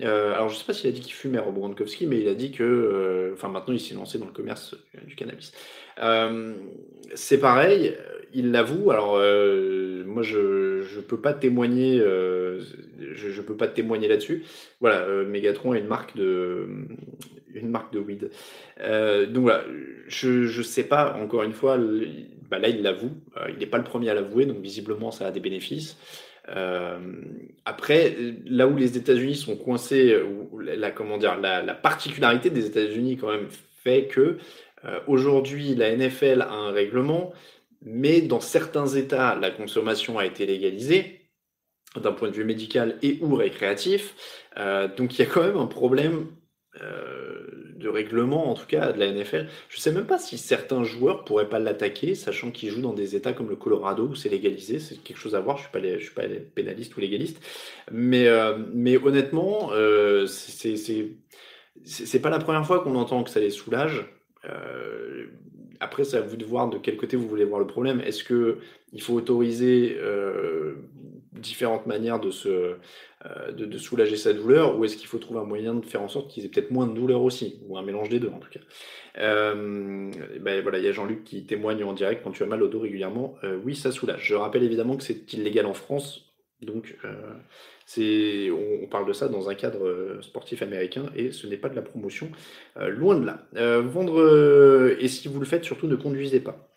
alors, 0.00 0.48
je 0.48 0.54
ne 0.54 0.58
sais 0.58 0.64
pas 0.64 0.72
s'il 0.72 0.88
a 0.88 0.92
dit 0.92 1.00
qu'il 1.00 1.12
fumait 1.12 1.38
Rob 1.38 1.54
Gronkowski, 1.54 2.06
mais 2.06 2.20
il 2.20 2.28
a 2.28 2.34
dit 2.34 2.52
que, 2.52 3.30
enfin, 3.34 3.48
maintenant 3.48 3.74
il 3.74 3.80
s'est 3.80 3.94
lancé 3.94 4.18
dans 4.18 4.26
le 4.26 4.32
commerce 4.32 4.76
du 5.06 5.14
cannabis. 5.14 5.52
c'est 7.14 7.38
pareil, 7.38 7.96
il 8.32 8.50
l'avoue. 8.50 8.90
Alors, 8.90 9.18
moi, 10.06 10.22
je 10.22 10.96
ne 10.96 11.02
peux 11.02 11.20
pas 11.20 11.34
témoigner, 11.34 11.98
je, 11.98 12.60
je, 13.14 13.42
peux 13.42 13.56
pas 13.56 13.68
témoigner 13.68 14.08
là-dessus. 14.08 14.44
Voilà, 14.80 15.06
Megatron 15.24 15.74
est 15.74 15.80
une 15.80 15.86
marque 15.86 16.16
de, 16.16 16.66
une 17.54 17.68
marque 17.68 17.92
de 17.92 17.98
weed. 17.98 18.30
donc 18.78 19.42
voilà, 19.42 19.64
je 20.06 20.58
ne 20.58 20.62
sais 20.62 20.84
pas. 20.84 21.14
Encore 21.14 21.42
une 21.42 21.52
fois, 21.52 21.78
bah 22.50 22.58
là, 22.58 22.68
il 22.68 22.82
l'avoue. 22.82 23.10
il 23.48 23.58
n'est 23.58 23.66
pas 23.66 23.78
le 23.78 23.84
premier 23.84 24.10
à 24.10 24.14
l'avouer, 24.14 24.46
donc 24.46 24.58
visiblement, 24.58 25.10
ça 25.10 25.26
a 25.26 25.30
des 25.30 25.40
bénéfices. 25.40 25.96
après, 27.64 28.16
là 28.46 28.66
où 28.66 28.76
les 28.76 28.96
États-Unis 28.96 29.36
sont 29.36 29.56
coincés, 29.56 30.16
ou 30.22 30.58
la, 30.58 30.90
comment 30.90 31.18
dire, 31.18 31.38
la 31.38 31.74
particularité 31.74 32.50
des 32.50 32.66
États-Unis 32.66 33.16
quand 33.16 33.30
même 33.30 33.48
fait 33.82 34.06
que 34.06 34.38
aujourd'hui 35.06 35.74
la 35.74 35.94
NFL 35.96 36.42
a 36.42 36.52
un 36.52 36.70
règlement 36.70 37.32
mais 37.82 38.20
dans 38.20 38.40
certains 38.40 38.86
États, 38.86 39.36
la 39.36 39.50
consommation 39.50 40.18
a 40.18 40.26
été 40.26 40.46
légalisée 40.46 41.30
d'un 41.96 42.12
point 42.12 42.28
de 42.28 42.34
vue 42.34 42.44
médical 42.44 42.98
et 43.02 43.18
ou 43.22 43.34
récréatif. 43.34 44.14
Euh, 44.56 44.88
donc 44.94 45.18
il 45.18 45.20
y 45.20 45.22
a 45.22 45.30
quand 45.30 45.42
même 45.42 45.56
un 45.56 45.66
problème 45.66 46.26
euh, 46.82 47.46
de 47.76 47.88
règlement, 47.88 48.50
en 48.50 48.54
tout 48.54 48.66
cas 48.66 48.92
de 48.92 48.98
la 48.98 49.10
NFL. 49.10 49.48
Je 49.68 49.76
ne 49.76 49.80
sais 49.80 49.92
même 49.92 50.06
pas 50.06 50.18
si 50.18 50.38
certains 50.38 50.84
joueurs 50.84 51.24
pourraient 51.24 51.48
pas 51.48 51.58
l'attaquer, 51.58 52.14
sachant 52.14 52.50
qu'ils 52.50 52.70
jouent 52.70 52.82
dans 52.82 52.92
des 52.92 53.16
États 53.16 53.32
comme 53.32 53.48
le 53.48 53.56
Colorado 53.56 54.08
où 54.08 54.14
c'est 54.14 54.28
légalisé. 54.28 54.78
C'est 54.78 55.02
quelque 55.02 55.18
chose 55.18 55.34
à 55.34 55.40
voir. 55.40 55.56
Je 55.56 55.62
suis 55.62 55.72
pas, 55.72 55.80
suis 55.98 56.14
pas 56.14 56.22
pénaliste 56.54 56.96
ou 56.96 57.00
légaliste, 57.00 57.40
mais 57.90 58.26
euh, 58.28 58.58
mais 58.72 58.96
honnêtement, 58.96 59.70
c'est 60.26 60.76
c'est 61.84 62.20
pas 62.20 62.30
la 62.30 62.38
première 62.38 62.66
fois 62.66 62.80
qu'on 62.80 62.94
entend 62.96 63.22
que 63.24 63.30
ça 63.30 63.40
les 63.40 63.50
soulage. 63.50 64.04
Après, 65.80 66.04
c'est 66.04 66.16
à 66.16 66.20
vous 66.20 66.36
de 66.36 66.44
voir 66.44 66.68
de 66.68 66.78
quel 66.78 66.96
côté 66.96 67.16
vous 67.16 67.28
voulez 67.28 67.44
voir 67.44 67.60
le 67.60 67.66
problème. 67.66 68.00
Est-ce 68.00 68.24
qu'il 68.24 69.02
faut 69.02 69.14
autoriser 69.14 69.96
euh, 70.00 70.74
différentes 71.40 71.86
manières 71.86 72.20
de, 72.20 72.30
se, 72.30 72.48
euh, 72.48 73.52
de, 73.52 73.78
soulager 73.78 74.16
sa 74.16 74.32
douleur 74.32 74.78
ou 74.78 74.84
est-ce 74.84 74.96
qu'il 74.96 75.06
faut 75.06 75.18
trouver 75.18 75.40
un 75.40 75.44
moyen 75.44 75.74
de 75.74 75.84
faire 75.84 76.02
en 76.02 76.08
sorte 76.08 76.30
qu'ils 76.30 76.44
aient 76.44 76.48
peut-être 76.48 76.70
moins 76.70 76.86
de 76.86 76.94
douleur 76.94 77.22
aussi 77.22 77.60
ou 77.66 77.78
un 77.78 77.82
mélange 77.82 78.08
des 78.08 78.20
deux 78.20 78.28
en 78.28 78.38
tout 78.38 78.50
cas 78.50 78.60
euh, 79.18 80.10
ben 80.40 80.62
voilà, 80.62 80.78
il 80.78 80.84
y 80.84 80.88
a 80.88 80.92
Jean-Luc 80.92 81.24
qui 81.24 81.44
témoigne 81.44 81.82
en 81.82 81.92
direct 81.92 82.22
quand 82.22 82.30
tu 82.30 82.42
as 82.42 82.46
mal 82.46 82.62
au 82.62 82.68
dos 82.68 82.78
régulièrement. 82.78 83.34
oui, 83.64 83.74
ça 83.74 83.90
soulage. 83.90 84.22
Je 84.22 84.34
rappelle 84.34 84.62
évidemment 84.62 84.96
que 84.96 85.02
c'est 85.02 85.32
illégal 85.32 85.66
en 85.66 85.74
France, 85.74 86.32
donc 86.62 86.96
c'est, 87.88 88.50
on, 88.50 88.86
parle 88.86 89.06
de 89.08 89.14
ça 89.14 89.28
dans 89.28 89.48
un 89.48 89.54
cadre 89.54 89.86
euh, 89.86 90.20
sportif 90.20 90.60
américain 90.60 91.06
et 91.16 91.32
ce 91.32 91.46
n'est 91.46 91.56
pas 91.56 91.70
de 91.70 91.74
la 91.74 91.80
promotion, 91.80 92.30
euh, 92.76 92.90
loin 92.90 93.18
de 93.18 93.24
là. 93.24 93.46
Euh, 93.56 93.80
vendre, 93.80 94.94
et 95.00 95.08
si 95.08 95.26
vous 95.26 95.40
le 95.40 95.46
faites, 95.46 95.64
surtout 95.64 95.86
ne 95.86 95.96
conduisez 95.96 96.40
pas. 96.40 96.68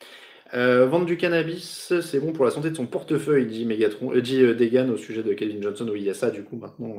Vendre 0.53 1.05
du 1.05 1.17
cannabis, 1.17 1.93
c'est 2.01 2.19
bon 2.19 2.33
pour 2.33 2.45
la 2.45 2.51
santé 2.51 2.69
de 2.69 2.75
son 2.75 2.85
portefeuille, 2.85 3.45
dit 3.45 3.65
Megatron, 3.65 4.13
dit 4.19 4.41
Degan 4.41 4.89
au 4.89 4.97
sujet 4.97 5.23
de 5.23 5.33
Kevin 5.33 5.61
Johnson. 5.61 5.87
Oui, 5.91 6.01
il 6.01 6.05
y 6.05 6.09
a 6.09 6.13
ça 6.13 6.29
du 6.31 6.43
coup 6.43 6.57
maintenant 6.57 6.97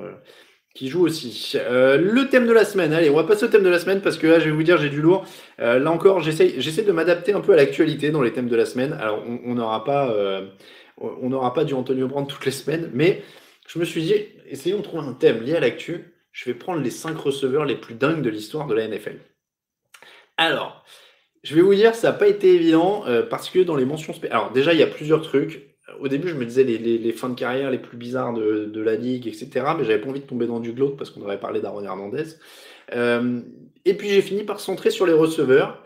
qui 0.74 0.88
joue 0.88 1.04
aussi. 1.04 1.52
le 1.54 2.28
thème 2.30 2.46
de 2.46 2.52
la 2.52 2.64
semaine, 2.64 2.94
allez, 2.94 3.10
on 3.10 3.16
va 3.16 3.24
passer 3.24 3.44
au 3.44 3.48
thème 3.48 3.62
de 3.62 3.68
la 3.68 3.78
semaine 3.78 4.00
parce 4.00 4.16
que 4.16 4.26
là, 4.26 4.38
je 4.38 4.46
vais 4.46 4.50
vous 4.52 4.62
dire, 4.62 4.78
j'ai 4.78 4.88
du 4.88 5.02
lourd. 5.02 5.26
là 5.58 5.90
encore, 5.90 6.20
j'essaie, 6.20 6.82
de 6.82 6.92
m'adapter 6.92 7.34
un 7.34 7.40
peu 7.40 7.52
à 7.52 7.56
l'actualité 7.56 8.10
dans 8.10 8.22
les 8.22 8.32
thèmes 8.32 8.48
de 8.48 8.56
la 8.56 8.64
semaine. 8.64 8.94
Alors, 8.94 9.22
on 9.26 9.54
n'aura 9.54 9.84
pas, 9.84 10.14
on 10.98 11.28
n'aura 11.28 11.52
pas 11.52 11.64
du 11.64 11.74
Antonio 11.74 12.08
Brand 12.08 12.26
toutes 12.26 12.46
les 12.46 12.52
semaines, 12.52 12.90
mais 12.94 13.22
je 13.68 13.78
me 13.78 13.84
suis 13.84 14.02
dit, 14.02 14.14
essayons 14.48 14.78
de 14.78 14.82
trouver 14.82 15.06
un 15.06 15.12
thème 15.12 15.42
lié 15.42 15.56
à 15.56 15.60
l'actu. 15.60 16.14
Je 16.32 16.46
vais 16.46 16.54
prendre 16.54 16.80
les 16.80 16.90
5 16.90 17.16
receveurs 17.18 17.66
les 17.66 17.76
plus 17.76 17.94
dingues 17.94 18.22
de 18.22 18.30
l'histoire 18.30 18.66
de 18.66 18.74
la 18.74 18.88
NFL. 18.88 19.18
Alors, 20.38 20.84
je 21.42 21.54
vais 21.56 21.60
vous 21.62 21.74
dire, 21.74 21.94
ça 21.94 22.12
n'a 22.12 22.16
pas 22.16 22.28
été 22.28 22.54
évident 22.54 23.04
euh, 23.06 23.22
parce 23.22 23.50
que 23.50 23.58
dans 23.58 23.76
les 23.76 23.84
mentions 23.84 24.12
spéciales. 24.12 24.38
Alors, 24.38 24.52
déjà, 24.52 24.72
il 24.72 24.78
y 24.78 24.82
a 24.82 24.86
plusieurs 24.86 25.22
trucs. 25.22 25.68
Au 26.00 26.08
début, 26.08 26.28
je 26.28 26.34
me 26.34 26.46
disais 26.46 26.64
les, 26.64 27.12
fins 27.12 27.28
de 27.28 27.34
carrière 27.34 27.70
les 27.70 27.78
plus 27.78 27.96
bizarres 27.96 28.32
de, 28.32 28.80
la 28.80 28.94
ligue, 28.94 29.26
etc. 29.26 29.50
Mais 29.76 29.84
j'avais 29.84 29.98
pas 29.98 30.08
envie 30.08 30.20
de 30.20 30.26
tomber 30.26 30.46
dans 30.46 30.60
du 30.60 30.72
glauque 30.72 30.96
parce 30.96 31.10
qu'on 31.10 31.22
aurait 31.22 31.40
parlé 31.40 31.60
d'Aaron 31.60 31.84
Hernandez. 31.84 32.36
Euh, 32.94 33.40
et 33.84 33.94
puis, 33.94 34.08
j'ai 34.08 34.22
fini 34.22 34.44
par 34.44 34.60
centrer 34.60 34.90
sur 34.90 35.06
les 35.06 35.12
receveurs. 35.12 35.82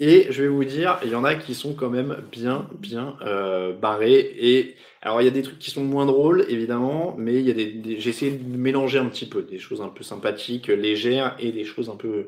Et 0.00 0.26
je 0.30 0.42
vais 0.42 0.48
vous 0.48 0.64
dire, 0.64 0.98
il 1.04 1.10
y 1.10 1.14
en 1.14 1.22
a 1.22 1.34
qui 1.34 1.54
sont 1.54 1.74
quand 1.74 1.90
même 1.90 2.16
bien, 2.32 2.68
bien 2.78 3.16
euh, 3.22 3.72
barrés. 3.72 4.34
Et 4.38 4.74
alors, 5.00 5.20
il 5.20 5.24
y 5.24 5.28
a 5.28 5.32
des 5.32 5.42
trucs 5.42 5.58
qui 5.58 5.70
sont 5.70 5.84
moins 5.84 6.06
drôles, 6.06 6.44
évidemment, 6.48 7.14
mais 7.18 7.34
il 7.34 7.46
y 7.46 7.50
a 7.50 7.54
des, 7.54 8.00
j'ai 8.00 8.10
essayé 8.10 8.32
de 8.32 8.56
mélanger 8.56 8.98
un 8.98 9.06
petit 9.06 9.26
peu 9.26 9.42
des 9.42 9.58
choses 9.58 9.80
un 9.80 9.88
peu 9.88 10.02
sympathiques, 10.02 10.68
légères, 10.68 11.36
et 11.38 11.52
des 11.52 11.64
choses 11.64 11.88
un 11.88 11.96
peu, 11.96 12.26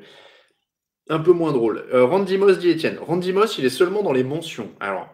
un 1.09 1.19
peu 1.19 1.33
moins 1.33 1.53
drôles. 1.53 1.85
Euh, 1.93 2.05
Randy 2.05 2.39
Moss 2.39 2.59
dit 2.59 2.71
Etienne. 2.71 2.99
Randy 3.01 3.33
Moss, 3.33 3.59
il 3.59 3.65
est 3.65 3.71
seulement 3.71 4.03
dans 4.03 4.13
les 4.13 4.25
mentions. 4.25 4.71
Alors, 4.81 5.09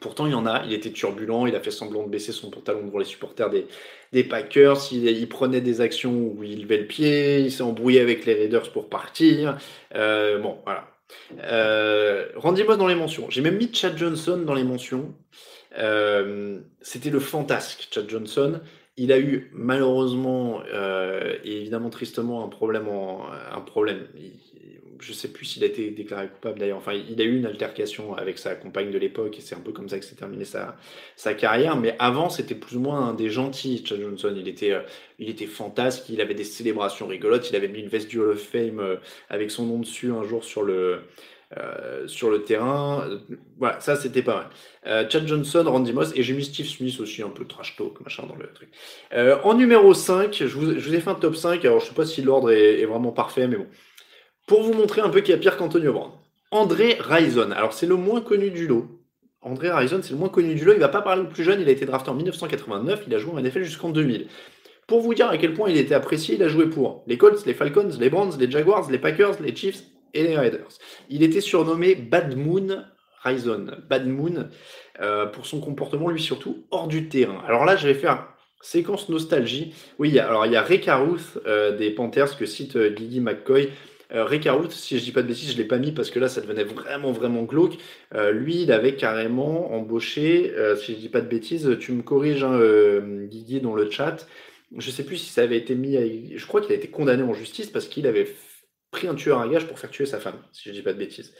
pourtant, 0.00 0.26
il 0.26 0.32
y 0.32 0.34
en 0.34 0.46
a. 0.46 0.64
Il 0.66 0.72
était 0.72 0.90
turbulent, 0.90 1.46
il 1.46 1.56
a 1.56 1.60
fait 1.60 1.70
semblant 1.70 2.04
de 2.04 2.10
baisser 2.10 2.32
son 2.32 2.50
pantalon 2.50 2.86
devant 2.86 2.98
les 2.98 3.04
supporters 3.04 3.50
des, 3.50 4.24
Packers. 4.24 4.92
Il, 4.92 5.28
prenait 5.28 5.60
des 5.60 5.80
actions 5.80 6.12
où 6.12 6.42
il 6.42 6.62
levait 6.62 6.78
le 6.78 6.86
pied, 6.86 7.40
il 7.40 7.52
s'est 7.52 7.62
embrouillé 7.62 8.00
avec 8.00 8.26
les 8.26 8.34
Raiders 8.34 8.70
pour 8.72 8.88
partir. 8.88 9.58
Euh, 9.94 10.38
bon, 10.38 10.58
voilà. 10.64 10.88
Euh, 11.42 12.28
Randy 12.36 12.64
Moss 12.64 12.78
dans 12.78 12.86
les 12.86 12.94
mentions. 12.94 13.28
J'ai 13.30 13.40
même 13.40 13.56
mis 13.56 13.72
Chad 13.72 13.96
Johnson 13.96 14.42
dans 14.44 14.54
les 14.54 14.64
mentions. 14.64 15.14
C'était 16.82 17.10
le 17.10 17.20
fantasque, 17.20 17.88
Chad 17.90 18.08
Johnson. 18.10 18.60
Il 18.98 19.10
a 19.10 19.18
eu 19.18 19.50
malheureusement 19.54 20.62
et 20.64 21.56
évidemment 21.56 21.88
tristement 21.88 22.44
un 22.44 22.48
problème 22.48 22.86
je 25.02 25.10
ne 25.10 25.16
sais 25.16 25.28
plus 25.28 25.44
s'il 25.44 25.64
a 25.64 25.66
été 25.66 25.90
déclaré 25.90 26.28
coupable 26.28 26.60
d'ailleurs. 26.60 26.78
Enfin, 26.78 26.92
il 26.92 27.20
a 27.20 27.24
eu 27.24 27.36
une 27.36 27.46
altercation 27.46 28.14
avec 28.14 28.38
sa 28.38 28.54
compagne 28.54 28.92
de 28.92 28.98
l'époque 28.98 29.36
et 29.36 29.40
c'est 29.40 29.56
un 29.56 29.60
peu 29.60 29.72
comme 29.72 29.88
ça 29.88 29.98
que 29.98 30.04
s'est 30.04 30.14
terminé 30.14 30.44
sa, 30.44 31.34
carrière. 31.34 31.76
Mais 31.76 31.96
avant, 31.98 32.30
c'était 32.30 32.54
plus 32.54 32.76
ou 32.76 32.80
moins 32.80 33.08
un 33.08 33.14
des 33.14 33.28
gentils, 33.28 33.84
Chad 33.84 34.00
Johnson. 34.00 34.32
Il 34.36 34.46
était, 34.46 34.72
euh, 34.72 34.82
il 35.18 35.28
était 35.28 35.46
fantasque, 35.46 36.08
il 36.08 36.20
avait 36.20 36.34
des 36.34 36.44
célébrations 36.44 37.08
rigolotes. 37.08 37.50
Il 37.50 37.56
avait 37.56 37.68
mis 37.68 37.80
une 37.80 37.88
veste 37.88 38.08
du 38.08 38.20
Hall 38.20 38.30
of 38.30 38.40
Fame 38.40 38.78
euh, 38.78 38.96
avec 39.28 39.50
son 39.50 39.66
nom 39.66 39.80
dessus 39.80 40.12
un 40.12 40.22
jour 40.22 40.44
sur 40.44 40.62
le, 40.62 41.00
euh, 41.58 42.38
terrain. 42.46 43.08
Voilà, 43.58 43.80
ça 43.80 43.96
c'était 43.96 44.22
pas 44.22 44.48
mal. 44.84 45.08
Chad 45.10 45.26
Johnson, 45.26 45.64
Randy 45.66 45.92
Moss 45.92 46.12
et 46.14 46.22
j'ai 46.22 46.34
mis 46.34 46.44
Steve 46.44 46.66
Smith 46.66 47.00
aussi, 47.00 47.22
un 47.22 47.28
peu 47.28 47.44
trash 47.44 47.74
talk, 47.76 48.00
machin 48.02 48.24
dans 48.28 48.36
le 48.36 48.48
truc. 48.52 48.68
en 49.42 49.54
numéro 49.54 49.94
5, 49.94 50.32
je 50.32 50.56
vous, 50.56 50.94
ai 50.94 51.00
fait 51.00 51.10
un 51.10 51.16
top 51.16 51.34
5. 51.34 51.64
Alors 51.64 51.80
je 51.80 51.86
sais 51.86 51.94
pas 51.94 52.06
si 52.06 52.22
l'ordre 52.22 52.52
est, 52.52 52.84
vraiment 52.84 53.10
parfait, 53.10 53.48
mais 53.48 53.56
bon. 53.56 53.66
Pour 54.46 54.62
vous 54.62 54.74
montrer 54.74 55.00
un 55.00 55.08
peu 55.08 55.20
qui 55.20 55.32
a 55.32 55.36
pire 55.36 55.56
qu'Antonio 55.56 55.92
Brown. 55.92 56.10
André 56.50 56.98
Rison. 57.00 57.50
Alors, 57.52 57.72
c'est 57.72 57.86
le 57.86 57.96
moins 57.96 58.20
connu 58.20 58.50
du 58.50 58.66
lot. 58.66 58.86
André 59.40 59.70
Rison, 59.72 60.00
c'est 60.02 60.12
le 60.12 60.18
moins 60.18 60.28
connu 60.28 60.54
du 60.54 60.64
lot. 60.64 60.74
Il 60.74 60.80
va 60.80 60.88
pas 60.88 61.00
parler 61.00 61.22
le 61.22 61.28
plus 61.28 61.42
jeune. 61.42 61.60
Il 61.60 61.68
a 61.68 61.72
été 61.72 61.86
drafté 61.86 62.10
en 62.10 62.14
1989. 62.14 63.04
Il 63.06 63.14
a 63.14 63.18
joué 63.18 63.32
en 63.32 63.40
NFL 63.40 63.62
jusqu'en 63.62 63.90
2000. 63.90 64.26
Pour 64.86 65.00
vous 65.00 65.14
dire 65.14 65.28
à 65.28 65.38
quel 65.38 65.54
point 65.54 65.70
il 65.70 65.76
était 65.78 65.94
apprécié, 65.94 66.34
il 66.34 66.42
a 66.42 66.48
joué 66.48 66.66
pour 66.66 67.04
les 67.06 67.16
Colts, 67.16 67.46
les 67.46 67.54
Falcons, 67.54 67.88
les 67.98 68.10
Browns, 68.10 68.32
les 68.38 68.50
Jaguars, 68.50 68.90
les 68.90 68.98
Packers, 68.98 69.40
les 69.40 69.56
Chiefs 69.56 69.84
et 70.12 70.24
les 70.24 70.36
Raiders. 70.36 70.68
Il 71.08 71.22
était 71.22 71.40
surnommé 71.40 71.94
Bad 71.94 72.36
Moon 72.36 72.84
Rison. 73.22 73.66
Bad 73.88 74.06
Moon 74.06 74.48
euh, 75.00 75.26
pour 75.26 75.46
son 75.46 75.60
comportement, 75.60 76.10
lui 76.10 76.20
surtout, 76.20 76.66
hors 76.70 76.88
du 76.88 77.08
terrain. 77.08 77.42
Alors 77.46 77.64
là, 77.64 77.76
je 77.76 77.86
vais 77.86 77.94
faire 77.94 78.28
séquence 78.60 79.08
nostalgie. 79.08 79.74
Oui, 79.98 80.18
alors 80.18 80.44
il 80.44 80.52
y 80.52 80.56
a 80.56 80.62
Ray 80.62 80.80
Caruth 80.80 81.38
des 81.78 81.90
Panthers 81.90 82.36
que 82.36 82.44
cite 82.44 82.76
euh, 82.76 82.94
McCoy 83.20 83.70
euh, 84.14 84.24
Rick 84.24 84.48
si 84.70 84.98
je 84.98 85.04
dis 85.04 85.12
pas 85.12 85.22
de 85.22 85.28
bêtises, 85.28 85.52
je 85.52 85.56
l'ai 85.56 85.64
pas 85.64 85.78
mis 85.78 85.92
parce 85.92 86.10
que 86.10 86.18
là, 86.18 86.28
ça 86.28 86.40
devenait 86.40 86.64
vraiment, 86.64 87.12
vraiment 87.12 87.42
glauque. 87.42 87.78
Euh, 88.14 88.32
lui, 88.32 88.62
il 88.62 88.72
avait 88.72 88.94
carrément 88.94 89.72
embauché, 89.72 90.52
euh, 90.56 90.76
si 90.76 90.94
je 90.94 90.98
dis 90.98 91.08
pas 91.08 91.20
de 91.20 91.28
bêtises, 91.28 91.76
tu 91.80 91.92
me 91.92 92.02
corriges, 92.02 92.44
hein, 92.44 92.58
Guigui, 93.26 93.60
dans 93.60 93.74
le 93.74 93.90
chat. 93.90 94.26
Je 94.76 94.90
sais 94.90 95.04
plus 95.04 95.16
si 95.16 95.30
ça 95.30 95.42
avait 95.42 95.58
été 95.58 95.74
mis, 95.74 96.36
je 96.36 96.46
crois 96.46 96.60
qu'il 96.60 96.72
a 96.72 96.76
été 96.76 96.88
condamné 96.88 97.22
en 97.22 97.34
justice 97.34 97.68
parce 97.68 97.88
qu'il 97.88 98.06
avait 98.06 98.26
pris 98.90 99.06
un 99.06 99.14
tueur 99.14 99.40
à 99.40 99.48
gage 99.48 99.66
pour 99.66 99.78
faire 99.78 99.90
tuer 99.90 100.06
sa 100.06 100.18
femme, 100.18 100.36
si 100.52 100.68
je 100.68 100.74
dis 100.74 100.82
pas 100.82 100.92
de 100.92 100.98
bêtises. 100.98 101.34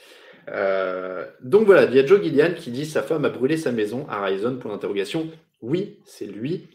donc 1.42 1.66
voilà, 1.66 1.84
il 1.84 2.06
Joe 2.06 2.22
Gillian 2.22 2.52
qui 2.54 2.70
dit 2.70 2.84
sa 2.84 3.02
femme 3.02 3.24
a 3.24 3.30
brûlé 3.30 3.56
sa 3.56 3.72
maison 3.72 4.06
à 4.08 4.22
Ryzen 4.24 4.58
pour 4.58 4.70
l'interrogation. 4.70 5.30
Oui, 5.62 5.98
c'est 6.04 6.26
lui. 6.26 6.68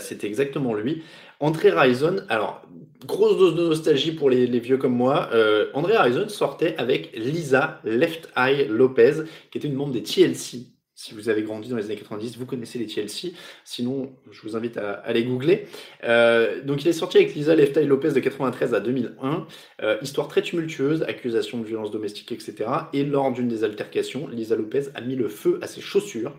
C'est 0.00 0.24
exactement 0.24 0.74
lui. 0.74 1.02
André 1.40 1.70
Rison, 1.70 2.16
alors, 2.28 2.62
grosse 3.06 3.38
dose 3.38 3.54
de 3.54 3.62
nostalgie 3.68 4.12
pour 4.12 4.28
les, 4.28 4.46
vieux 4.58 4.76
comme 4.76 4.94
moi. 4.94 5.30
Euh, 5.32 5.66
André 5.74 5.96
Rison 5.96 6.28
sortait 6.28 6.76
avec 6.78 7.12
Lisa 7.16 7.80
Left 7.84 8.28
Eye 8.36 8.66
Lopez, 8.68 9.22
qui 9.50 9.58
était 9.58 9.68
une 9.68 9.74
membre 9.74 9.92
des 9.92 10.02
TLC. 10.02 10.66
Si 10.96 11.14
vous 11.14 11.28
avez 11.28 11.42
grandi 11.42 11.68
dans 11.68 11.76
les 11.76 11.84
années 11.84 11.94
90, 11.94 12.38
vous 12.38 12.46
connaissez 12.46 12.80
les 12.80 12.86
TLC. 12.86 13.34
Sinon, 13.64 14.10
je 14.32 14.42
vous 14.42 14.56
invite 14.56 14.78
à, 14.78 14.94
aller 14.94 15.22
googler. 15.22 15.66
Euh, 16.02 16.60
donc, 16.64 16.82
il 16.82 16.88
est 16.88 16.92
sorti 16.92 17.18
avec 17.18 17.36
Lisa 17.36 17.54
Left 17.54 17.76
Eye 17.76 17.86
Lopez 17.86 18.10
de 18.10 18.18
93 18.18 18.74
à 18.74 18.80
2001. 18.80 19.46
Euh, 19.82 19.96
histoire 20.02 20.26
très 20.26 20.42
tumultueuse, 20.42 21.04
accusation 21.04 21.58
de 21.58 21.64
violence 21.64 21.92
domestique, 21.92 22.32
etc. 22.32 22.68
Et 22.92 23.04
lors 23.04 23.30
d'une 23.30 23.46
des 23.46 23.62
altercations, 23.62 24.26
Lisa 24.26 24.56
Lopez 24.56 24.86
a 24.96 25.00
mis 25.02 25.14
le 25.14 25.28
feu 25.28 25.60
à 25.62 25.68
ses 25.68 25.80
chaussures. 25.80 26.36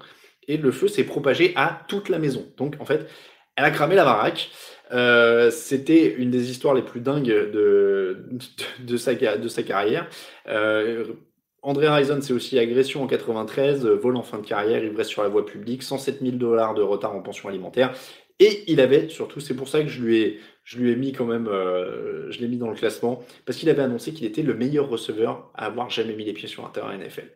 Et 0.50 0.58
le 0.58 0.72
feu 0.72 0.90
s'est 0.90 1.06
propagé 1.06 1.54
à 1.56 1.86
toute 1.88 2.10
la 2.10 2.20
maison. 2.20 2.46
Donc, 2.58 2.76
en 2.80 2.86
fait, 2.86 3.08
elle 3.56 3.64
a 3.64 3.72
cramé 3.72 3.96
la 3.96 4.04
baraque. 4.04 4.50
Euh, 4.92 5.52
c'était 5.52 6.16
une 6.16 6.32
des 6.32 6.50
histoires 6.50 6.74
les 6.74 6.82
plus 6.82 7.02
dingues 7.02 7.28
de, 7.28 8.26
de, 8.80 8.98
sa, 8.98 9.14
de 9.14 9.48
sa, 9.48 9.64
carrière. 9.64 10.10
Euh, 10.48 11.06
André 11.62 11.88
Rison, 11.88 12.20
c'est 12.22 12.34
aussi 12.34 12.58
agression 12.58 13.04
en 13.04 13.08
93, 13.08 13.86
vol 13.86 14.16
en 14.16 14.24
fin 14.24 14.40
de 14.40 14.46
carrière, 14.46 14.84
ivresse 14.84 15.08
sur 15.08 15.22
la 15.22 15.30
voie 15.30 15.46
publique, 15.46 15.84
107 15.84 16.22
000 16.22 16.38
dollars 16.38 16.74
de 16.74 16.82
retard 16.82 17.16
en 17.16 17.22
pension 17.22 17.48
alimentaire. 17.48 17.94
Et 18.40 18.64
il 18.72 18.80
avait, 18.80 19.10
surtout, 19.10 19.42
c'est 19.42 19.56
pour 19.56 19.68
ça 19.68 19.82
que 19.84 19.90
je 19.90 20.02
lui 20.02 20.18
ai, 20.18 20.40
je 20.64 20.80
lui 20.80 20.92
ai 20.92 20.96
mis 20.96 21.12
quand 21.12 21.26
même, 21.26 21.48
euh, 21.48 22.32
je 22.32 22.40
l'ai 22.40 22.48
mis 22.48 22.58
dans 22.58 22.70
le 22.70 22.76
classement, 22.76 23.22
parce 23.46 23.60
qu'il 23.60 23.70
avait 23.70 23.84
annoncé 23.84 24.14
qu'il 24.14 24.26
était 24.26 24.42
le 24.42 24.56
meilleur 24.56 24.90
receveur 24.90 25.52
à 25.54 25.66
avoir 25.66 25.90
jamais 25.90 26.16
mis 26.16 26.24
les 26.24 26.34
pieds 26.34 26.48
sur 26.48 26.66
un 26.66 26.70
terrain 26.70 26.98
NFL. 26.98 27.30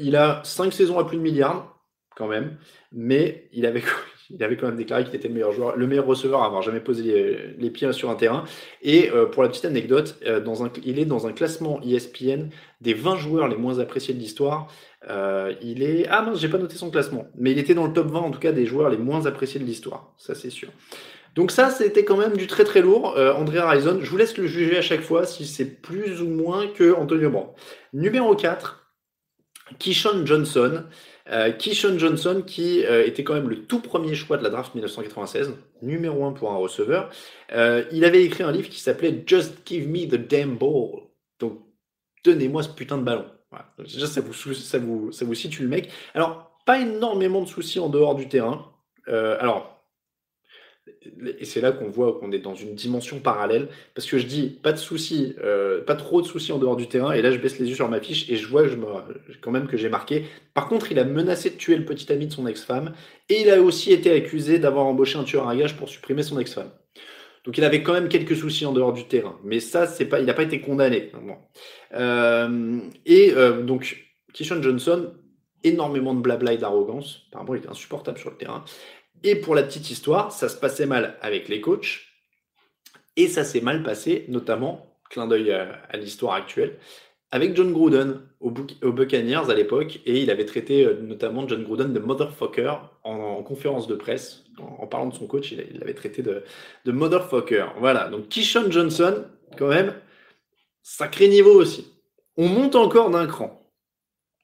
il 0.00 0.16
a 0.16 0.42
5 0.44 0.72
saisons 0.72 0.98
à 0.98 1.06
plus 1.06 1.16
de 1.16 1.22
milliards, 1.22 1.79
quand 2.20 2.28
même, 2.28 2.56
mais 2.92 3.48
il 3.52 3.64
avait, 3.64 3.82
il 4.30 4.44
avait 4.44 4.56
quand 4.56 4.66
même 4.66 4.76
déclaré 4.76 5.04
qu'il 5.04 5.14
était 5.14 5.28
le 5.28 5.34
meilleur 5.34 5.52
joueur, 5.52 5.74
le 5.74 5.86
meilleur 5.86 6.06
receveur 6.06 6.42
à 6.42 6.46
avoir 6.46 6.60
jamais 6.60 6.80
posé 6.80 7.54
les, 7.58 7.70
pieds 7.70 7.92
sur 7.92 8.10
un 8.10 8.14
terrain. 8.14 8.44
Et 8.82 9.10
euh, 9.10 9.24
pour 9.24 9.42
la 9.42 9.48
petite 9.48 9.64
anecdote, 9.64 10.18
euh, 10.26 10.38
dans 10.38 10.62
un, 10.62 10.70
il 10.84 10.98
est 10.98 11.06
dans 11.06 11.26
un 11.26 11.32
classement 11.32 11.80
ESPN 11.82 12.50
des 12.82 12.92
20 12.92 13.16
joueurs 13.16 13.48
les 13.48 13.56
moins 13.56 13.78
appréciés 13.78 14.12
de 14.12 14.18
l'histoire. 14.18 14.68
Euh, 15.08 15.54
il 15.62 15.82
est 15.82 16.06
ah 16.10 16.22
non, 16.22 16.34
j'ai 16.34 16.48
pas 16.48 16.58
noté 16.58 16.76
son 16.76 16.90
classement, 16.90 17.26
mais 17.36 17.52
il 17.52 17.58
était 17.58 17.74
dans 17.74 17.86
le 17.86 17.92
top 17.94 18.08
20 18.08 18.20
en 18.20 18.30
tout 18.30 18.38
cas 18.38 18.52
des 18.52 18.66
joueurs 18.66 18.90
les 18.90 18.98
moins 18.98 19.24
appréciés 19.24 19.58
de 19.58 19.64
l'histoire, 19.64 20.12
ça 20.18 20.34
c'est 20.34 20.50
sûr. 20.50 20.68
Donc 21.36 21.52
ça, 21.52 21.70
c'était 21.70 22.04
quand 22.04 22.16
même 22.16 22.36
du 22.36 22.48
très 22.48 22.64
très 22.64 22.82
lourd. 22.82 23.16
André 23.16 23.60
Rison, 23.60 24.00
je 24.02 24.10
vous 24.10 24.16
laisse 24.16 24.36
le 24.36 24.48
juger 24.48 24.76
à 24.76 24.82
chaque 24.82 25.00
fois 25.00 25.26
si 25.26 25.46
c'est 25.46 25.80
plus 25.80 26.20
ou 26.20 26.28
moins 26.28 26.66
que 26.66 26.92
Antonio 26.92 27.30
Brown. 27.30 27.46
Numéro 27.92 28.34
4, 28.34 28.80
Kishon 29.78 30.26
Johnson. 30.26 30.84
Euh, 31.30 31.52
Johnson, 31.58 32.42
qui 32.46 32.84
euh, 32.84 33.06
était 33.06 33.22
quand 33.22 33.34
même 33.34 33.48
le 33.48 33.64
tout 33.64 33.80
premier 33.80 34.14
choix 34.14 34.36
de 34.36 34.42
la 34.42 34.50
draft 34.50 34.74
1996, 34.74 35.54
numéro 35.82 36.24
1 36.24 36.32
pour 36.32 36.50
un 36.50 36.56
receveur, 36.56 37.10
euh, 37.52 37.84
il 37.92 38.04
avait 38.04 38.24
écrit 38.24 38.42
un 38.42 38.52
livre 38.52 38.68
qui 38.68 38.80
s'appelait 38.80 39.22
Just 39.26 39.54
Give 39.64 39.88
Me 39.88 40.06
the 40.06 40.16
Damn 40.28 40.56
Ball. 40.56 41.02
Donc, 41.38 41.60
donnez-moi 42.24 42.62
ce 42.62 42.68
putain 42.68 42.98
de 42.98 43.04
ballon. 43.04 43.26
Déjà, 43.78 44.06
ça 44.06 44.20
vous, 44.20 44.32
ça, 44.32 44.78
vous, 44.78 45.12
ça 45.12 45.24
vous 45.24 45.34
situe 45.34 45.62
le 45.62 45.68
mec. 45.68 45.90
Alors, 46.14 46.60
pas 46.66 46.80
énormément 46.80 47.42
de 47.42 47.48
soucis 47.48 47.78
en 47.78 47.88
dehors 47.88 48.14
du 48.14 48.28
terrain. 48.28 48.72
alors, 49.06 49.69
et 51.38 51.44
c'est 51.44 51.60
là 51.60 51.72
qu'on 51.72 51.88
voit 51.88 52.18
qu'on 52.18 52.32
est 52.32 52.38
dans 52.38 52.54
une 52.54 52.74
dimension 52.74 53.20
parallèle, 53.20 53.68
parce 53.94 54.08
que 54.08 54.18
je 54.18 54.26
dis 54.26 54.48
pas 54.62 54.72
de 54.72 54.78
soucis, 54.78 55.34
euh, 55.42 55.82
pas 55.82 55.94
trop 55.94 56.20
de 56.20 56.26
soucis 56.26 56.52
en 56.52 56.58
dehors 56.58 56.76
du 56.76 56.88
terrain, 56.88 57.12
et 57.12 57.22
là 57.22 57.30
je 57.30 57.38
baisse 57.38 57.58
les 57.58 57.68
yeux 57.68 57.74
sur 57.74 57.88
ma 57.88 58.00
fiche 58.00 58.28
et 58.30 58.36
je 58.36 58.46
vois 58.46 58.66
je 58.66 58.76
quand 59.40 59.50
même 59.50 59.66
que 59.66 59.76
j'ai 59.76 59.88
marqué. 59.88 60.24
Par 60.54 60.68
contre, 60.68 60.92
il 60.92 60.98
a 60.98 61.04
menacé 61.04 61.50
de 61.50 61.56
tuer 61.56 61.76
le 61.76 61.84
petit 61.84 62.10
ami 62.12 62.26
de 62.26 62.32
son 62.32 62.46
ex-femme, 62.46 62.94
et 63.28 63.40
il 63.42 63.50
a 63.50 63.60
aussi 63.60 63.92
été 63.92 64.10
accusé 64.10 64.58
d'avoir 64.58 64.86
embauché 64.86 65.18
un 65.18 65.24
tueur 65.24 65.48
à 65.48 65.56
gage 65.56 65.76
pour 65.76 65.88
supprimer 65.88 66.22
son 66.22 66.38
ex-femme. 66.38 66.70
Donc 67.44 67.56
il 67.56 67.64
avait 67.64 67.82
quand 67.82 67.94
même 67.94 68.08
quelques 68.08 68.36
soucis 68.36 68.66
en 68.66 68.72
dehors 68.72 68.92
du 68.92 69.04
terrain, 69.04 69.38
mais 69.44 69.60
ça 69.60 69.86
c'est 69.86 70.04
pas, 70.04 70.20
il 70.20 70.26
n'a 70.26 70.34
pas 70.34 70.42
été 70.42 70.60
condamné. 70.60 71.10
Euh, 71.94 72.80
et 73.06 73.32
euh, 73.32 73.62
donc 73.62 74.06
Kishon 74.34 74.62
Johnson, 74.62 75.12
énormément 75.64 76.14
de 76.14 76.20
blabla 76.20 76.52
et 76.52 76.58
d'arrogance. 76.58 77.22
Apparemment, 77.30 77.54
il 77.54 77.58
était 77.58 77.68
insupportable 77.68 78.18
sur 78.18 78.30
le 78.30 78.36
terrain. 78.36 78.64
Et 79.22 79.36
pour 79.36 79.54
la 79.54 79.62
petite 79.62 79.90
histoire, 79.90 80.32
ça 80.32 80.48
se 80.48 80.56
passait 80.56 80.86
mal 80.86 81.18
avec 81.20 81.48
les 81.48 81.60
coachs 81.60 82.06
et 83.16 83.28
ça 83.28 83.44
s'est 83.44 83.60
mal 83.60 83.82
passé, 83.82 84.24
notamment, 84.28 84.96
clin 85.10 85.26
d'œil 85.26 85.52
à, 85.52 85.96
l'histoire 85.96 86.34
actuelle, 86.34 86.78
avec 87.30 87.54
John 87.54 87.72
Gruden 87.72 88.22
au, 88.40 88.50
Buccaneers 88.50 89.50
à 89.50 89.54
l'époque 89.54 90.00
et 90.06 90.22
il 90.22 90.30
avait 90.30 90.46
traité 90.46 90.84
euh, 90.84 91.00
notamment 91.02 91.46
John 91.46 91.62
Gruden 91.62 91.92
de 91.92 91.98
motherfucker 92.00 92.74
en, 93.04 93.42
conférence 93.42 93.86
de 93.86 93.94
presse. 93.94 94.44
En, 94.58 94.86
parlant 94.86 95.06
de 95.06 95.14
son 95.14 95.26
coach, 95.26 95.52
il, 95.52 95.78
l'avait 95.78 95.94
traité 95.94 96.22
de, 96.22 96.42
motherfucker. 96.86 97.66
Voilà, 97.78 98.08
donc 98.08 98.28
Kishon 98.28 98.70
Johnson, 98.70 99.24
quand 99.58 99.68
même, 99.68 99.94
sacré 100.82 101.28
niveau 101.28 101.52
aussi. 101.52 101.92
On 102.36 102.48
monte 102.48 102.74
encore 102.74 103.10
d'un 103.10 103.26
cran 103.26 103.59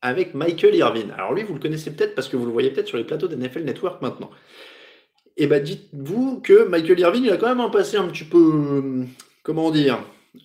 avec 0.03 0.34
Michael 0.34 0.74
Irvin. 0.74 1.11
Alors 1.16 1.32
lui, 1.32 1.42
vous 1.42 1.55
le 1.55 1.61
connaissez 1.61 1.90
peut-être 1.90 2.14
parce 2.14 2.28
que 2.28 2.36
vous 2.36 2.47
le 2.47 2.53
voyez 2.53 2.70
peut-être 2.70 2.88
sur 2.88 2.99
les 2.99 3.05
plateaux 3.05 3.28
d'NFL 3.28 3.64
Network 3.64 4.03
maintenant. 4.03 4.30
Et 5.38 5.44
eh 5.44 5.47
bien 5.47 5.61
dites-vous 5.61 6.40
que 6.40 6.66
Michael 6.66 6.99
Irvin, 7.01 7.22
il 7.22 7.30
a 7.30 7.36
quand 7.36 7.49
même 7.49 7.61
un 7.61 7.68
passé 7.68 7.99
un 7.99 8.09
petit 8.09 8.24
peu, 8.24 9.05
comment 9.42 9.70
dire, 9.70 9.99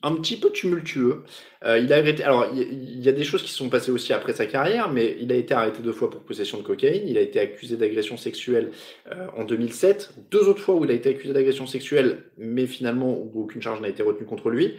un 0.04 0.16
petit 0.16 0.38
peu 0.38 0.52
tumultueux. 0.52 1.24
Euh, 1.64 1.80
il 1.80 1.92
a 1.94 1.98
arrêté. 1.98 2.24
Alors, 2.24 2.48
il 2.54 3.00
y, 3.00 3.10
a 3.10 3.12
des 3.12 3.24
choses 3.24 3.44
qui 3.44 3.52
sont 3.52 3.70
passées 3.70 3.92
aussi 3.92 4.14
après 4.14 4.34
sa 4.34 4.46
carrière, 4.46 4.92
mais 4.92 5.16
il 5.20 5.32
a 5.32 5.36
été 5.36 5.54
arrêté 5.54 5.82
deux 5.82 5.92
fois 5.92 6.10
pour 6.10 6.22
possession 6.22 6.58
de 6.58 6.64
cocaïne. 6.64 7.08
Il 7.08 7.18
a 7.18 7.22
été 7.22 7.40
accusé 7.40 7.78
d'agression 7.78 8.18
sexuelle 8.18 8.72
euh, 9.12 9.28
en 9.38 9.44
2007. 9.44 10.14
Deux 10.30 10.48
autres 10.48 10.62
fois 10.62 10.76
où 10.76 10.86
il 10.86 10.92
a 10.92 10.94
été 10.94 11.10
accusé 11.10 11.34
d'agression 11.34 11.68
sexuelle, 11.68 12.24
mais 12.38 12.68
finalement 12.68 13.18
où 13.18 13.44
aucune 13.44 13.62
charge 13.62 13.82
n'a 13.82 13.90
été 13.90 14.04
retenue 14.04 14.26
contre 14.26 14.50
lui. 14.50 14.76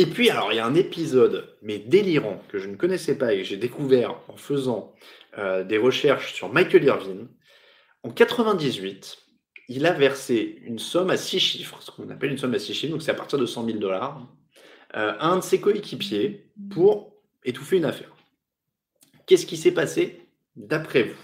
Et 0.00 0.06
puis, 0.06 0.30
alors, 0.30 0.50
il 0.50 0.56
y 0.56 0.60
a 0.60 0.64
un 0.64 0.74
épisode, 0.74 1.58
mais 1.60 1.78
délirant, 1.78 2.42
que 2.48 2.58
je 2.58 2.68
ne 2.68 2.74
connaissais 2.74 3.18
pas 3.18 3.34
et 3.34 3.36
que 3.36 3.44
j'ai 3.44 3.58
découvert 3.58 4.18
en 4.28 4.36
faisant 4.38 4.94
euh, 5.36 5.62
des 5.62 5.76
recherches 5.76 6.32
sur 6.32 6.50
Michael 6.50 6.84
Irvin. 6.84 7.28
En 8.02 8.08
98, 8.08 9.18
il 9.68 9.84
a 9.84 9.92
versé 9.92 10.62
une 10.64 10.78
somme 10.78 11.10
à 11.10 11.18
six 11.18 11.38
chiffres, 11.38 11.82
ce 11.82 11.90
qu'on 11.90 12.08
appelle 12.08 12.30
une 12.30 12.38
somme 12.38 12.54
à 12.54 12.58
six 12.58 12.72
chiffres, 12.72 12.92
donc 12.92 13.02
c'est 13.02 13.10
à 13.10 13.14
partir 13.14 13.38
de 13.38 13.44
100 13.44 13.66
000 13.66 13.78
dollars, 13.78 14.26
euh, 14.96 15.12
à 15.18 15.26
un 15.26 15.36
de 15.36 15.42
ses 15.42 15.60
coéquipiers 15.60 16.50
pour 16.70 17.12
étouffer 17.44 17.76
une 17.76 17.84
affaire. 17.84 18.16
Qu'est-ce 19.26 19.44
qui 19.44 19.58
s'est 19.58 19.74
passé 19.74 20.26
d'après 20.56 21.02
vous? 21.02 21.20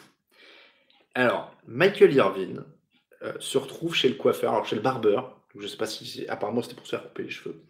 Alors, 1.14 1.56
Michael 1.66 2.12
Irvin 2.12 2.66
euh, 3.22 3.32
se 3.38 3.56
retrouve 3.56 3.94
chez 3.94 4.10
le 4.10 4.16
coiffeur, 4.16 4.52
alors 4.52 4.66
chez 4.66 4.76
le 4.76 4.82
barbeur. 4.82 5.40
Je 5.56 5.62
ne 5.62 5.68
sais 5.68 5.76
pas 5.76 5.86
si, 5.86 6.26
apparemment, 6.28 6.62
c'était 6.62 6.74
pour 6.74 6.86
se 6.86 6.90
faire 6.90 7.02
couper 7.02 7.24
les 7.24 7.30
cheveux. 7.30 7.62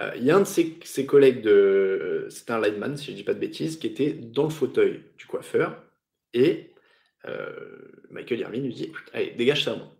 Euh, 0.00 0.12
il 0.16 0.24
y 0.24 0.30
a 0.30 0.36
un 0.36 0.40
de 0.40 0.44
ses, 0.44 1.06
collègues 1.06 1.42
de, 1.42 2.26
c'était 2.30 2.52
un 2.52 2.60
lineman, 2.60 2.96
si 2.96 3.06
je 3.06 3.10
ne 3.12 3.16
dis 3.16 3.24
pas 3.24 3.34
de 3.34 3.40
bêtises, 3.40 3.78
qui 3.78 3.86
était 3.86 4.12
dans 4.12 4.44
le 4.44 4.50
fauteuil 4.50 5.02
du 5.18 5.26
coiffeur 5.26 5.82
et 6.32 6.70
Michael 8.10 8.40
Irvin 8.40 8.60
lui 8.60 8.74
dit, 8.74 8.92
allez, 9.12 9.30
dégage 9.30 9.64
ça 9.64 9.74
moi. 9.74 9.94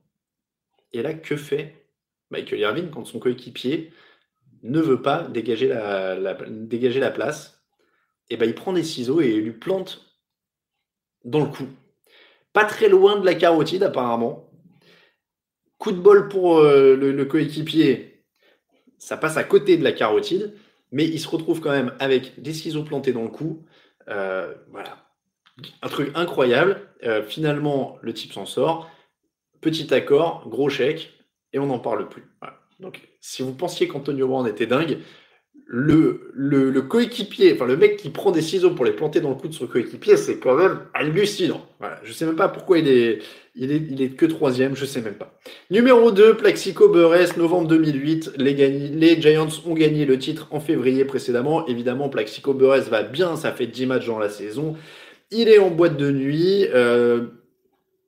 Et 0.92 1.02
là, 1.02 1.14
que 1.14 1.36
fait 1.36 1.84
Michael 2.30 2.60
Irvin 2.60 2.88
quand 2.88 3.04
son 3.04 3.18
coéquipier 3.18 3.92
ne 4.62 4.80
veut 4.80 5.02
pas 5.02 5.24
dégager 5.24 5.68
la, 5.68 7.10
place? 7.10 7.62
Et 8.30 8.34
eh 8.34 8.36
ben, 8.38 8.48
il 8.48 8.54
prend 8.54 8.72
des 8.72 8.84
ciseaux 8.84 9.20
et 9.20 9.34
lui 9.36 9.52
plante 9.52 10.16
dans 11.24 11.40
le 11.40 11.50
cou. 11.50 11.66
Pas 12.54 12.64
très 12.64 12.88
loin 12.88 13.18
de 13.18 13.26
la 13.26 13.34
carotide, 13.34 13.82
apparemment. 13.82 14.50
Coup 15.84 15.92
de 15.92 16.00
bol 16.00 16.28
pour 16.30 16.60
euh, 16.60 16.96
le, 16.96 17.24
coéquipier, 17.26 18.24
ça 18.96 19.18
passe 19.18 19.36
à 19.36 19.44
côté 19.44 19.76
de 19.76 19.84
la 19.84 19.92
carotide, 19.92 20.54
mais 20.92 21.04
il 21.04 21.20
se 21.20 21.28
retrouve 21.28 21.60
quand 21.60 21.72
même 21.72 21.92
avec 21.98 22.40
des 22.40 22.54
ciseaux 22.54 22.84
plantés 22.84 23.12
dans 23.12 23.24
le 23.24 23.28
cou. 23.28 23.66
Euh, 24.08 24.54
voilà. 24.70 24.96
Un 25.82 25.88
truc 25.88 26.10
incroyable. 26.14 26.88
Euh, 27.02 27.22
finalement, 27.22 27.98
le 28.00 28.14
type 28.14 28.32
s'en 28.32 28.46
sort. 28.46 28.90
Petit 29.60 29.92
accord, 29.92 30.48
gros 30.48 30.70
chèque, 30.70 31.12
et 31.52 31.58
on 31.58 31.66
n'en 31.66 31.78
parle 31.78 32.08
plus. 32.08 32.24
Donc, 32.80 33.06
si 33.20 33.42
vous 33.42 33.52
pensiez 33.52 33.86
qu'Antonio 33.86 34.26
Brown 34.26 34.48
était 34.48 34.66
dingue, 34.66 35.00
le, 35.66 36.30
le, 36.34 36.82
coéquipier, 36.82 37.54
enfin 37.54 37.66
le 37.66 37.76
mec 37.76 37.96
qui 37.96 38.10
prend 38.10 38.30
des 38.30 38.42
ciseaux 38.42 38.70
pour 38.70 38.84
les 38.84 38.92
planter 38.92 39.20
dans 39.20 39.30
le 39.30 39.34
cou 39.34 39.48
de 39.48 39.54
son 39.54 39.66
coéquipier, 39.66 40.16
c'est 40.16 40.38
quand 40.38 40.54
même 40.56 40.80
hallucinant. 40.92 41.66
Voilà. 41.80 41.98
Je 42.04 42.12
sais 42.12 42.26
même 42.26 42.36
pas 42.36 42.48
pourquoi 42.48 42.78
il 42.78 42.88
est, 42.88 43.20
il 43.54 43.72
est, 43.72 43.82
il 43.90 44.02
est 44.02 44.10
que 44.10 44.26
troisième, 44.26 44.76
je 44.76 44.84
sais 44.84 45.00
même 45.00 45.14
pas. 45.14 45.38
Numéro 45.70 46.12
2, 46.12 46.36
Plaxico 46.36 46.88
Burress, 46.88 47.36
novembre 47.36 47.68
2008. 47.68 48.32
Les, 48.36 48.52
les 48.54 49.20
Giants 49.20 49.48
ont 49.66 49.74
gagné 49.74 50.04
le 50.04 50.18
titre 50.18 50.48
en 50.50 50.60
février 50.60 51.04
précédemment. 51.04 51.66
Évidemment, 51.66 52.08
Plaxico 52.08 52.52
Burress 52.52 52.88
va 52.88 53.02
bien, 53.02 53.36
ça 53.36 53.52
fait 53.52 53.66
10 53.66 53.86
matchs 53.86 54.06
dans 54.06 54.18
la 54.18 54.28
saison. 54.28 54.76
Il 55.30 55.48
est 55.48 55.58
en 55.58 55.70
boîte 55.70 55.96
de 55.96 56.10
nuit. 56.10 56.66
Euh, 56.74 57.26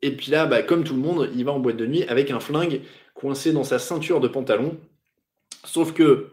et 0.02 0.10
puis 0.10 0.30
là, 0.30 0.46
bah, 0.46 0.62
comme 0.62 0.84
tout 0.84 0.94
le 0.94 1.00
monde, 1.00 1.30
il 1.34 1.44
va 1.44 1.52
en 1.52 1.58
boîte 1.58 1.76
de 1.76 1.86
nuit 1.86 2.04
avec 2.08 2.30
un 2.30 2.40
flingue 2.40 2.82
coincé 3.14 3.52
dans 3.52 3.64
sa 3.64 3.78
ceinture 3.78 4.20
de 4.20 4.28
pantalon. 4.28 4.76
Sauf 5.64 5.92
que, 5.92 6.28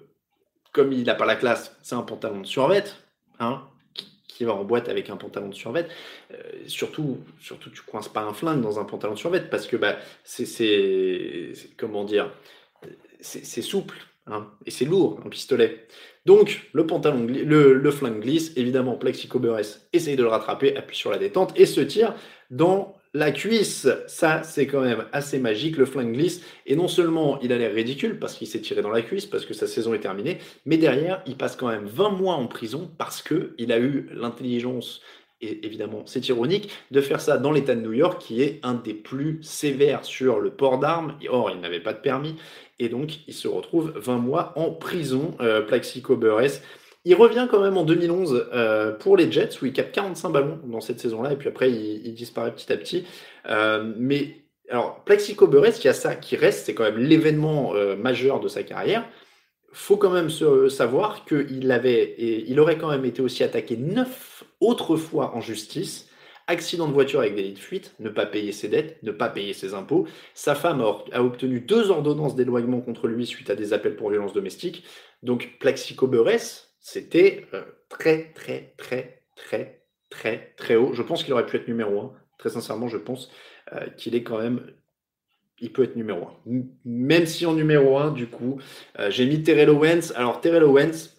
comme 0.74 0.92
il 0.92 1.04
n'a 1.04 1.16
pas 1.16 1.26
la 1.26 1.36
classe, 1.36 1.78
c'est 1.82 1.96
un 1.96 2.02
pantalon 2.02 2.42
de 2.42 2.48
survêt, 2.48 2.84
hein, 3.40 3.64
qui, 4.28 4.44
va 4.44 4.54
en 4.54 4.66
boîte 4.66 4.90
avec 4.90 5.10
un 5.10 5.16
pantalon 5.16 5.50
de 5.50 5.56
survêt. 5.56 5.88
Euh, 6.34 6.38
surtout, 6.68 7.20
surtout, 7.40 7.70
tu 7.70 7.82
coinces 7.84 8.10
pas 8.10 8.24
un 8.24 8.34
flingue 8.34 8.62
dans 8.62 8.80
un 8.80 8.84
pantalon 8.84 9.14
de 9.14 9.20
survêt 9.20 9.48
parce 9.50 9.68
que 9.68 9.78
bah, 9.78 9.98
c'est, 10.24 11.54
comment 11.78 12.04
dire, 12.04 12.34
c'est 13.22 13.62
souple 13.62 13.96
hein, 14.26 14.52
et 14.66 14.72
c'est 14.72 14.86
lourd 14.86 15.22
un 15.24 15.30
pistolet. 15.30 15.88
Donc 16.26 16.70
le 16.74 16.86
pantalon, 16.86 17.26
le, 17.26 17.74
le 17.74 17.92
flingue 17.92 18.20
glisse. 18.20 18.52
Évidemment, 18.58 18.98
Plexico 18.98 19.40
essaye 19.94 20.16
de 20.16 20.24
le 20.24 20.30
rattraper, 20.30 20.76
appuie 20.76 20.98
sur 20.98 21.12
la 21.12 21.20
détente 21.20 21.58
et 21.58 21.66
se 21.66 21.82
tire 21.82 22.16
dans 22.50 22.98
la 23.14 23.32
cuisse, 23.32 23.88
ça 24.08 24.42
c'est 24.44 24.66
quand 24.66 24.82
même 24.82 25.06
assez 25.12 25.40
magique, 25.40 25.78
le 25.78 25.86
flingue 25.86 26.14
glisse, 26.14 26.42
et 26.66 26.76
non 26.76 26.88
seulement 26.88 27.40
il 27.42 27.54
a 27.54 27.58
l'air 27.58 27.74
ridicule 27.74 28.18
parce 28.20 28.36
qu'il 28.36 28.48
s'est 28.48 28.62
tiré 28.62 28.82
dans 28.82 28.90
la 28.90 29.04
cuisse, 29.04 29.28
parce 29.28 29.46
que 29.46 29.54
sa 29.54 29.68
saison 29.68 29.94
est 29.94 30.00
terminée, 30.00 30.40
mais 30.66 30.78
derrière 30.78 31.22
il 31.28 31.38
passe 31.38 31.56
quand 31.56 31.68
même 31.68 31.86
20 31.86 32.10
mois 32.10 32.36
en 32.36 32.48
prison 32.48 32.92
parce 32.98 33.22
que 33.22 33.54
il 33.60 33.72
a 33.72 33.80
eu 33.80 34.10
l'intelligence, 34.14 35.02
et 35.42 35.64
évidemment 35.64 36.04
c'est 36.08 36.28
ironique, 36.28 36.72
de 36.90 37.02
faire 37.02 37.22
ça 37.22 37.38
dans 37.38 37.52
l'État 37.52 37.76
de 37.76 37.82
New 37.82 37.94
York 37.94 38.20
qui 38.20 38.42
est 38.42 38.60
un 38.64 38.74
des 38.74 38.96
plus 38.96 39.38
sévères 39.44 40.06
sur 40.06 40.40
le 40.40 40.50
port 40.50 40.80
d'armes, 40.80 41.16
or 41.30 41.52
il 41.52 41.60
n'avait 41.60 41.82
pas 41.82 41.94
de 41.94 42.00
permis, 42.00 42.36
et 42.80 42.90
donc 42.90 43.20
il 43.28 43.34
se 43.36 43.48
retrouve 43.48 43.94
20 43.96 44.18
mois 44.18 44.54
en 44.56 44.72
prison, 44.72 45.36
euh, 45.40 45.62
Plaxico 45.62 46.18
Burress, 46.18 46.64
il 47.06 47.16
revient 47.16 47.48
quand 47.50 47.62
même 47.62 47.78
en 47.78 47.84
2011 47.84 48.50
euh, 48.54 48.92
pour 48.94 49.18
les 49.18 49.32
Jets, 49.32 49.62
où 49.62 49.66
il 49.66 49.74
capte 49.74 49.94
45 49.94 50.30
ballons 50.30 50.60
dans 50.66 50.82
cette 50.82 51.00
saison-là, 51.00 51.34
et 51.34 51.36
puis 51.36 51.50
après, 51.50 51.70
il, 51.72 52.14
disparaît 52.14 52.54
petit 52.54 52.72
à 52.72 52.78
petit. 52.78 53.06
Euh, 53.50 53.94
mais 53.98 54.44
alors, 54.70 55.04
Plaxico 55.04 55.48
Burress, 55.48 55.80
qui 55.80 55.90
a 55.90 55.94
ça 55.94 56.16
qui 56.16 56.36
reste, 56.36 56.66
c'est 56.66 56.74
quand 56.74 56.84
même 56.84 56.98
l'événement 56.98 57.76
euh, 57.76 57.96
majeur 57.96 58.40
de 58.40 58.48
sa 58.48 58.64
carrière. 58.64 59.06
faut 59.74 59.98
quand 59.98 60.12
même 60.12 60.30
se, 60.30 60.70
savoir 60.70 61.26
qu'il 61.26 61.72
avait, 61.72 62.04
et 62.04 62.50
il 62.50 62.60
aurait 62.60 62.78
quand 62.78 62.90
même 62.90 63.06
été 63.06 63.22
aussi 63.22 63.44
attaqué 63.44 63.76
neuf 63.76 64.46
autres 64.62 64.96
fois 64.96 65.36
en 65.36 65.42
justice. 65.42 66.10
Accident 66.48 66.88
de 66.88 66.94
voiture 66.94 67.22
avec 67.22 67.36
délit 67.36 67.54
de 67.54 67.60
fuite, 67.60 67.96
ne 68.00 68.10
pas 68.10 68.26
payer 68.26 68.52
ses 68.52 68.68
dettes, 68.68 69.02
ne 69.02 69.12
pas 69.12 69.30
payer 69.30 69.54
ses 69.54 69.74
impôts. 69.74 70.08
Sa 70.34 70.56
femme 70.56 70.82
a, 70.82 71.24
obtenu 71.24 71.62
deux 71.62 71.90
ordonnances 71.90 72.36
d'éloignement 72.36 72.82
contre 72.82 73.08
lui 73.08 73.26
suite 73.26 73.50
à 73.50 73.56
des 73.56 73.72
appels 73.72 73.96
pour 73.96 74.10
violence 74.10 74.34
domestique. 74.34 74.84
Donc 75.22 75.58
Plaxico 75.60 76.06
Burress, 76.06 76.73
c'était 76.84 77.48
euh, 77.54 77.64
très, 77.88 78.34
très, 78.34 78.74
très, 78.78 79.24
très, 79.38 79.86
très, 80.10 80.54
très 80.58 80.76
haut. 80.76 80.94
Je 80.94 81.02
pense 81.02 81.24
qu'il 81.24 81.32
aurait 81.34 81.46
pu 81.46 81.56
être 81.56 81.70
numéro 81.70 82.00
1. 82.02 82.14
Très 82.38 82.50
sincèrement, 82.50 82.90
je 82.90 82.98
pense 82.98 83.32
euh, 83.72 83.88
qu'il 83.98 84.16
est 84.16 84.24
quand 84.24 84.38
même. 84.38 84.70
Il 85.60 85.72
peut 85.72 85.84
être 85.84 85.96
numéro 85.96 86.28
1. 86.46 86.62
Même 86.84 87.26
si 87.26 87.46
en 87.46 87.54
numéro 87.54 87.98
1, 87.98 88.12
du 88.12 88.28
coup, 88.28 88.60
euh, 89.00 89.10
j'ai 89.10 89.26
mis 89.26 89.42
Terrell 89.44 89.70
Owens. 89.70 90.12
Alors, 90.16 90.42
Terrell 90.42 90.66
Owens, 90.66 91.10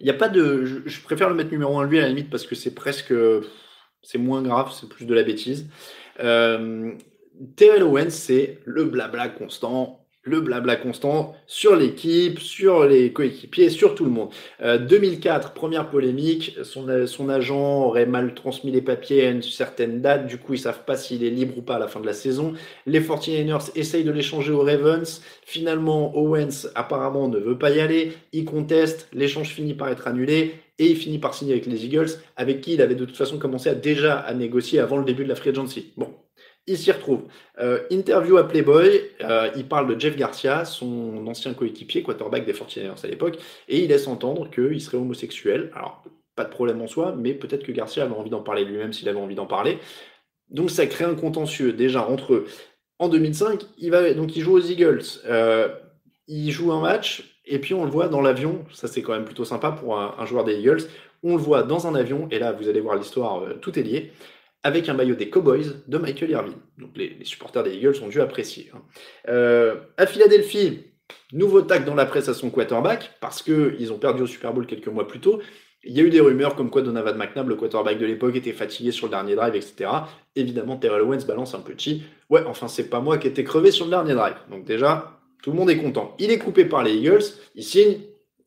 il 0.00 0.04
n'y 0.04 0.10
a 0.10 0.14
pas 0.14 0.30
de. 0.30 0.64
Je, 0.64 1.00
préfère 1.02 1.28
le 1.28 1.34
mettre 1.34 1.50
numéro 1.50 1.78
1 1.78 1.86
lui 1.86 1.98
à 1.98 2.02
la 2.02 2.08
limite 2.08 2.30
parce 2.30 2.46
que 2.46 2.54
c'est 2.54 2.74
presque. 2.74 3.12
C'est 4.02 4.18
moins 4.18 4.42
grave, 4.42 4.72
c'est 4.72 4.88
plus 4.88 5.04
de 5.04 5.14
la 5.14 5.22
bêtise. 5.24 5.68
Terrell 6.16 7.82
Owens, 7.82 8.10
c'est 8.10 8.60
le 8.64 8.84
blabla 8.84 9.28
constant 9.28 10.03
le 10.24 10.40
blabla 10.40 10.76
constant 10.76 11.34
sur 11.46 11.76
l'équipe, 11.76 12.40
sur 12.40 12.86
les 12.86 13.12
coéquipiers, 13.12 13.70
sur 13.70 13.94
tout 13.94 14.04
le 14.04 14.10
monde. 14.10 14.30
2004, 14.60 15.48
euh, 15.48 15.50
première 15.54 15.88
polémique, 15.88 16.56
son, 16.62 17.06
son, 17.06 17.28
agent 17.28 17.84
aurait 17.84 18.06
mal 18.06 18.34
transmis 18.34 18.70
les 18.70 18.82
papiers 18.82 19.26
à 19.26 19.30
une 19.30 19.42
certaine 19.42 20.00
date, 20.00 20.26
du 20.26 20.38
coup 20.38 20.54
ils 20.54 20.58
savent 20.58 20.84
pas 20.84 20.96
s'il 20.96 21.24
est 21.24 21.30
libre 21.30 21.58
ou 21.58 21.62
pas 21.62 21.76
à 21.76 21.78
la 21.78 21.88
fin 21.88 22.00
de 22.00 22.06
la 22.06 22.12
saison. 22.12 22.54
Les 22.86 23.00
49ers 23.00 23.70
essayent 23.74 24.04
de 24.04 24.10
l'échanger 24.10 24.52
aux 24.52 24.62
Ravens, 24.62 25.22
finalement 25.44 26.16
Owens 26.16 26.68
apparemment 26.74 27.28
ne 27.28 27.38
veut 27.38 27.58
pas 27.58 27.70
y 27.70 27.80
aller, 27.80 28.12
il 28.32 28.44
conteste, 28.44 29.08
l'échange 29.12 29.48
finit 29.48 29.74
par 29.74 29.88
être 29.88 30.08
annulé, 30.08 30.54
et 30.78 30.90
il 30.90 30.96
finit 30.96 31.18
par 31.18 31.34
signer 31.34 31.52
avec 31.52 31.66
les 31.66 31.84
Eagles, 31.84 32.10
avec 32.36 32.60
qui 32.60 32.74
il 32.74 32.82
avait 32.82 32.94
de 32.94 33.04
toute 33.04 33.16
façon 33.16 33.38
commencé 33.38 33.68
à 33.68 33.74
déjà 33.74 34.18
à 34.18 34.34
négocier 34.34 34.80
avant 34.80 34.96
le 34.96 35.04
début 35.04 35.24
de 35.24 35.28
la 35.28 35.36
free 35.36 35.50
agency. 35.50 35.92
Bon, 35.96 36.12
il 36.66 36.78
s'y 36.78 36.90
retrouve. 36.92 37.24
Euh, 37.58 37.80
interview 37.90 38.36
à 38.36 38.48
Playboy, 38.48 39.02
euh, 39.22 39.50
il 39.56 39.66
parle 39.66 39.94
de 39.94 40.00
Jeff 40.00 40.16
Garcia, 40.16 40.64
son 40.64 41.26
ancien 41.26 41.54
coéquipier, 41.54 42.02
quarterback 42.02 42.46
des 42.46 42.52
49ers 42.52 43.04
à 43.04 43.08
l'époque, 43.08 43.38
et 43.68 43.82
il 43.82 43.88
laisse 43.88 44.06
entendre 44.08 44.50
qu'il 44.50 44.80
serait 44.80 44.96
homosexuel. 44.96 45.70
Alors, 45.74 46.02
pas 46.36 46.44
de 46.44 46.50
problème 46.50 46.80
en 46.80 46.86
soi, 46.86 47.14
mais 47.16 47.34
peut-être 47.34 47.64
que 47.64 47.72
Garcia 47.72 48.04
avait 48.04 48.14
envie 48.14 48.30
d'en 48.30 48.42
parler 48.42 48.64
lui-même 48.64 48.92
s'il 48.92 49.08
avait 49.08 49.20
envie 49.20 49.34
d'en 49.34 49.46
parler. 49.46 49.78
Donc 50.50 50.70
ça 50.70 50.86
crée 50.86 51.04
un 51.04 51.14
contentieux 51.14 51.72
déjà 51.72 52.06
entre 52.06 52.34
eux. 52.34 52.46
En 52.98 53.08
2005, 53.08 53.62
il, 53.78 53.90
va, 53.90 54.14
donc 54.14 54.36
il 54.36 54.42
joue 54.42 54.54
aux 54.54 54.60
Eagles. 54.60 55.02
Euh, 55.26 55.68
il 56.26 56.50
joue 56.50 56.72
un 56.72 56.80
match, 56.80 57.38
et 57.44 57.58
puis 57.58 57.74
on 57.74 57.84
le 57.84 57.90
voit 57.90 58.08
dans 58.08 58.22
l'avion. 58.22 58.64
Ça, 58.72 58.88
c'est 58.88 59.02
quand 59.02 59.12
même 59.12 59.24
plutôt 59.24 59.44
sympa 59.44 59.72
pour 59.72 59.98
un, 59.98 60.14
un, 60.18 60.26
joueur 60.26 60.44
des 60.44 60.58
Eagles. 60.58 60.82
On 61.22 61.36
le 61.36 61.42
voit 61.42 61.62
dans 61.62 61.86
un 61.86 61.94
avion, 61.94 62.28
et 62.30 62.38
là, 62.38 62.52
vous 62.52 62.68
allez 62.68 62.80
voir 62.80 62.96
l'histoire, 62.96 63.42
tout 63.60 63.78
est 63.78 63.82
lié 63.82 64.12
avec 64.64 64.88
un 64.88 64.94
maillot 64.94 65.14
des 65.14 65.28
Cowboys 65.28 65.82
de 65.86 65.98
Michael 65.98 66.30
Irvin. 66.30 66.54
Donc 66.78 66.96
les, 66.96 67.18
supporters 67.22 67.62
des 67.62 67.74
Eagles 67.74 68.02
ont 68.02 68.08
dû 68.08 68.20
apprécier. 68.20 68.70
Hein. 68.74 68.82
Euh, 69.28 69.76
à 69.98 70.06
Philadelphie, 70.06 70.80
nouveau 71.32 71.62
tac 71.62 71.84
dans 71.84 71.94
la 71.94 72.06
presse 72.06 72.28
à 72.28 72.34
son 72.34 72.50
quarterback, 72.50 73.12
parce 73.20 73.42
qu'ils 73.42 73.92
ont 73.92 73.98
perdu 73.98 74.22
au 74.22 74.26
Super 74.26 74.54
Bowl 74.54 74.66
quelques 74.66 74.88
mois 74.88 75.06
plus 75.06 75.20
tôt. 75.20 75.40
Il 75.84 75.92
y 75.92 76.00
a 76.00 76.02
eu 76.02 76.08
des 76.08 76.20
rumeurs 76.20 76.56
comme 76.56 76.70
quoi 76.70 76.80
Donovan 76.80 77.14
McNabb, 77.14 77.46
le 77.46 77.56
quarterback 77.56 77.98
de 77.98 78.06
l'époque, 78.06 78.34
était 78.36 78.54
fatigué 78.54 78.90
sur 78.90 79.06
le 79.06 79.10
dernier 79.10 79.34
drive, 79.34 79.54
etc. 79.54 79.90
Évidemment, 80.34 80.78
Terrell 80.78 81.02
Owens 81.02 81.26
balance 81.26 81.54
un 81.54 81.60
petit. 81.60 82.04
Ouais, 82.30 82.42
enfin, 82.46 82.68
c'est 82.68 82.88
pas 82.88 83.00
moi 83.00 83.18
qui 83.18 83.28
étais 83.28 83.44
crevé 83.44 83.70
sur 83.70 83.84
le 83.84 83.90
dernier 83.90 84.14
drive. 84.14 84.36
Donc 84.50 84.64
déjà, 84.64 85.20
tout 85.42 85.50
le 85.50 85.56
monde 85.58 85.68
est 85.68 85.76
content. 85.76 86.16
Il 86.18 86.30
est 86.30 86.38
coupé 86.38 86.64
par 86.64 86.82
les 86.82 86.94
Eagles. 86.94 87.24
Il 87.54 87.64
signe 87.64 87.98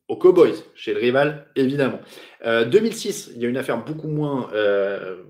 aux 0.08 0.16
Cowboys, 0.16 0.56
chez 0.74 0.94
le 0.94 0.98
rival, 0.98 1.46
évidemment. 1.54 2.00
2006, 2.44 3.28
euh, 3.28 3.32
il 3.36 3.42
y 3.42 3.46
a 3.46 3.48
une 3.48 3.56
affaire 3.56 3.84
beaucoup 3.84 4.08
moins 4.08 4.50
euh, 4.52 5.22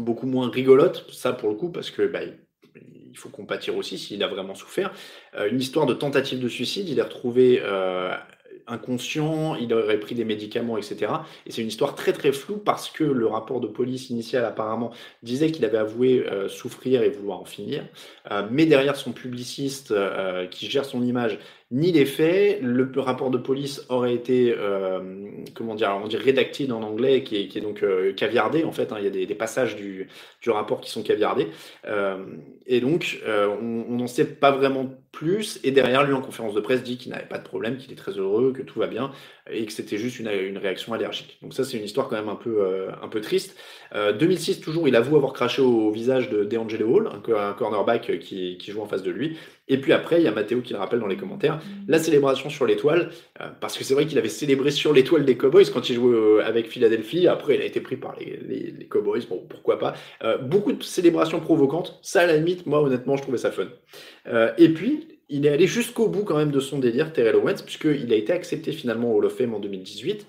beaucoup 0.00 0.26
moins 0.26 0.50
rigolote, 0.50 1.06
ça 1.10 1.32
pour 1.32 1.48
le 1.48 1.54
coup, 1.56 1.70
parce 1.70 1.90
que 1.90 2.06
bah, 2.06 2.20
il 3.16 3.18
faut 3.18 3.30
compatir 3.30 3.76
aussi 3.76 3.98
s'il 3.98 4.22
a 4.22 4.28
vraiment 4.28 4.54
souffert. 4.54 4.92
Euh, 5.34 5.48
une 5.50 5.58
histoire 5.58 5.86
de 5.86 5.94
tentative 5.94 6.38
de 6.38 6.48
suicide, 6.48 6.88
il 6.88 6.98
est 6.98 7.02
retrouvé 7.02 7.60
euh, 7.62 8.14
inconscient, 8.66 9.54
il 9.54 9.72
aurait 9.72 9.98
pris 9.98 10.14
des 10.14 10.26
médicaments, 10.26 10.76
etc. 10.76 11.12
Et 11.46 11.52
c'est 11.52 11.62
une 11.62 11.68
histoire 11.68 11.94
très 11.94 12.12
très 12.12 12.32
floue 12.32 12.58
parce 12.58 12.90
que 12.90 13.04
le 13.04 13.26
rapport 13.26 13.60
de 13.60 13.68
police 13.68 14.10
initial 14.10 14.44
apparemment 14.44 14.92
disait 15.22 15.50
qu'il 15.50 15.64
avait 15.64 15.78
avoué 15.78 16.26
euh, 16.26 16.48
souffrir 16.48 17.02
et 17.02 17.08
vouloir 17.08 17.40
en 17.40 17.46
finir. 17.46 17.84
mais 18.50 18.66
derrière 18.66 18.96
son 18.96 19.12
publiciste 19.12 19.94
qui 20.50 20.66
gère 20.66 20.84
son 20.84 21.02
image, 21.02 21.38
ni 21.70 21.92
les 21.92 22.06
faits. 22.06 22.60
Le 22.62 22.88
rapport 22.96 23.30
de 23.30 23.38
police 23.38 23.84
aurait 23.88 24.14
été, 24.14 24.54
euh, 24.56 25.00
comment 25.54 25.74
dire, 25.74 25.98
on 26.02 26.06
dit 26.06 26.16
en 26.70 26.82
anglais, 26.82 27.22
qui 27.22 27.36
est, 27.36 27.60
donc 27.60 27.82
euh, 27.82 28.12
caviardé 28.12 28.64
en 28.64 28.72
fait. 28.72 28.92
Hein. 28.92 28.96
il 28.98 29.04
y 29.04 29.22
a 29.22 29.26
des, 29.26 29.34
passages 29.34 29.76
du, 29.76 30.08
du, 30.42 30.50
rapport 30.50 30.80
qui 30.80 30.90
sont 30.90 31.02
caviardés. 31.02 31.48
Euh, 31.86 32.24
et 32.66 32.80
donc, 32.80 33.20
euh, 33.26 33.48
on 33.60 33.96
n'en 33.96 34.06
sait 34.06 34.24
pas 34.24 34.50
vraiment 34.50 34.94
plus. 35.12 35.60
Et 35.64 35.70
derrière, 35.70 36.04
lui, 36.04 36.12
en 36.12 36.20
conférence 36.20 36.54
de 36.54 36.60
presse, 36.60 36.82
dit 36.82 36.98
qu'il 36.98 37.12
n'avait 37.12 37.26
pas 37.26 37.38
de 37.38 37.44
problème, 37.44 37.76
qu'il 37.76 37.92
est 37.92 37.96
très 37.96 38.12
heureux, 38.12 38.52
que 38.52 38.62
tout 38.62 38.78
va 38.78 38.86
bien, 38.86 39.10
et 39.50 39.66
que 39.66 39.72
c'était 39.72 39.98
juste 39.98 40.20
une, 40.20 40.28
réaction 40.58 40.92
allergique. 40.92 41.38
Donc 41.42 41.54
ça, 41.54 41.64
c'est 41.64 41.76
une 41.76 41.84
histoire 41.84 42.08
quand 42.08 42.16
même 42.16 42.28
un 42.28 42.36
peu, 42.36 42.88
un 43.02 43.08
peu 43.08 43.20
triste. 43.20 43.56
2006, 43.94 44.60
toujours, 44.60 44.88
il 44.88 44.96
avoue 44.96 45.16
avoir 45.16 45.32
craché 45.32 45.62
au, 45.62 45.90
visage 45.90 46.28
de 46.28 46.44
DeAngelo 46.44 46.88
Hall, 46.88 47.08
un, 47.08 47.52
cornerback 47.52 48.18
qui 48.18 48.58
joue 48.68 48.82
en 48.82 48.86
face 48.86 49.02
de 49.02 49.10
lui. 49.10 49.38
Et 49.68 49.80
puis 49.80 49.92
après, 49.92 50.20
il 50.20 50.24
y 50.24 50.28
a 50.28 50.32
Mathéo 50.32 50.60
qui 50.60 50.72
le 50.72 50.78
rappelle 50.78 51.00
dans 51.00 51.06
les 51.06 51.16
commentaires, 51.16 51.60
la 51.88 51.98
célébration 51.98 52.48
sur 52.50 52.66
l'étoile, 52.66 53.10
euh, 53.40 53.48
parce 53.60 53.76
que 53.76 53.84
c'est 53.84 53.94
vrai 53.94 54.06
qu'il 54.06 54.18
avait 54.18 54.28
célébré 54.28 54.70
sur 54.70 54.92
l'étoile 54.92 55.24
des 55.24 55.36
Cowboys 55.36 55.70
quand 55.72 55.88
il 55.90 55.96
jouait 55.96 56.14
euh, 56.14 56.44
avec 56.44 56.68
Philadelphie. 56.68 57.26
Après, 57.26 57.56
il 57.56 57.62
a 57.62 57.64
été 57.64 57.80
pris 57.80 57.96
par 57.96 58.16
les, 58.18 58.38
les, 58.46 58.70
les 58.70 58.86
Cowboys, 58.86 59.22
bon, 59.28 59.44
pourquoi 59.48 59.78
pas. 59.78 59.94
Euh, 60.22 60.38
beaucoup 60.38 60.72
de 60.72 60.82
célébrations 60.82 61.40
provocantes, 61.40 61.98
ça 62.02 62.20
à 62.20 62.26
la 62.26 62.36
limite, 62.36 62.66
moi 62.66 62.80
honnêtement, 62.80 63.16
je 63.16 63.22
trouvais 63.22 63.38
ça 63.38 63.50
fun. 63.50 63.66
Euh, 64.28 64.52
et 64.58 64.68
puis, 64.68 65.08
il 65.28 65.44
est 65.44 65.50
allé 65.50 65.66
jusqu'au 65.66 66.08
bout 66.08 66.22
quand 66.22 66.36
même 66.36 66.52
de 66.52 66.60
son 66.60 66.78
délire, 66.78 67.12
Terrell 67.12 67.36
Owens, 67.36 67.62
puisqu'il 67.64 68.12
a 68.12 68.16
été 68.16 68.32
accepté 68.32 68.72
finalement 68.72 69.12
au 69.12 69.18
Hall 69.18 69.26
of 69.26 69.36
Fame 69.36 69.54
en 69.54 69.58
2018. 69.58 70.26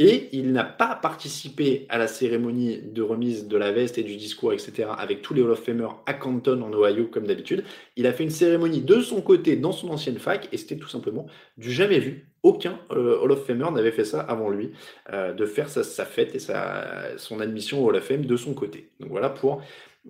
Et 0.00 0.28
il 0.30 0.52
n'a 0.52 0.62
pas 0.62 0.94
participé 0.94 1.86
à 1.88 1.98
la 1.98 2.06
cérémonie 2.06 2.80
de 2.80 3.02
remise 3.02 3.48
de 3.48 3.56
la 3.56 3.72
veste 3.72 3.98
et 3.98 4.04
du 4.04 4.16
discours, 4.16 4.52
etc., 4.52 4.88
avec 4.96 5.22
tous 5.22 5.34
les 5.34 5.42
Hall 5.42 5.50
of 5.50 5.64
Famers 5.64 5.96
à 6.06 6.14
Canton, 6.14 6.62
en 6.62 6.72
Ohio, 6.72 7.08
comme 7.08 7.26
d'habitude. 7.26 7.64
Il 7.96 8.06
a 8.06 8.12
fait 8.12 8.22
une 8.22 8.30
cérémonie 8.30 8.80
de 8.80 9.00
son 9.00 9.20
côté 9.20 9.56
dans 9.56 9.72
son 9.72 9.88
ancienne 9.88 10.18
fac, 10.18 10.48
et 10.52 10.56
c'était 10.56 10.76
tout 10.76 10.88
simplement 10.88 11.26
du 11.56 11.72
jamais 11.72 11.98
vu. 11.98 12.28
Aucun 12.44 12.78
euh, 12.92 13.18
Hall 13.20 13.32
of 13.32 13.44
Famer 13.44 13.72
n'avait 13.72 13.90
fait 13.90 14.04
ça 14.04 14.20
avant 14.20 14.50
lui, 14.50 14.70
euh, 15.12 15.32
de 15.32 15.44
faire 15.46 15.68
sa, 15.68 15.82
sa, 15.82 16.04
fête 16.04 16.32
et 16.36 16.38
sa, 16.38 17.18
son 17.18 17.40
admission 17.40 17.84
au 17.84 17.88
Hall 17.88 17.96
of 17.96 18.04
Fame 18.04 18.24
de 18.24 18.36
son 18.36 18.54
côté. 18.54 18.90
Donc 19.00 19.10
voilà 19.10 19.30
pour 19.30 19.62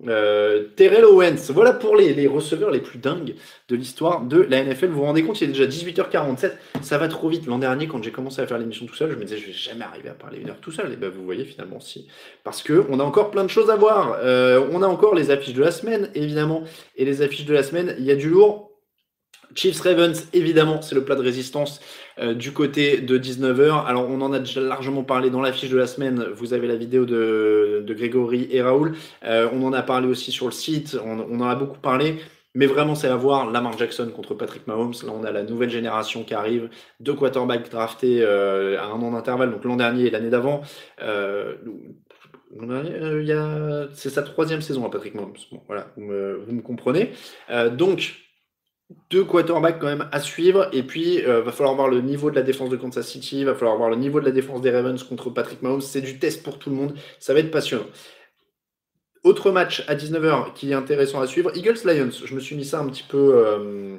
euh, 0.07 0.63
Terrell 0.75 1.03
Owens, 1.03 1.51
voilà 1.51 1.73
pour 1.73 1.95
les, 1.95 2.13
les, 2.13 2.27
receveurs 2.27 2.71
les 2.71 2.79
plus 2.79 2.99
dingues 2.99 3.35
de 3.67 3.75
l'histoire 3.75 4.21
de 4.21 4.39
la 4.39 4.63
NFL. 4.63 4.87
Vous 4.87 4.99
vous 4.99 5.03
rendez 5.03 5.23
compte, 5.23 5.41
il 5.41 5.49
est 5.49 5.53
déjà 5.53 5.65
18h47, 5.65 6.53
ça 6.81 6.97
va 6.97 7.07
trop 7.09 7.27
vite. 7.27 7.45
L'an 7.47 7.59
dernier, 7.59 7.87
quand 7.87 8.01
j'ai 8.01 8.11
commencé 8.11 8.41
à 8.41 8.47
faire 8.47 8.57
l'émission 8.57 8.85
tout 8.85 8.95
seul, 8.95 9.11
je 9.11 9.15
me 9.15 9.23
disais, 9.23 9.37
je 9.37 9.47
vais 9.47 9.53
jamais 9.53 9.83
arriver 9.83 10.09
à 10.09 10.13
parler 10.13 10.39
une 10.39 10.49
heure 10.49 10.59
tout 10.61 10.71
seul. 10.71 10.93
Et 10.93 10.95
ben 10.95 11.09
vous 11.09 11.23
voyez 11.25 11.43
finalement 11.43 11.79
si, 11.79 12.07
parce 12.43 12.63
que 12.63 12.85
on 12.89 12.99
a 12.99 13.03
encore 13.03 13.29
plein 13.31 13.43
de 13.43 13.49
choses 13.49 13.69
à 13.69 13.75
voir. 13.75 14.17
Euh, 14.21 14.65
on 14.71 14.81
a 14.83 14.87
encore 14.87 15.15
les 15.15 15.31
affiches 15.31 15.55
de 15.55 15.63
la 15.63 15.71
semaine, 15.71 16.09
évidemment, 16.15 16.63
et 16.95 17.03
les 17.03 17.21
affiches 17.21 17.45
de 17.45 17.53
la 17.53 17.63
semaine, 17.63 17.95
il 17.97 18.05
y 18.05 18.11
a 18.11 18.15
du 18.15 18.29
lourd. 18.29 18.68
Chiefs 19.55 19.81
Ravens, 19.81 20.27
évidemment, 20.33 20.81
c'est 20.81 20.95
le 20.95 21.03
plat 21.03 21.15
de 21.15 21.21
résistance 21.21 21.79
euh, 22.19 22.33
du 22.33 22.51
côté 22.53 22.97
de 23.01 23.17
19h. 23.17 23.85
Alors, 23.85 24.07
on 24.09 24.21
en 24.21 24.31
a 24.31 24.39
déjà 24.39 24.61
largement 24.61 25.03
parlé 25.03 25.29
dans 25.29 25.41
l'affiche 25.41 25.69
de 25.69 25.77
la 25.77 25.87
semaine. 25.87 26.25
Vous 26.33 26.53
avez 26.53 26.67
la 26.67 26.75
vidéo 26.75 27.05
de, 27.05 27.83
de 27.85 27.93
Grégory 27.93 28.47
et 28.51 28.61
Raoul. 28.61 28.95
Euh, 29.23 29.49
on 29.51 29.63
en 29.63 29.73
a 29.73 29.81
parlé 29.81 30.07
aussi 30.07 30.31
sur 30.31 30.45
le 30.45 30.51
site. 30.51 30.97
On, 31.03 31.19
en 31.19 31.47
a 31.47 31.55
beaucoup 31.55 31.79
parlé. 31.79 32.19
Mais 32.55 32.65
vraiment, 32.65 32.95
c'est 32.95 33.07
à 33.07 33.15
voir 33.15 33.49
Lamar 33.51 33.77
Jackson 33.77 34.09
contre 34.15 34.33
Patrick 34.33 34.67
Mahomes. 34.67 34.93
Là, 35.03 35.11
on 35.13 35.23
a 35.23 35.31
la 35.31 35.43
nouvelle 35.43 35.69
génération 35.69 36.23
qui 36.23 36.33
arrive. 36.33 36.69
Deux 36.99 37.13
quarterbacks 37.13 37.69
draftés 37.69 38.21
euh, 38.21 38.79
à 38.79 38.85
un 38.85 39.01
an 39.01 39.11
d'intervalle, 39.11 39.51
donc 39.51 39.63
l'an 39.65 39.77
dernier 39.77 40.05
et 40.05 40.09
l'année 40.09 40.29
d'avant. 40.29 40.61
C'est 43.93 44.09
sa 44.09 44.23
troisième 44.23 44.61
saison 44.61 44.85
à 44.85 44.89
Patrick 44.89 45.15
Mahomes. 45.15 45.33
Bon, 45.51 45.61
voilà, 45.67 45.91
vous 45.95 46.03
me, 46.03 46.43
vous 46.45 46.53
me 46.53 46.61
comprenez. 46.61 47.11
Donc, 47.73 48.28
deux 49.09 49.23
quarterbacks 49.23 49.79
quand 49.79 49.87
même 49.87 50.09
à 50.11 50.19
suivre. 50.19 50.69
Et 50.73 50.83
puis, 50.83 51.23
euh, 51.25 51.41
va 51.41 51.51
falloir 51.51 51.75
voir 51.75 51.87
le 51.87 52.01
niveau 52.01 52.31
de 52.31 52.35
la 52.35 52.41
défense 52.41 52.69
de 52.69 52.75
Kansas 52.75 53.07
City, 53.07 53.43
va 53.43 53.55
falloir 53.55 53.77
voir 53.77 53.89
le 53.89 53.95
niveau 53.95 54.19
de 54.19 54.25
la 54.25 54.31
défense 54.31 54.61
des 54.61 54.71
Ravens 54.71 55.01
contre 55.03 55.29
Patrick 55.29 55.61
Mahomes. 55.61 55.81
C'est 55.81 56.01
du 56.01 56.19
test 56.19 56.43
pour 56.43 56.59
tout 56.59 56.69
le 56.69 56.75
monde. 56.75 56.95
Ça 57.19 57.33
va 57.33 57.39
être 57.39 57.51
passionnant. 57.51 57.85
Autre 59.23 59.51
match 59.51 59.83
à 59.87 59.95
19h 59.95 60.53
qui 60.53 60.71
est 60.71 60.73
intéressant 60.73 61.21
à 61.21 61.27
suivre, 61.27 61.51
Eagles-Lions. 61.55 62.11
Je 62.23 62.33
me 62.33 62.39
suis 62.39 62.55
mis 62.55 62.65
ça 62.65 62.79
un 62.79 62.87
petit 62.87 63.03
peu... 63.03 63.33
Euh... 63.35 63.97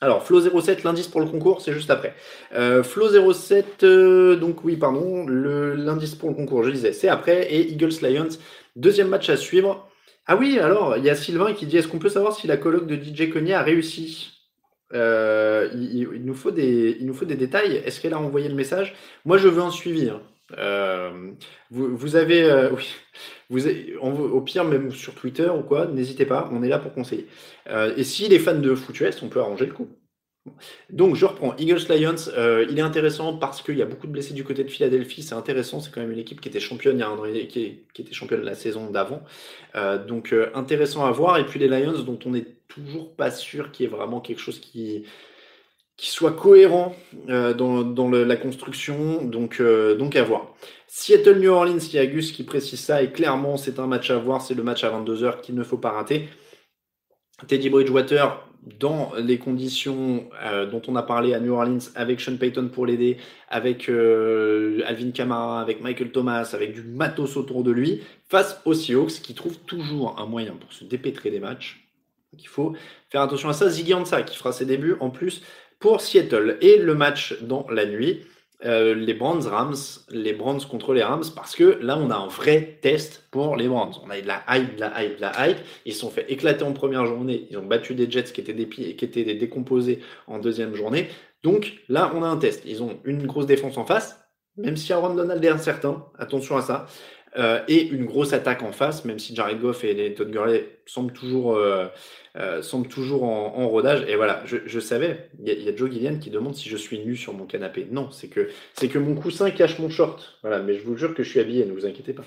Alors, 0.00 0.22
Flo 0.22 0.40
07, 0.40 0.84
l'indice 0.84 1.08
pour 1.08 1.20
le 1.20 1.26
concours, 1.26 1.62
c'est 1.62 1.72
juste 1.72 1.90
après. 1.90 2.14
Euh, 2.54 2.82
Flo 2.82 3.32
07, 3.32 3.84
euh, 3.84 4.36
donc 4.36 4.62
oui, 4.62 4.76
pardon, 4.76 5.26
l'indice 5.26 6.14
pour 6.14 6.28
le 6.28 6.34
concours, 6.34 6.62
je 6.62 6.70
disais, 6.70 6.92
c'est 6.92 7.08
après. 7.08 7.50
Et 7.50 7.70
Eagles-Lions, 7.70 8.28
deuxième 8.76 9.08
match 9.08 9.30
à 9.30 9.38
suivre. 9.38 9.88
Ah 10.26 10.36
oui, 10.36 10.58
alors, 10.58 10.96
il 10.96 11.04
y 11.04 11.10
a 11.10 11.14
Sylvain 11.14 11.52
qui 11.52 11.66
dit 11.66 11.76
est-ce 11.76 11.88
qu'on 11.88 11.98
peut 11.98 12.08
savoir 12.08 12.34
si 12.34 12.46
la 12.46 12.56
colloque 12.56 12.86
de 12.86 12.96
DJ 12.96 13.30
Cognier 13.30 13.54
a 13.54 13.62
réussi? 13.62 14.32
Euh, 14.94 15.68
il, 15.74 16.24
nous 16.24 16.34
faut 16.34 16.50
des, 16.50 16.96
il 17.00 17.06
nous 17.06 17.14
faut 17.14 17.24
des 17.24 17.36
détails. 17.36 17.76
Est-ce 17.84 18.00
qu'elle 18.00 18.14
a 18.14 18.18
envoyé 18.18 18.48
le 18.48 18.54
message? 18.54 18.94
Moi, 19.24 19.38
je 19.38 19.48
veux 19.48 19.62
un 19.62 19.70
suivi. 19.70 20.08
Hein. 20.08 20.22
Euh, 20.58 21.32
vous, 21.70 21.96
vous, 21.96 22.16
avez, 22.16 22.44
euh, 22.44 22.70
oui, 22.70 22.94
vous 23.50 23.66
au 23.66 24.40
pire, 24.40 24.64
même 24.64 24.90
sur 24.92 25.14
Twitter 25.14 25.48
ou 25.48 25.62
quoi, 25.62 25.86
n'hésitez 25.86 26.26
pas, 26.26 26.48
on 26.52 26.62
est 26.62 26.68
là 26.68 26.78
pour 26.78 26.92
conseiller. 26.94 27.28
Et 27.96 28.04
s'il 28.04 28.32
est 28.32 28.38
fan 28.38 28.60
de 28.62 28.74
foot 28.74 28.98
US, 29.00 29.22
on 29.22 29.28
peut 29.28 29.40
arranger 29.40 29.66
le 29.66 29.72
coup. 29.72 29.88
Donc 30.90 31.16
je 31.16 31.24
reprends 31.24 31.56
Eagles 31.56 31.86
Lions. 31.88 32.28
Euh, 32.36 32.66
il 32.68 32.78
est 32.78 32.82
intéressant 32.82 33.36
parce 33.36 33.62
qu'il 33.62 33.78
y 33.78 33.82
a 33.82 33.86
beaucoup 33.86 34.06
de 34.06 34.12
blessés 34.12 34.34
du 34.34 34.44
côté 34.44 34.62
de 34.62 34.70
Philadelphie. 34.70 35.22
C'est 35.22 35.34
intéressant. 35.34 35.80
C'est 35.80 35.90
quand 35.90 36.00
même 36.00 36.12
une 36.12 36.18
équipe 36.18 36.40
qui 36.40 36.48
était 36.48 36.60
championne 36.60 37.02
qui, 37.48 37.80
était 37.98 38.12
championne 38.12 38.42
la 38.42 38.54
saison 38.54 38.90
d'avant. 38.90 39.22
Euh, 39.74 40.04
donc 40.04 40.32
euh, 40.32 40.50
intéressant 40.54 41.06
à 41.06 41.10
voir. 41.10 41.38
Et 41.38 41.46
puis 41.46 41.58
les 41.58 41.68
Lions 41.68 42.02
dont 42.02 42.18
on 42.26 42.30
n'est 42.30 42.46
toujours 42.68 43.14
pas 43.14 43.30
sûr 43.30 43.72
qu'il 43.72 43.84
y 43.84 43.88
ait 43.88 43.92
vraiment 43.92 44.20
quelque 44.20 44.40
chose 44.40 44.60
qui 44.60 45.04
soit 45.96 46.32
cohérent 46.32 46.94
dans, 47.26 48.10
la 48.10 48.36
construction. 48.36 49.24
Donc 49.24 49.62
donc 49.62 50.16
à 50.16 50.22
voir. 50.22 50.54
Seattle 50.86 51.38
New 51.38 51.50
Orleans, 51.50 51.78
il 51.78 51.94
y 51.94 51.98
a 51.98 52.06
Gus 52.06 52.32
qui 52.32 52.44
précise 52.44 52.80
ça 52.80 53.02
et 53.02 53.10
clairement 53.10 53.56
c'est 53.56 53.78
un 53.78 53.86
match 53.86 54.10
à 54.10 54.18
voir. 54.18 54.42
C'est 54.42 54.54
le 54.54 54.62
match 54.62 54.84
à 54.84 54.90
22 54.90 55.24
h 55.24 55.40
qu'il 55.40 55.54
ne 55.54 55.64
faut 55.64 55.78
pas 55.78 55.90
rater. 55.90 56.28
Teddy 57.48 57.68
Bridgewater, 57.68 58.46
dans 58.80 59.12
les 59.18 59.38
conditions 59.38 60.28
euh, 60.42 60.66
dont 60.66 60.80
on 60.88 60.96
a 60.96 61.02
parlé 61.02 61.34
à 61.34 61.40
New 61.40 61.52
Orleans, 61.52 61.90
avec 61.94 62.20
Sean 62.20 62.36
Payton 62.36 62.68
pour 62.68 62.86
l'aider, 62.86 63.18
avec 63.48 63.88
euh, 63.88 64.80
Alvin 64.86 65.10
Kamara, 65.10 65.60
avec 65.60 65.82
Michael 65.82 66.10
Thomas, 66.10 66.50
avec 66.54 66.74
du 66.74 66.82
matos 66.82 67.36
autour 67.36 67.62
de 67.62 67.70
lui, 67.70 68.02
face 68.28 68.60
aux 68.64 68.74
Seahawks 68.74 69.20
qui 69.22 69.34
trouvent 69.34 69.58
toujours 69.66 70.18
un 70.18 70.26
moyen 70.26 70.54
pour 70.54 70.72
se 70.72 70.84
dépêtrer 70.84 71.30
des 71.30 71.40
matchs. 71.40 71.86
Donc 72.32 72.42
il 72.42 72.48
faut 72.48 72.74
faire 73.10 73.20
attention 73.20 73.48
à 73.48 73.52
ça. 73.52 73.68
Ziggy 73.68 73.94
Ansah 73.94 74.22
qui 74.22 74.36
fera 74.36 74.52
ses 74.52 74.66
débuts 74.66 74.96
en 75.00 75.10
plus 75.10 75.42
pour 75.78 76.00
Seattle. 76.00 76.56
Et 76.60 76.78
le 76.78 76.94
match 76.94 77.36
dans 77.42 77.66
la 77.70 77.86
nuit, 77.86 78.22
euh, 78.64 78.94
les 78.94 79.14
Brands 79.14 79.40
Rams, 79.40 79.74
les 80.08 80.32
Brands 80.32 80.58
contre 80.58 80.94
les 80.94 81.02
Rams, 81.02 81.24
parce 81.34 81.54
que 81.54 81.78
là, 81.82 81.98
on 81.98 82.10
a 82.10 82.16
un 82.16 82.28
vrai 82.28 82.78
test 82.80 83.26
pour 83.30 83.56
les 83.56 83.68
Brands. 83.68 83.90
On 84.04 84.10
a 84.10 84.20
de 84.20 84.26
la 84.26 84.42
hype, 84.48 84.76
de 84.76 84.80
la 84.80 85.02
hype, 85.02 85.16
de 85.16 85.20
la 85.20 85.48
hype. 85.48 85.58
Ils 85.84 85.92
se 85.92 86.00
sont 86.00 86.10
fait 86.10 86.30
éclater 86.30 86.64
en 86.64 86.72
première 86.72 87.04
journée. 87.06 87.46
Ils 87.50 87.58
ont 87.58 87.66
battu 87.66 87.94
des 87.94 88.10
Jets 88.10 88.24
qui 88.24 88.40
étaient, 88.40 88.54
des, 88.54 88.68
qui 88.68 89.04
étaient 89.04 89.34
décomposés 89.34 90.00
en 90.26 90.38
deuxième 90.38 90.74
journée. 90.74 91.08
Donc 91.42 91.74
là, 91.88 92.10
on 92.14 92.22
a 92.22 92.26
un 92.26 92.38
test. 92.38 92.62
Ils 92.64 92.82
ont 92.82 93.00
une 93.04 93.26
grosse 93.26 93.46
défense 93.46 93.76
en 93.76 93.84
face, 93.84 94.18
même 94.56 94.76
si 94.76 94.92
Aaron 94.92 95.14
Donald 95.14 95.44
est 95.44 95.48
incertain. 95.48 96.06
Attention 96.18 96.56
à 96.56 96.62
ça. 96.62 96.86
Euh, 97.36 97.60
et 97.66 97.88
une 97.88 98.04
grosse 98.04 98.32
attaque 98.32 98.62
en 98.62 98.70
face, 98.70 99.04
même 99.04 99.18
si 99.18 99.34
Jared 99.34 99.60
Goff 99.60 99.82
et 99.82 100.14
Todd 100.14 100.30
Gurley 100.30 100.68
semblent 100.86 101.12
toujours, 101.12 101.56
euh, 101.56 101.86
euh, 102.36 102.62
semblent 102.62 102.88
toujours 102.88 103.24
en, 103.24 103.68
rodage. 103.68 104.04
Et 104.08 104.14
voilà, 104.14 104.42
je, 104.46 104.80
savais, 104.80 105.28
il 105.44 105.62
y, 105.62 105.68
a 105.68 105.74
Joe 105.74 105.90
Gillian 105.90 106.18
qui 106.18 106.30
demande 106.30 106.54
si 106.54 106.68
je 106.68 106.76
suis 106.76 107.00
nu 107.00 107.16
sur 107.16 107.34
mon 107.34 107.44
canapé. 107.46 107.88
Non, 107.90 108.10
c'est 108.12 108.28
que, 108.28 108.48
c'est 108.74 108.88
que 108.88 108.98
mon 108.98 109.14
coussin 109.16 109.50
cache 109.50 109.78
mon 109.80 109.90
short. 109.90 110.38
Voilà, 110.42 110.60
mais 110.60 110.78
je 110.78 110.84
vous 110.84 110.96
jure 110.96 111.14
que 111.14 111.24
je 111.24 111.30
suis 111.30 111.40
habillé, 111.40 111.64
ne 111.64 111.72
vous 111.72 111.86
inquiétez 111.86 112.12
pas. 112.12 112.24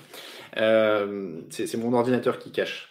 C'est 1.50 1.76
mon 1.76 1.94
ordinateur 1.94 2.38
qui 2.38 2.50
cache. 2.50 2.90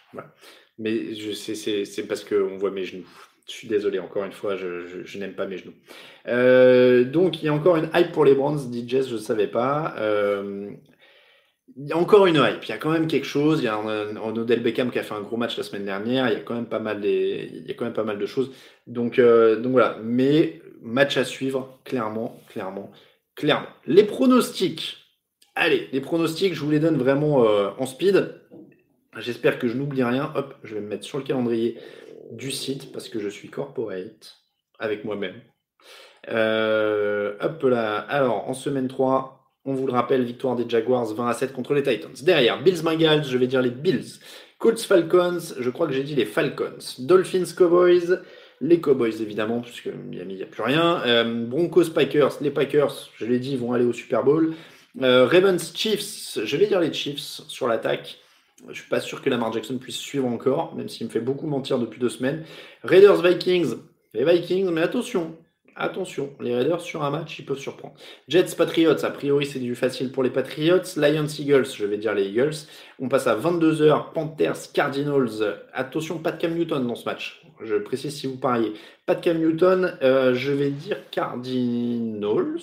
Mais 0.78 1.14
c'est 1.34 2.06
parce 2.08 2.24
qu'on 2.24 2.56
voit 2.56 2.72
mes 2.72 2.84
genoux. 2.84 3.08
Je 3.46 3.52
suis 3.52 3.68
désolé, 3.68 3.98
encore 3.98 4.24
une 4.24 4.32
fois, 4.32 4.56
je, 4.56 5.18
n'aime 5.18 5.34
pas 5.34 5.46
mes 5.46 5.58
genoux. 5.58 5.74
Donc, 7.12 7.42
il 7.42 7.46
y 7.46 7.48
a 7.48 7.54
encore 7.54 7.76
une 7.76 7.90
hype 7.94 8.10
pour 8.10 8.24
les 8.24 8.34
Brands, 8.34 8.56
dit 8.56 8.88
Jess, 8.88 9.08
je 9.08 9.14
ne 9.14 9.20
savais 9.20 9.46
pas. 9.46 9.94
Il 11.80 11.86
y 11.86 11.92
a 11.92 11.96
encore 11.96 12.26
une 12.26 12.36
hype, 12.36 12.64
il 12.64 12.68
y 12.70 12.72
a 12.72 12.76
quand 12.76 12.90
même 12.90 13.06
quelque 13.06 13.26
chose. 13.26 13.60
Il 13.60 13.64
y 13.64 13.68
a 13.68 13.76
un, 13.76 14.16
Odell 14.16 14.60
Beckham 14.60 14.90
qui 14.90 14.98
a 14.98 15.04
fait 15.04 15.14
un 15.14 15.20
gros 15.20 15.36
match 15.36 15.56
la 15.56 15.62
semaine 15.62 15.84
dernière. 15.84 16.28
Il 16.28 16.32
y 16.32 16.36
a 16.36 16.40
quand 16.40 16.54
même 16.54 16.66
pas 16.66 16.80
mal, 16.80 17.00
des, 17.00 17.50
il 17.54 17.68
y 17.68 17.70
a 17.70 17.74
quand 17.74 17.84
même 17.84 17.94
pas 17.94 18.02
mal 18.02 18.18
de 18.18 18.26
choses. 18.26 18.50
Donc, 18.88 19.20
euh, 19.20 19.60
donc 19.60 19.72
voilà. 19.72 19.96
Mais 20.02 20.60
match 20.82 21.16
à 21.16 21.24
suivre, 21.24 21.78
clairement, 21.84 22.40
clairement, 22.48 22.90
clairement. 23.36 23.68
Les 23.86 24.02
pronostics. 24.02 24.96
Allez, 25.54 25.88
les 25.92 26.00
pronostics, 26.00 26.52
je 26.52 26.60
vous 26.64 26.70
les 26.70 26.80
donne 26.80 26.96
vraiment 26.96 27.44
euh, 27.44 27.70
en 27.78 27.86
speed. 27.86 28.34
J'espère 29.16 29.60
que 29.60 29.68
je 29.68 29.76
n'oublie 29.76 30.02
rien. 30.02 30.32
Hop, 30.34 30.56
je 30.64 30.74
vais 30.74 30.80
me 30.80 30.88
mettre 30.88 31.04
sur 31.04 31.18
le 31.18 31.24
calendrier 31.24 31.78
du 32.32 32.50
site 32.50 32.92
parce 32.92 33.08
que 33.08 33.20
je 33.20 33.28
suis 33.28 33.50
corporate 33.50 34.38
avec 34.80 35.04
moi-même. 35.04 35.40
Euh, 36.28 37.36
hop 37.40 37.62
là. 37.62 37.98
Alors, 37.98 38.48
en 38.48 38.54
semaine 38.54 38.88
3, 38.88 39.37
on 39.68 39.74
vous 39.74 39.86
le 39.86 39.92
rappelle, 39.92 40.24
victoire 40.24 40.56
des 40.56 40.64
Jaguars 40.66 41.12
20 41.12 41.28
à 41.28 41.34
7 41.34 41.52
contre 41.52 41.74
les 41.74 41.82
Titans. 41.82 42.10
Derrière, 42.22 42.62
Bills 42.62 42.82
Bengals, 42.82 43.24
je 43.24 43.36
vais 43.36 43.46
dire 43.46 43.60
les 43.60 43.70
Bills. 43.70 44.18
Colts 44.58 44.80
Falcons, 44.80 45.54
je 45.58 45.68
crois 45.70 45.86
que 45.86 45.92
j'ai 45.92 46.02
dit 46.02 46.14
les 46.14 46.24
Falcons. 46.24 46.78
Dolphins 46.98 47.52
Cowboys, 47.54 48.20
Les 48.62 48.80
Cowboys, 48.80 49.20
évidemment, 49.20 49.60
puisque 49.60 49.86
Miami, 49.86 50.34
il 50.34 50.36
n'y 50.38 50.42
a 50.42 50.46
plus 50.46 50.62
rien. 50.62 51.02
Euh, 51.06 51.46
Broncos, 51.46 51.90
Packers. 51.90 52.38
Les 52.40 52.50
Packers, 52.50 53.10
je 53.16 53.26
l'ai 53.26 53.38
dit, 53.38 53.56
vont 53.56 53.74
aller 53.74 53.84
au 53.84 53.92
Super 53.92 54.24
Bowl. 54.24 54.54
Euh, 55.02 55.26
Ravens, 55.26 55.72
Chiefs. 55.76 56.38
Je 56.42 56.56
vais 56.56 56.66
dire 56.66 56.80
les 56.80 56.92
Chiefs 56.92 57.42
sur 57.46 57.68
l'attaque. 57.68 58.18
Je 58.68 58.80
suis 58.80 58.88
pas 58.88 59.00
sûr 59.00 59.20
que 59.20 59.28
Lamar 59.28 59.52
Jackson 59.52 59.76
puisse 59.76 59.98
suivre 59.98 60.26
encore, 60.26 60.74
même 60.74 60.88
s'il 60.88 61.06
me 61.06 61.12
fait 61.12 61.20
beaucoup 61.20 61.46
mentir 61.46 61.78
depuis 61.78 62.00
deux 62.00 62.08
semaines. 62.08 62.44
Raiders, 62.82 63.22
Vikings. 63.22 63.74
Les 64.14 64.24
Vikings, 64.24 64.70
mais 64.70 64.80
attention, 64.80 65.36
Attention, 65.80 66.30
les 66.40 66.56
Raiders 66.56 66.80
sur 66.80 67.04
un 67.04 67.10
match, 67.10 67.38
ils 67.38 67.44
peuvent 67.46 67.58
surprendre. 67.58 67.94
Jets, 68.26 68.56
Patriots, 68.56 69.04
a 69.04 69.10
priori 69.10 69.46
c'est 69.46 69.60
du 69.60 69.76
facile 69.76 70.10
pour 70.10 70.24
les 70.24 70.30
Patriots. 70.30 70.82
Lions, 70.96 71.26
Eagles, 71.26 71.66
je 71.72 71.86
vais 71.86 71.98
dire 71.98 72.14
les 72.14 72.24
Eagles. 72.26 72.66
On 72.98 73.08
passe 73.08 73.28
à 73.28 73.36
22h, 73.36 74.12
Panthers, 74.12 74.72
Cardinals. 74.74 75.56
Attention, 75.72 76.18
pas 76.18 76.32
de 76.32 76.40
Cam 76.40 76.52
Newton 76.52 76.84
dans 76.84 76.96
ce 76.96 77.04
match. 77.04 77.40
Je 77.62 77.76
précise 77.76 78.12
si 78.12 78.26
vous 78.26 78.36
pariez. 78.36 78.72
Pas 79.06 79.14
de 79.14 79.20
Cam 79.20 79.38
Newton, 79.38 79.96
euh, 80.02 80.34
je 80.34 80.50
vais 80.50 80.70
dire 80.70 80.98
Cardinals. 81.12 82.58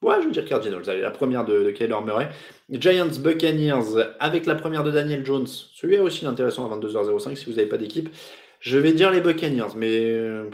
Ouais, 0.00 0.14
je 0.22 0.26
vais 0.26 0.32
dire 0.32 0.46
Cardinals. 0.46 0.88
Allez, 0.88 1.02
la 1.02 1.10
première 1.10 1.44
de, 1.44 1.64
de 1.64 1.70
Kyler 1.70 2.00
Murray. 2.02 2.30
Giants, 2.70 3.20
Buccaneers, 3.20 4.14
avec 4.20 4.46
la 4.46 4.54
première 4.54 4.84
de 4.84 4.90
Daniel 4.90 5.24
Jones. 5.24 5.46
Celui-là 5.46 6.02
aussi 6.02 6.24
intéressant 6.24 6.70
à 6.70 6.74
22h05 6.74 7.36
si 7.36 7.44
vous 7.44 7.56
n'avez 7.56 7.68
pas 7.68 7.78
d'équipe. 7.78 8.08
Je 8.60 8.78
vais 8.78 8.92
dire 8.92 9.10
les 9.10 9.20
Buccaneers, 9.20 9.74
mais 9.76 10.00
euh, 10.00 10.50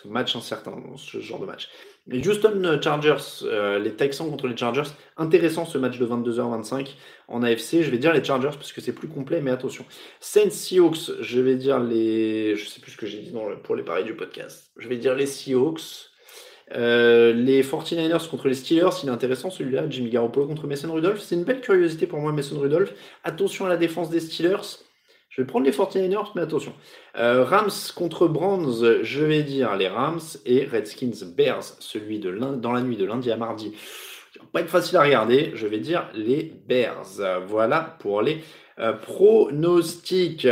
c'est 0.00 0.08
match 0.10 0.34
incertain 0.36 0.72
dans 0.72 0.96
ce 0.96 1.20
genre 1.20 1.40
de 1.40 1.46
match. 1.46 1.68
Les 2.06 2.26
Houston 2.26 2.78
Chargers, 2.82 3.44
euh, 3.44 3.78
les 3.78 3.92
Texans 3.92 4.28
contre 4.28 4.46
les 4.46 4.56
Chargers, 4.56 4.90
intéressant 5.16 5.64
ce 5.64 5.78
match 5.78 5.98
de 5.98 6.06
22h25 6.06 6.94
en 7.28 7.42
AFC. 7.42 7.82
Je 7.82 7.90
vais 7.90 7.98
dire 7.98 8.12
les 8.12 8.22
Chargers 8.22 8.50
parce 8.54 8.72
que 8.72 8.80
c'est 8.80 8.92
plus 8.92 9.08
complet, 9.08 9.40
mais 9.40 9.50
attention. 9.50 9.86
Saints 10.20 10.50
Seahawks, 10.50 11.12
je 11.20 11.40
vais 11.40 11.56
dire 11.56 11.80
les. 11.80 12.56
Je 12.56 12.68
sais 12.68 12.80
plus 12.80 12.92
ce 12.92 12.96
que 12.96 13.06
j'ai 13.06 13.20
dit 13.20 13.32
pour 13.62 13.74
les 13.74 13.82
paris 13.82 14.04
du 14.04 14.14
podcast. 14.14 14.70
Je 14.76 14.88
vais 14.88 14.96
dire 14.96 15.14
les 15.14 15.26
Seahawks. 15.26 16.10
Euh, 16.72 17.32
les 17.32 17.62
49ers 17.62 18.28
contre 18.28 18.48
les 18.48 18.54
Steelers, 18.54 18.88
il 19.02 19.08
est 19.08 19.12
intéressant 19.12 19.50
celui-là. 19.50 19.84
Jimmy 19.88 20.10
Garoppolo 20.10 20.46
contre 20.46 20.66
Mason 20.66 20.92
Rudolph. 20.92 21.20
C'est 21.20 21.34
une 21.34 21.44
belle 21.44 21.60
curiosité 21.60 22.06
pour 22.06 22.18
moi, 22.18 22.32
Mason 22.32 22.58
Rudolph. 22.58 22.92
Attention 23.22 23.66
à 23.66 23.68
la 23.68 23.76
défense 23.76 24.10
des 24.10 24.20
Steelers. 24.20 24.78
Je 25.34 25.42
vais 25.42 25.46
prendre 25.48 25.66
les 25.66 25.72
49ers, 25.72 26.30
mais 26.36 26.42
attention. 26.42 26.72
Euh, 27.16 27.42
Rams 27.42 27.70
contre 27.96 28.28
Browns, 28.28 29.02
je 29.02 29.24
vais 29.24 29.42
dire 29.42 29.74
les 29.74 29.88
Rams 29.88 30.20
et 30.46 30.64
Redskins 30.64 31.26
Bears, 31.36 31.64
celui 31.80 32.20
de 32.20 32.30
dans 32.30 32.72
la 32.72 32.80
nuit 32.80 32.96
de 32.96 33.04
lundi 33.04 33.32
à 33.32 33.36
mardi. 33.36 33.72
Pas 34.52 34.60
être 34.60 34.68
facile 34.68 34.96
à 34.98 35.02
regarder, 35.02 35.50
je 35.56 35.66
vais 35.66 35.80
dire 35.80 36.08
les 36.14 36.52
Bears. 36.68 37.20
Voilà 37.48 37.96
pour 37.98 38.22
les 38.22 38.44
euh, 38.78 38.92
pronostics. 38.92 40.46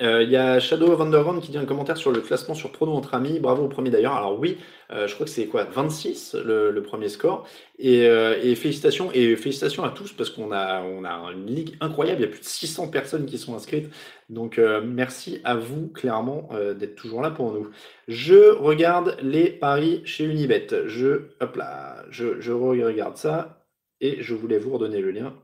Euh, 0.00 0.22
il 0.22 0.30
y 0.30 0.36
a 0.36 0.58
Shadow 0.58 0.90
of 0.90 1.00
Underground 1.00 1.40
qui 1.40 1.52
dit 1.52 1.58
un 1.58 1.64
commentaire 1.66 1.96
sur 1.96 2.10
le 2.10 2.20
classement 2.20 2.54
sur 2.54 2.72
Prono 2.72 2.92
entre 2.92 3.14
amis. 3.14 3.38
Bravo 3.38 3.64
au 3.64 3.68
premier 3.68 3.90
d'ailleurs. 3.90 4.14
Alors 4.14 4.38
oui, 4.38 4.58
euh, 4.90 5.06
je 5.06 5.14
crois 5.14 5.26
que 5.26 5.30
c'est 5.30 5.46
quoi 5.46 5.64
26 5.64 6.34
le, 6.44 6.82
premier 6.82 7.08
score. 7.08 7.46
Euh, 7.84 8.38
et, 8.42 8.54
félicitations 8.54 9.10
et 9.12 9.36
félicitations 9.36 9.84
à 9.84 9.90
tous 9.90 10.12
parce 10.12 10.30
qu'on 10.30 10.52
a 10.52 10.82
on 10.82 11.04
a 11.04 11.32
une 11.32 11.46
ligue 11.46 11.76
incroyable. 11.80 12.20
Il 12.20 12.24
y 12.24 12.26
a 12.26 12.30
plus 12.30 12.40
de 12.40 12.44
600 12.44 12.88
personnes 12.88 13.26
qui 13.26 13.38
sont 13.38 13.54
inscrites. 13.54 13.90
Donc 14.28 14.58
merci 14.84 15.40
à 15.44 15.54
vous 15.54 15.88
clairement 15.88 16.48
d'être 16.78 16.96
toujours 16.96 17.20
là 17.22 17.30
pour 17.30 17.52
nous. 17.52 17.68
Je 18.08 18.52
regarde 18.52 19.16
les 19.22 19.50
paris 19.50 20.02
chez 20.04 20.24
Unibet. 20.24 20.66
Je 20.86 21.28
hop 21.40 21.56
là, 21.56 22.04
je 22.10 22.52
regarde 22.52 23.16
ça 23.16 23.64
et 24.00 24.22
je 24.22 24.34
voulais 24.34 24.58
vous 24.58 24.70
redonner 24.72 25.00
le 25.00 25.10
lien. 25.10 25.34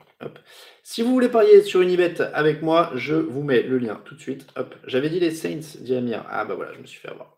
Si 0.82 1.02
vous 1.02 1.12
voulez 1.12 1.28
parier 1.28 1.62
sur 1.62 1.80
Unibet 1.80 2.20
avec 2.20 2.62
moi, 2.62 2.90
je 2.94 3.14
vous 3.14 3.42
mets 3.42 3.62
le 3.62 3.78
lien 3.78 4.00
tout 4.04 4.14
de 4.14 4.20
suite. 4.20 4.46
J'avais 4.86 5.08
dit 5.08 5.20
les 5.20 5.30
Saints 5.30 5.78
d'Amir. 5.80 6.24
Ah 6.30 6.44
bah 6.44 6.54
voilà, 6.54 6.72
je 6.72 6.80
me 6.80 6.86
suis 6.86 7.00
fait 7.00 7.08
avoir. 7.08 7.36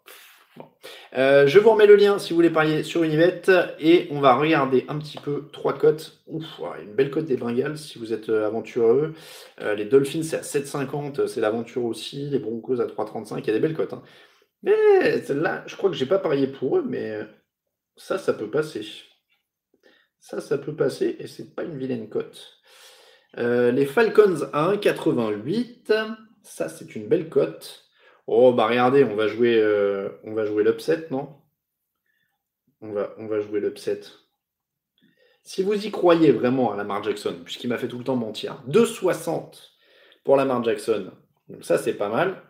Euh, 1.17 1.47
je 1.47 1.59
vous 1.59 1.71
remets 1.71 1.87
le 1.87 1.97
lien 1.97 2.19
si 2.19 2.31
vous 2.31 2.37
voulez 2.37 2.51
parier 2.51 2.83
sur 2.83 3.03
Unibet 3.03 3.43
et 3.79 4.09
on 4.11 4.21
va 4.21 4.35
regarder 4.35 4.85
un 4.89 4.99
petit 4.99 5.19
peu 5.19 5.49
trois 5.53 5.79
cotes. 5.79 6.23
Ouf, 6.27 6.45
une 6.83 6.95
belle 6.95 7.11
cote 7.11 7.25
des 7.25 7.37
Bengals 7.37 7.79
si 7.79 7.99
vous 7.99 8.13
êtes 8.13 8.29
euh, 8.29 8.47
aventureux. 8.47 9.15
Euh, 9.61 9.75
les 9.75 9.85
Dolphins 9.85 10.23
c'est 10.23 10.37
à 10.37 10.41
7,50, 10.41 11.27
c'est 11.27 11.41
l'aventure 11.41 11.85
aussi. 11.85 12.29
Les 12.31 12.39
Broncos 12.39 12.81
à 12.81 12.87
3,35, 12.87 13.39
il 13.39 13.47
y 13.47 13.51
a 13.51 13.53
des 13.55 13.61
belles 13.61 13.75
cotes. 13.75 13.93
Hein. 13.93 14.03
Mais 14.63 15.21
celle-là, 15.23 15.65
je 15.67 15.77
crois 15.77 15.91
que 15.91 15.97
j'ai 15.97 16.07
pas 16.07 16.19
parié 16.19 16.47
pour 16.47 16.79
eux, 16.79 16.85
mais 16.87 17.19
ça, 17.97 18.19
ça 18.19 18.33
peut 18.33 18.51
passer. 18.51 18.83
Ça, 20.23 20.41
ça 20.41 20.57
peut 20.57 20.75
passer 20.75 21.17
et 21.19 21.27
c'est 21.27 21.53
pas 21.53 21.65
une 21.65 21.77
vilaine 21.77 22.09
cote. 22.09 22.63
Euh, 23.39 23.73
les 23.73 23.87
Falcons 23.87 24.49
à 24.53 24.73
1,88. 24.73 26.15
Ça, 26.45 26.69
c'est 26.69 26.95
une 26.95 27.09
belle 27.09 27.29
cote. 27.29 27.85
Oh, 28.29 28.53
bah 28.53 28.69
regardez, 28.69 29.03
on 29.03 29.17
va 29.17 29.27
jouer, 29.27 29.61
euh, 29.61 30.09
on 30.23 30.35
l'upset, 30.35 31.09
non? 31.11 31.29
On 32.81 32.93
va, 32.93 33.13
on 33.19 33.27
va 33.27 33.41
jouer 33.41 33.59
l'upset. 33.59 34.01
Si 35.43 35.65
vous 35.65 35.87
y 35.87 35.91
croyez 35.91 36.31
vraiment 36.31 36.73
à 36.73 36.77
Lamar 36.77 37.03
Jackson, 37.03 37.41
puisqu'il 37.45 37.67
m'a 37.67 37.77
fait 37.77 37.89
tout 37.89 37.99
le 37.99 38.05
temps 38.05 38.15
mentir, 38.15 38.63
2,60 38.69 39.73
pour 40.23 40.37
Lamar 40.37 40.63
Jackson. 40.63 41.11
Donc 41.49 41.65
ça, 41.65 41.79
c'est 41.79 41.95
pas 41.95 42.09
mal. 42.09 42.41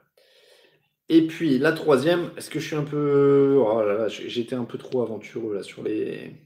Et 1.09 1.27
puis 1.27 1.59
la 1.59 1.73
troisième, 1.73 2.33
est-ce 2.37 2.51
que 2.51 2.61
je 2.61 2.67
suis 2.67 2.77
un 2.77 2.85
peu. 2.85 3.57
Oh 3.59 3.83
j'étais 4.09 4.57
un 4.57 4.65
peu 4.65 4.77
trop 4.77 5.03
aventureux 5.03 5.55
là 5.55 5.63
sur 5.63 5.83
les. 5.83 6.37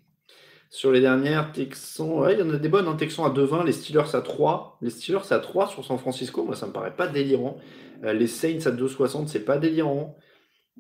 Sur 0.70 0.92
les 0.92 1.00
dernières, 1.00 1.52
Texans, 1.52 2.26
il 2.30 2.38
y 2.38 2.42
en 2.42 2.50
a 2.50 2.56
des 2.56 2.68
bonnes. 2.68 2.88
Hein. 2.88 2.96
Texans 2.96 3.24
à 3.24 3.30
2-20, 3.30 3.64
les 3.64 3.72
Steelers 3.72 4.14
à 4.14 4.20
3. 4.20 4.78
Les 4.82 4.90
Steelers 4.90 5.32
à 5.32 5.38
3 5.38 5.68
sur 5.68 5.84
San 5.84 5.98
Francisco, 5.98 6.44
moi 6.44 6.56
ça 6.56 6.66
me 6.66 6.72
paraît 6.72 6.94
pas 6.94 7.06
délirant. 7.06 7.58
Euh, 8.04 8.12
les 8.12 8.26
Saints 8.26 8.66
à 8.66 8.70
2,60, 8.70 9.28
c'est 9.28 9.44
pas 9.44 9.58
délirant. 9.58 10.16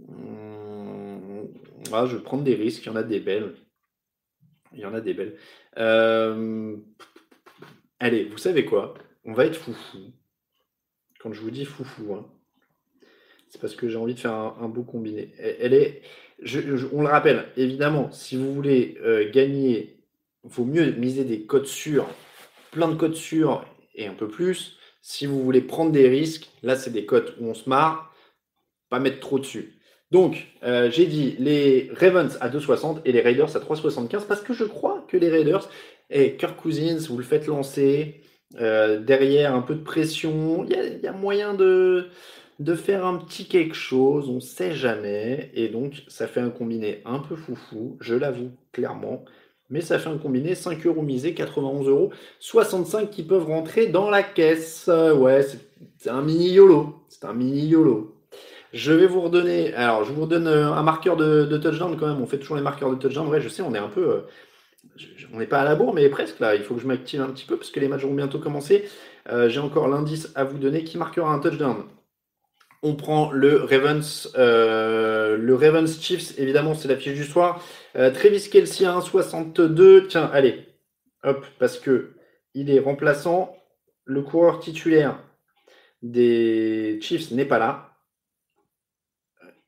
Hum, 0.08 1.48
ah, 1.92 2.06
je 2.06 2.16
vais 2.16 2.22
prendre 2.22 2.42
des 2.42 2.54
risques, 2.54 2.84
il 2.84 2.88
y 2.88 2.92
en 2.92 2.96
a 2.96 3.02
des 3.02 3.20
belles. 3.20 3.54
Il 4.72 4.80
y 4.80 4.84
en 4.84 4.94
a 4.94 5.00
des 5.00 5.14
belles. 5.14 5.36
Euh, 5.78 6.76
allez, 8.00 8.24
vous 8.24 8.38
savez 8.38 8.64
quoi? 8.64 8.94
On 9.24 9.32
va 9.32 9.46
être 9.46 9.56
foufou. 9.56 10.12
Quand 11.20 11.32
je 11.32 11.40
vous 11.40 11.50
dis 11.50 11.64
foufou, 11.64 12.14
hein, 12.14 12.26
c'est 13.48 13.60
parce 13.60 13.74
que 13.74 13.88
j'ai 13.88 13.96
envie 13.96 14.14
de 14.14 14.20
faire 14.20 14.34
un, 14.34 14.68
beau 14.68 14.82
combiné. 14.82 15.32
Elle 15.38 15.74
est, 15.74 16.02
on 16.40 17.02
le 17.02 17.08
rappelle, 17.08 17.46
évidemment, 17.56 18.10
si 18.12 18.36
vous 18.36 18.52
voulez 18.52 18.98
euh, 19.04 19.30
gagner, 19.30 20.00
il 20.44 20.50
vaut 20.50 20.64
mieux 20.64 20.92
miser 20.92 21.24
des 21.24 21.42
codes 21.42 21.66
sûrs, 21.66 22.08
plein 22.70 22.88
de 22.88 22.94
codes 22.94 23.14
sûrs 23.14 23.64
et 23.94 24.06
un 24.06 24.14
peu 24.14 24.28
plus. 24.28 24.76
Si 25.00 25.26
vous 25.26 25.42
voulez 25.42 25.60
prendre 25.60 25.92
des 25.92 26.08
risques, 26.08 26.50
là, 26.62 26.76
c'est 26.76 26.92
des 26.92 27.06
codes 27.06 27.34
où 27.40 27.46
on 27.46 27.54
se 27.54 27.68
marre, 27.68 28.14
pas 28.90 28.98
mettre 28.98 29.20
trop 29.20 29.38
dessus. 29.38 29.74
Donc, 30.10 30.46
euh, 30.62 30.90
j'ai 30.90 31.06
dit 31.06 31.36
les 31.38 31.90
Ravens 31.94 32.38
à 32.40 32.48
2,60 32.48 33.00
et 33.04 33.12
les 33.12 33.20
Raiders 33.20 33.56
à 33.56 33.60
3,75 33.60 34.26
parce 34.26 34.40
que 34.40 34.52
je 34.52 34.64
crois 34.64 35.04
que 35.08 35.16
les 35.16 35.28
Raiders, 35.28 35.68
et 36.10 36.36
Kirk 36.36 36.56
Cousins, 36.60 37.06
vous 37.08 37.18
le 37.18 37.24
faites 37.24 37.46
lancer, 37.46 38.20
euh, 38.60 39.00
derrière 39.00 39.54
un 39.54 39.62
peu 39.62 39.74
de 39.74 39.82
pression, 39.82 40.64
il 40.64 41.00
y 41.02 41.06
a 41.06 41.12
moyen 41.12 41.54
de, 41.54 42.08
de 42.58 42.74
faire 42.74 43.04
un 43.04 43.18
petit 43.18 43.46
quelque 43.46 43.74
chose, 43.74 44.28
on 44.28 44.40
sait 44.40 44.74
jamais, 44.74 45.50
et 45.54 45.68
donc 45.68 46.04
ça 46.08 46.26
fait 46.26 46.40
un 46.40 46.50
combiné 46.50 47.02
un 47.04 47.18
peu 47.18 47.36
foufou, 47.36 47.96
je 48.00 48.14
l'avoue 48.14 48.50
clairement, 48.72 49.24
mais 49.68 49.80
ça 49.80 49.98
fait 49.98 50.08
un 50.08 50.18
combiné 50.18 50.54
5 50.54 50.86
euros 50.86 51.02
misés, 51.02 51.34
91 51.34 51.88
euros, 51.88 52.10
65 52.40 53.10
qui 53.10 53.22
peuvent 53.22 53.46
rentrer 53.46 53.88
dans 53.88 54.08
la 54.08 54.22
caisse. 54.22 54.88
Ouais, 54.88 55.44
c'est 55.98 56.10
un 56.10 56.22
mini 56.22 56.50
YOLO, 56.50 56.94
c'est 57.08 57.24
un 57.24 57.34
mini 57.34 57.66
YOLO. 57.66 58.14
Je 58.72 58.92
vais 58.92 59.06
vous 59.06 59.20
redonner, 59.20 59.74
alors 59.74 60.04
je 60.04 60.12
vous 60.12 60.22
redonne 60.22 60.46
euh, 60.46 60.72
un 60.72 60.82
marqueur 60.82 61.16
de, 61.16 61.56
touchdown 61.56 61.96
quand 61.98 62.06
même, 62.06 62.20
on 62.20 62.26
fait 62.26 62.38
toujours 62.38 62.56
les 62.56 62.62
marqueurs 62.62 62.90
de 62.90 62.96
touchdown, 62.96 63.28
ouais 63.28 63.40
je 63.40 63.48
sais, 63.48 63.62
on 63.62 63.74
est 63.74 63.78
un 63.78 63.88
peu... 63.88 64.08
Euh, 64.10 64.20
on 65.32 65.38
n'est 65.38 65.46
pas 65.46 65.60
à 65.60 65.64
la 65.64 65.74
bourre, 65.74 65.94
mais 65.94 66.08
presque 66.08 66.40
là. 66.40 66.54
Il 66.54 66.62
faut 66.62 66.74
que 66.74 66.80
je 66.80 66.86
m'active 66.86 67.20
un 67.20 67.28
petit 67.28 67.44
peu 67.44 67.56
parce 67.56 67.70
que 67.70 67.80
les 67.80 67.88
matchs 67.88 68.02
vont 68.02 68.14
bientôt 68.14 68.38
commencer. 68.38 68.88
Euh, 69.28 69.48
j'ai 69.48 69.60
encore 69.60 69.88
l'indice 69.88 70.30
à 70.34 70.44
vous 70.44 70.58
donner 70.58 70.84
qui 70.84 70.96
marquera 70.96 71.32
un 71.32 71.38
touchdown 71.38 71.84
on 72.82 72.94
prend 72.94 73.30
le 73.32 73.62
Ravens, 73.62 74.32
euh, 74.36 75.36
le 75.36 75.54
Ravens 75.54 76.00
Chiefs, 76.00 76.38
évidemment, 76.38 76.74
c'est 76.74 76.88
la 76.88 76.96
fiche 76.96 77.14
du 77.14 77.24
soir. 77.24 77.64
Euh, 77.96 78.10
Travis 78.10 78.48
Kelsey 78.50 78.86
à 78.86 78.92
1,62. 78.98 80.06
Tiens, 80.08 80.30
allez, 80.32 80.66
hop, 81.24 81.44
parce 81.58 81.78
que 81.78 82.12
il 82.54 82.70
est 82.70 82.80
remplaçant. 82.80 83.56
Le 84.04 84.22
coureur 84.22 84.60
titulaire 84.60 85.20
des 86.02 86.98
Chiefs 87.00 87.30
n'est 87.32 87.44
pas 87.44 87.58
là. 87.58 87.96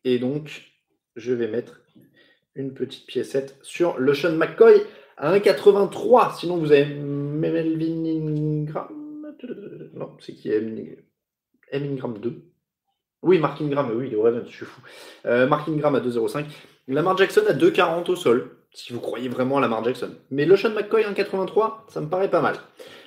Et 0.05 0.19
donc, 0.19 0.73
je 1.17 1.33
vais 1.33 1.49
mettre 1.49 1.81
une 2.55 2.73
petite 2.75 3.07
piécette 3.07 3.59
sur 3.63 3.99
le 3.99 4.15
Sean 4.15 4.33
McCoy 4.33 4.83
à 5.17 5.37
1,83. 5.37 6.39
Sinon, 6.39 6.59
vous 6.59 6.73
avez 6.73 6.87
Melvin 6.87 8.05
Ingram. 8.05 9.35
Non, 9.95 10.17
c'est 10.21 10.35
qui 10.35 10.51
est 10.51 11.05
Ingram 11.73 12.19
2. 12.19 12.48
Oui, 13.23 13.39
Mark 13.39 13.61
Ingram, 13.61 13.91
oui, 13.95 14.09
il 14.09 14.15
est 14.15 14.23
Ravens, 14.23 14.45
je 14.49 14.55
suis 14.55 14.67
fou. 14.67 14.81
Euh, 15.27 15.47
Mark 15.49 15.69
à 15.69 15.73
2,05. 15.73 16.45
Lamar 16.87 17.17
Jackson 17.19 17.43
à 17.49 17.53
2,40 17.53 18.11
au 18.11 18.17
sol, 18.17 18.51
si 18.73 18.93
vous 18.93 19.01
croyez 19.01 19.29
vraiment 19.29 19.59
à 19.59 19.61
Lamar 19.61 19.85
Jackson. 19.85 20.11
Mais 20.31 20.47
Lotion 20.47 20.71
McCoy 20.71 21.03
1,83, 21.03 21.73
ça 21.89 22.01
me 22.01 22.09
paraît 22.09 22.31
pas 22.31 22.41
mal. 22.41 22.57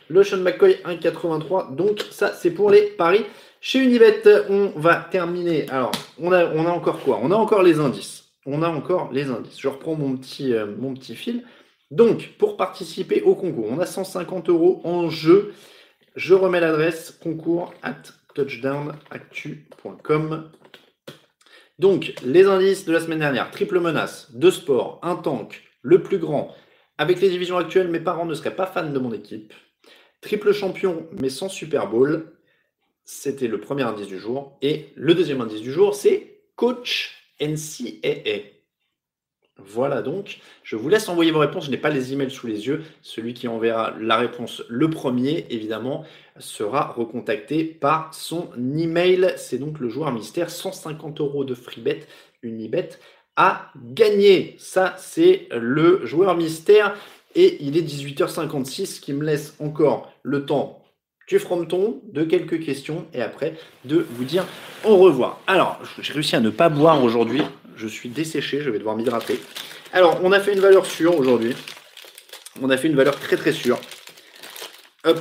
Lotion 0.09 0.37
McCoy 0.37 0.77
1,83, 0.85 1.75
donc 1.75 2.01
ça 2.11 2.33
c'est 2.33 2.51
pour 2.51 2.69
les 2.69 2.81
paris 2.81 3.25
Chez 3.61 3.79
Unibet, 3.79 4.23
on 4.49 4.73
va 4.75 4.95
terminer. 4.95 5.69
Alors, 5.69 5.91
on 6.19 6.31
a, 6.31 6.45
on 6.45 6.65
a 6.65 6.69
encore 6.69 6.99
quoi? 6.99 7.19
On 7.23 7.31
a 7.31 7.35
encore 7.35 7.63
les 7.63 7.79
indices. 7.79 8.25
On 8.45 8.61
a 8.63 8.67
encore 8.67 9.11
les 9.13 9.29
indices. 9.29 9.59
Je 9.59 9.67
reprends 9.67 9.95
mon 9.95 10.17
petit, 10.17 10.53
euh, 10.53 10.65
mon 10.77 10.93
petit 10.93 11.15
fil. 11.15 11.43
Donc, 11.89 12.35
pour 12.37 12.57
participer 12.57 13.21
au 13.21 13.35
concours, 13.35 13.67
on 13.69 13.79
a 13.79 13.85
150 13.85 14.49
euros 14.49 14.81
en 14.83 15.09
jeu. 15.09 15.53
Je 16.15 16.33
remets 16.33 16.59
l'adresse 16.59 17.11
concours 17.11 17.73
at 17.83 18.01
touchdownactu.com. 18.33 20.51
Donc, 21.79 22.13
les 22.23 22.45
indices 22.45 22.85
de 22.85 22.93
la 22.93 22.99
semaine 22.99 23.19
dernière 23.19 23.51
triple 23.51 23.79
menace, 23.79 24.31
deux 24.33 24.51
sports, 24.51 24.99
un 25.01 25.15
tank, 25.15 25.63
le 25.81 26.03
plus 26.03 26.19
grand. 26.19 26.53
Avec 26.97 27.21
les 27.21 27.29
divisions 27.29 27.57
actuelles, 27.57 27.89
mes 27.89 27.99
parents 27.99 28.25
ne 28.25 28.35
seraient 28.35 28.55
pas 28.55 28.67
fans 28.67 28.89
de 28.89 28.99
mon 28.99 29.13
équipe. 29.13 29.53
Triple 30.21 30.53
champion, 30.53 31.07
mais 31.19 31.29
sans 31.29 31.49
Super 31.49 31.89
Bowl. 31.89 32.33
C'était 33.03 33.47
le 33.47 33.59
premier 33.59 33.83
indice 33.83 34.07
du 34.07 34.19
jour. 34.19 34.57
Et 34.61 34.93
le 34.95 35.15
deuxième 35.15 35.41
indice 35.41 35.61
du 35.61 35.71
jour, 35.71 35.95
c'est 35.95 36.43
coach 36.55 37.33
NCAA. 37.39 38.60
Voilà 39.65 40.01
donc, 40.01 40.39
je 40.63 40.75
vous 40.75 40.89
laisse 40.89 41.09
envoyer 41.09 41.31
vos 41.31 41.39
réponses. 41.39 41.65
Je 41.65 41.71
n'ai 41.71 41.77
pas 41.77 41.89
les 41.89 42.13
emails 42.13 42.31
sous 42.31 42.47
les 42.47 42.67
yeux. 42.67 42.83
Celui 43.01 43.33
qui 43.33 43.47
enverra 43.47 43.93
la 43.99 44.17
réponse 44.17 44.63
le 44.69 44.89
premier, 44.89 45.45
évidemment, 45.49 46.03
sera 46.39 46.87
recontacté 46.87 47.63
par 47.63 48.13
son 48.13 48.49
email. 48.57 49.33
C'est 49.37 49.57
donc 49.57 49.79
le 49.79 49.89
joueur 49.89 50.11
mystère. 50.11 50.49
150 50.49 51.21
euros 51.21 51.43
de 51.43 51.55
free 51.55 51.81
bet, 51.81 52.07
Unibet 52.43 52.89
à 53.35 53.71
gagner. 53.75 54.55
Ça, 54.59 54.95
c'est 54.97 55.47
le 55.51 56.05
joueur 56.05 56.35
mystère. 56.35 56.95
Et 57.33 57.63
il 57.63 57.77
est 57.77 57.81
18h56, 57.81 58.99
qui 58.99 59.13
me 59.13 59.23
laisse 59.23 59.55
encore 59.59 60.11
le 60.21 60.45
temps 60.45 60.81
du 61.27 61.39
fronton, 61.39 62.01
de 62.11 62.23
quelques 62.23 62.61
questions 62.61 63.05
et 63.13 63.21
après 63.21 63.53
de 63.85 64.05
vous 64.11 64.25
dire 64.25 64.45
au 64.83 64.97
revoir. 64.97 65.39
Alors, 65.47 65.79
j'ai 66.01 66.11
réussi 66.11 66.35
à 66.35 66.41
ne 66.41 66.49
pas 66.49 66.67
boire 66.67 67.01
aujourd'hui. 67.01 67.41
Je 67.81 67.87
suis 67.87 68.09
desséché, 68.09 68.61
je 68.61 68.69
vais 68.69 68.77
devoir 68.77 68.95
m'hydrater. 68.95 69.39
Alors, 69.91 70.19
on 70.23 70.31
a 70.31 70.39
fait 70.39 70.53
une 70.53 70.59
valeur 70.59 70.85
sûre 70.85 71.17
aujourd'hui. 71.17 71.55
On 72.61 72.69
a 72.69 72.77
fait 72.77 72.87
une 72.87 72.95
valeur 72.95 73.19
très 73.19 73.37
très 73.37 73.53
sûre. 73.53 73.79
Hop. 75.03 75.19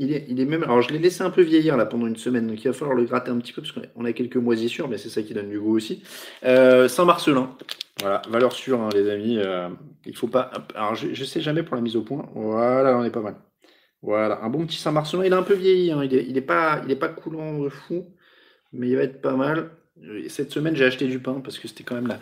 Il 0.00 0.12
est, 0.12 0.26
il 0.28 0.40
est 0.40 0.44
même. 0.44 0.64
Alors, 0.64 0.82
je 0.82 0.92
l'ai 0.92 0.98
laissé 0.98 1.22
un 1.22 1.30
peu 1.30 1.42
vieillir 1.42 1.76
là 1.76 1.86
pendant 1.86 2.08
une 2.08 2.16
semaine, 2.16 2.48
donc 2.48 2.64
il 2.64 2.66
va 2.66 2.72
falloir 2.74 2.96
le 2.96 3.04
gratter 3.04 3.30
un 3.30 3.38
petit 3.38 3.52
peu 3.52 3.62
parce 3.62 3.70
qu'on 3.70 4.04
a 4.04 4.12
quelques 4.12 4.38
moisissures, 4.38 4.88
mais 4.88 4.98
c'est 4.98 5.08
ça 5.08 5.22
qui 5.22 5.34
donne 5.34 5.50
du 5.50 5.60
goût 5.60 5.76
aussi. 5.76 6.02
Euh, 6.44 6.88
Saint-Marcelin. 6.88 7.56
Voilà, 8.00 8.22
valeur 8.28 8.52
sûre, 8.52 8.80
hein, 8.80 8.88
les 8.92 9.08
amis. 9.08 9.38
Euh, 9.38 9.68
il 10.04 10.16
faut 10.16 10.26
pas. 10.26 10.50
Alors, 10.74 10.96
je, 10.96 11.14
je 11.14 11.24
sais 11.24 11.40
jamais 11.40 11.62
pour 11.62 11.76
la 11.76 11.82
mise 11.82 11.94
au 11.94 12.02
point. 12.02 12.28
Voilà, 12.34 12.98
on 12.98 13.04
est 13.04 13.10
pas 13.10 13.20
mal. 13.20 13.36
Voilà, 14.02 14.42
un 14.42 14.50
bon 14.50 14.66
petit 14.66 14.78
Saint-Marcelin. 14.78 15.24
Il 15.24 15.32
est 15.32 15.36
un 15.36 15.44
peu 15.44 15.54
vieilli, 15.54 15.92
hein. 15.92 16.02
il, 16.02 16.36
est, 16.36 16.40
pas, 16.40 16.82
il 16.84 16.90
est 16.90 16.96
pas 16.96 17.08
coulant 17.08 17.70
fou, 17.70 18.12
mais 18.72 18.88
il 18.88 18.96
va 18.96 19.04
être 19.04 19.20
pas 19.20 19.36
mal. 19.36 19.70
Cette 20.28 20.50
semaine, 20.50 20.74
j'ai 20.76 20.84
acheté 20.84 21.06
du 21.06 21.18
pain 21.18 21.40
parce 21.42 21.58
que 21.58 21.68
c'était 21.68 21.84
quand 21.84 21.94
même 21.94 22.12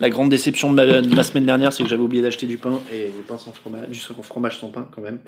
la, 0.00 0.10
grande 0.10 0.30
déception 0.30 0.72
de, 0.72 0.82
la 0.82 1.22
semaine 1.22 1.46
dernière, 1.46 1.72
c'est 1.72 1.82
que 1.82 1.88
j'avais 1.88 2.02
oublié 2.02 2.22
d'acheter 2.22 2.46
du 2.46 2.58
pain 2.58 2.80
et 2.92 3.06
du 3.06 3.22
pain 3.26 3.38
sans 3.38 3.52
fromage, 3.52 3.88
du 3.88 3.98
fromage 3.98 4.58
sans 4.58 4.68
pain 4.68 4.88
quand 4.94 5.02
même. 5.02 5.18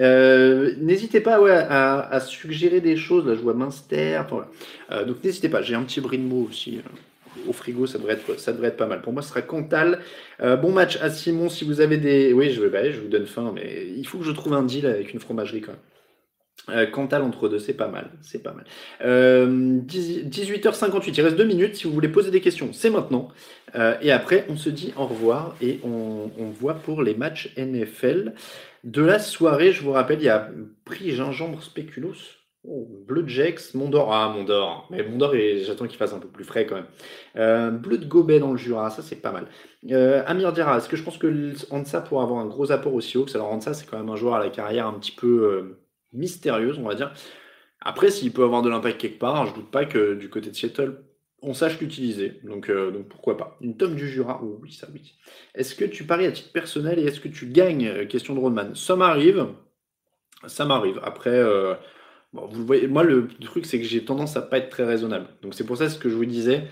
Euh, 0.00 0.74
n'hésitez 0.78 1.20
pas 1.20 1.38
à, 1.38 2.20
suggérer 2.20 2.80
des 2.80 2.96
choses. 2.96 3.26
Là, 3.26 3.34
je 3.34 3.40
vois 3.40 3.54
Minster. 3.54 4.22
Euh, 4.90 5.04
donc 5.04 5.24
n'hésitez 5.24 5.48
pas. 5.48 5.62
J'ai 5.62 5.74
un 5.74 5.82
petit 5.82 6.00
brin 6.00 6.18
de 6.18 6.22
mots 6.22 6.46
aussi. 6.50 6.78
Euh 6.78 6.88
au 7.46 7.52
frigo, 7.52 7.86
ça 7.86 7.98
devrait 7.98 8.14
être, 8.14 8.38
ça 8.38 8.52
devrait 8.52 8.68
être 8.68 8.76
pas 8.76 8.86
mal. 8.86 9.02
Pour 9.02 9.12
moi, 9.12 9.22
ce 9.22 9.28
sera 9.28 9.42
Cantal. 9.42 10.00
Euh, 10.40 10.56
bon 10.56 10.72
match 10.72 10.98
à 11.00 11.10
Simon. 11.10 11.48
Si 11.48 11.64
vous 11.64 11.80
avez 11.80 11.96
des. 11.96 12.32
Oui, 12.32 12.50
je, 12.50 12.62
bah, 12.64 12.90
je 12.90 13.00
vous 13.00 13.08
donne 13.08 13.26
faim, 13.26 13.52
mais 13.54 13.86
il 13.96 14.06
faut 14.06 14.18
que 14.18 14.24
je 14.24 14.32
trouve 14.32 14.54
un 14.54 14.62
deal 14.62 14.86
avec 14.86 15.12
une 15.12 15.20
fromagerie 15.20 15.60
quand 15.60 15.72
même. 15.72 15.80
Euh, 16.70 16.86
Cantal 16.86 17.22
entre 17.22 17.48
deux, 17.48 17.58
c'est 17.58 17.74
pas 17.74 17.88
mal, 17.88 18.10
c'est 18.20 18.42
pas 18.42 18.52
mal. 18.52 18.64
18h58, 19.00 20.94
euh, 20.94 21.12
il 21.16 21.22
reste 21.22 21.36
deux 21.36 21.44
minutes. 21.44 21.76
Si 21.76 21.86
vous 21.86 21.92
voulez 21.92 22.08
poser 22.08 22.30
des 22.30 22.40
questions, 22.40 22.72
c'est 22.72 22.90
maintenant. 22.90 23.28
et 24.00 24.12
après, 24.12 24.46
on 24.48 24.56
se 24.56 24.70
dit 24.70 24.92
au 24.96 25.06
revoir 25.06 25.56
et 25.60 25.80
on, 25.84 26.30
voit 26.50 26.74
pour 26.74 27.02
les 27.02 27.14
matchs 27.14 27.52
NFL 27.56 28.34
de 28.84 29.02
la 29.02 29.18
soirée. 29.18 29.72
Je 29.72 29.82
vous 29.82 29.92
rappelle, 29.92 30.20
il 30.20 30.24
y 30.24 30.28
a 30.28 30.48
prix 30.84 31.12
gingembre 31.12 31.62
spéculos. 31.62 32.38
Oh, 32.64 32.86
Bleu 33.06 33.22
de 33.22 33.28
Jex, 33.28 33.74
Mondor. 33.74 34.12
Ah, 34.12 34.28
Mondor. 34.28 34.86
Mais 34.90 35.02
Mondor, 35.02 35.32
j'attends 35.64 35.86
qu'il 35.86 35.96
fasse 35.96 36.12
un 36.12 36.18
peu 36.18 36.28
plus 36.28 36.44
frais 36.44 36.66
quand 36.66 36.74
même. 36.74 36.86
Euh, 37.36 37.70
Bleu 37.70 37.98
de 37.98 38.04
Gobet 38.04 38.40
dans 38.40 38.50
le 38.50 38.58
Jura, 38.58 38.90
ça 38.90 39.02
c'est 39.02 39.22
pas 39.22 39.32
mal. 39.32 39.46
Euh, 39.90 40.22
Amir 40.26 40.52
Dira, 40.52 40.76
est-ce 40.76 40.88
que 40.88 40.96
je 40.96 41.02
pense 41.02 41.18
que 41.18 41.52
Ansa 41.70 42.00
pourrait 42.00 42.24
avoir 42.24 42.40
un 42.40 42.46
gros 42.46 42.70
apport 42.72 42.94
aussi 42.94 43.16
haut 43.16 43.24
que 43.24 43.30
ça? 43.30 43.38
Alors 43.38 43.62
ça 43.62 43.74
c'est 43.74 43.86
quand 43.86 43.96
même 43.96 44.10
un 44.10 44.16
joueur 44.16 44.34
à 44.34 44.40
la 44.40 44.50
carrière 44.50 44.86
un 44.86 44.94
petit 44.94 45.12
peu 45.12 45.26
euh, 45.26 45.78
mystérieuse, 46.12 46.78
on 46.78 46.82
va 46.82 46.94
dire. 46.94 47.12
Après, 47.80 48.10
s'il 48.10 48.32
peut 48.32 48.44
avoir 48.44 48.62
de 48.62 48.68
l'impact 48.68 49.00
quelque 49.00 49.18
part, 49.18 49.46
je 49.46 49.54
doute 49.54 49.70
pas 49.70 49.84
que 49.84 50.14
du 50.14 50.28
côté 50.28 50.50
de 50.50 50.56
Seattle, 50.56 51.04
on 51.42 51.54
sache 51.54 51.80
l'utiliser. 51.80 52.40
Donc, 52.42 52.70
donc 52.70 53.08
pourquoi 53.08 53.36
pas. 53.36 53.56
Une 53.60 53.76
tome 53.76 53.94
du 53.94 54.08
Jura, 54.08 54.40
oh, 54.42 54.58
oui, 54.60 54.72
ça 54.72 54.88
oui. 54.92 55.14
Est-ce 55.54 55.74
que 55.74 55.84
tu 55.84 56.04
paries 56.04 56.26
à 56.26 56.32
titre 56.32 56.52
personnel 56.52 56.98
et 56.98 57.04
est-ce 57.04 57.20
que 57.20 57.28
tu 57.28 57.46
gagnes 57.46 58.06
Question 58.08 58.34
de 58.34 58.40
Rodman? 58.40 58.74
Ça 58.74 58.96
m'arrive. 58.96 59.46
Ça 60.46 60.64
m'arrive. 60.64 61.00
Après 61.04 61.40
vous 62.32 62.66
voyez, 62.66 62.86
moi, 62.88 63.04
le 63.04 63.28
truc, 63.40 63.66
c'est 63.66 63.80
que 63.80 63.86
j'ai 63.86 64.04
tendance 64.04 64.36
à 64.36 64.42
pas 64.42 64.58
être 64.58 64.70
très 64.70 64.84
raisonnable. 64.84 65.26
Donc, 65.42 65.54
c'est 65.54 65.64
pour 65.64 65.76
ça 65.76 65.88
ce 65.88 65.98
que 65.98 66.08
je 66.08 66.14
vous 66.14 66.26
disais. 66.26 66.64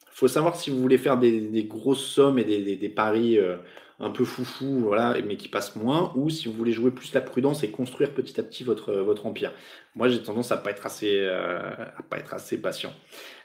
Il 0.00 0.16
faut 0.16 0.28
savoir 0.28 0.56
si 0.56 0.70
vous 0.70 0.80
voulez 0.80 0.98
faire 0.98 1.18
des, 1.18 1.64
grosses 1.64 2.04
sommes 2.04 2.38
et 2.38 2.44
des, 2.44 2.88
paris 2.88 3.38
euh, 3.38 3.56
un 4.04 4.10
peu 4.10 4.24
foufou, 4.24 4.80
voilà, 4.80 5.16
mais 5.26 5.36
qui 5.36 5.48
passent 5.48 5.76
moins, 5.76 6.12
ou 6.14 6.30
si 6.30 6.48
vous 6.48 6.54
voulez 6.54 6.72
jouer 6.72 6.90
plus 6.90 7.12
la 7.14 7.20
prudence 7.20 7.62
et 7.64 7.70
construire 7.70 8.10
petit 8.10 8.38
à 8.38 8.42
petit 8.42 8.64
votre, 8.64 8.92
votre 8.92 9.26
empire. 9.26 9.52
Moi, 9.94 10.08
j'ai 10.08 10.22
tendance 10.22 10.52
à 10.52 10.56
pas 10.56 10.70
être 10.70 10.86
assez, 10.86 11.18
euh, 11.20 11.58
à 11.96 12.02
pas 12.08 12.18
être 12.18 12.34
assez 12.34 12.58
patient. 12.58 12.92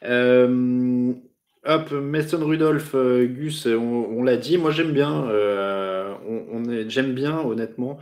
Euh, 0.04 1.14
hop, 1.66 1.92
Mason 1.92 2.46
Rudolph, 2.46 2.96
Gus, 2.96 3.66
on, 3.68 4.24
l'a 4.24 4.38
dit. 4.38 4.58
Moi, 4.58 4.72
j'aime 4.72 4.92
bien. 4.92 5.12
on, 6.28 6.64
j'aime 6.88 7.14
bien, 7.14 7.40
honnêtement. 7.40 8.00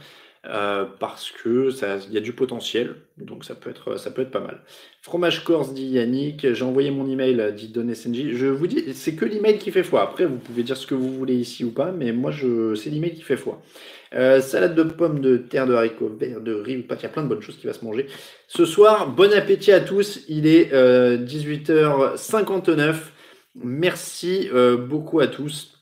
Euh, 0.50 0.86
parce 1.00 1.32
que 1.32 1.70
il 2.08 2.14
y 2.14 2.18
a 2.18 2.22
du 2.22 2.32
potentiel, 2.32 2.96
donc 3.18 3.44
ça 3.44 3.54
peut 3.54 3.70
être, 3.70 3.98
ça 3.98 4.12
peut 4.12 4.22
être 4.22 4.32
pas 4.32 4.40
mal. 4.40 4.62
Fromage 5.02 5.44
Corse 5.44 5.74
dit 5.74 5.88
Yannick, 5.88 6.54
j'ai 6.54 6.64
envoyé 6.64 6.90
mon 6.90 7.10
email 7.10 7.54
dit 7.54 7.68
Don 7.68 7.94
SNJ. 7.94 8.34
Je 8.34 8.48
vous 8.48 8.68
dis, 8.68 8.94
c'est 8.94 9.16
que 9.16 9.26
l'email 9.26 9.58
qui 9.58 9.72
fait 9.72 9.84
foi. 9.84 10.04
Après, 10.04 10.26
vous 10.26 10.38
pouvez 10.38 10.64
dire 10.64 10.78
ce 10.78 10.88
que 10.88 10.96
vous 10.96 11.12
voulez 11.12 11.36
ici 11.36 11.66
ou 11.66 11.72
pas, 11.72 11.92
mais 11.92 12.14
moi, 12.14 12.32
je, 12.32 12.76
c'est 12.76 12.90
l'email 12.90 13.14
qui 13.14 13.24
fait 13.24 13.36
foi. 13.36 13.62
Euh, 14.16 14.40
salade 14.40 14.74
de 14.74 14.84
pommes, 14.84 15.20
de 15.20 15.36
terre, 15.36 15.68
de 15.68 15.74
haricots 15.74 16.18
de 16.18 16.54
riz 16.54 16.78
pas, 16.78 16.96
il 16.96 17.04
y 17.04 17.06
a 17.06 17.10
plein 17.10 17.24
de 17.24 17.28
bonnes 17.28 17.42
choses 17.42 17.58
qui 17.58 17.68
va 17.68 17.74
se 17.74 17.84
manger. 17.84 18.08
Ce 18.48 18.64
soir, 18.64 19.12
bon 19.12 19.34
appétit 19.34 19.74
à 19.74 19.82
tous. 19.82 20.22
Il 20.30 20.48
est 20.48 20.74
18h59. 20.74 22.80
Euh, 22.80 22.94
Merci 23.60 24.50
beaucoup 24.88 25.20
à 25.20 25.28
tous 25.28 25.77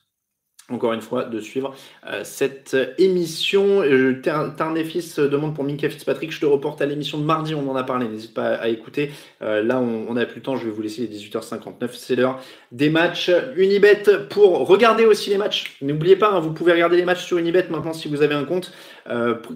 encore 0.69 0.93
une 0.93 1.01
fois, 1.01 1.25
de 1.25 1.39
suivre 1.39 1.75
euh, 2.07 2.21
cette 2.23 2.75
émission. 2.97 3.83
Euh, 3.83 4.19
Tarnefis 4.21 5.15
demande 5.17 5.53
pour 5.53 5.63
Minka 5.63 5.89
Fitzpatrick, 5.89 6.31
je 6.31 6.39
te 6.39 6.45
reporte 6.45 6.81
à 6.81 6.87
l'émission 6.87 7.19
de 7.19 7.23
mardi, 7.23 7.53
on 7.53 7.69
en 7.69 7.75
a 7.75 7.83
parlé, 7.83 8.07
n'hésite 8.07 8.33
pas 8.33 8.55
à, 8.55 8.67
écouter. 8.69 9.11
Euh, 9.43 9.61
là, 9.61 9.79
on 9.79 10.13
n'a 10.13 10.25
plus 10.25 10.37
le 10.37 10.41
temps, 10.41 10.55
je 10.55 10.65
vais 10.65 10.71
vous 10.71 10.81
laisser 10.81 11.01
les 11.01 11.17
18h59, 11.17 11.89
c'est 11.93 12.15
l'heure 12.15 12.39
des 12.71 12.89
matchs. 12.89 13.31
Unibet 13.55 14.03
pour 14.29 14.67
regarder 14.67 15.05
aussi 15.05 15.29
les 15.29 15.37
matchs. 15.37 15.77
N'oubliez 15.81 16.15
pas, 16.15 16.31
hein, 16.31 16.39
vous 16.39 16.51
pouvez 16.51 16.71
regarder 16.71 16.97
les 16.97 17.05
matchs 17.05 17.23
sur 17.23 17.37
Unibet 17.37 17.67
maintenant 17.69 17.93
si 17.93 18.07
vous 18.07 18.23
avez 18.23 18.35
un 18.35 18.43
compte 18.43 18.73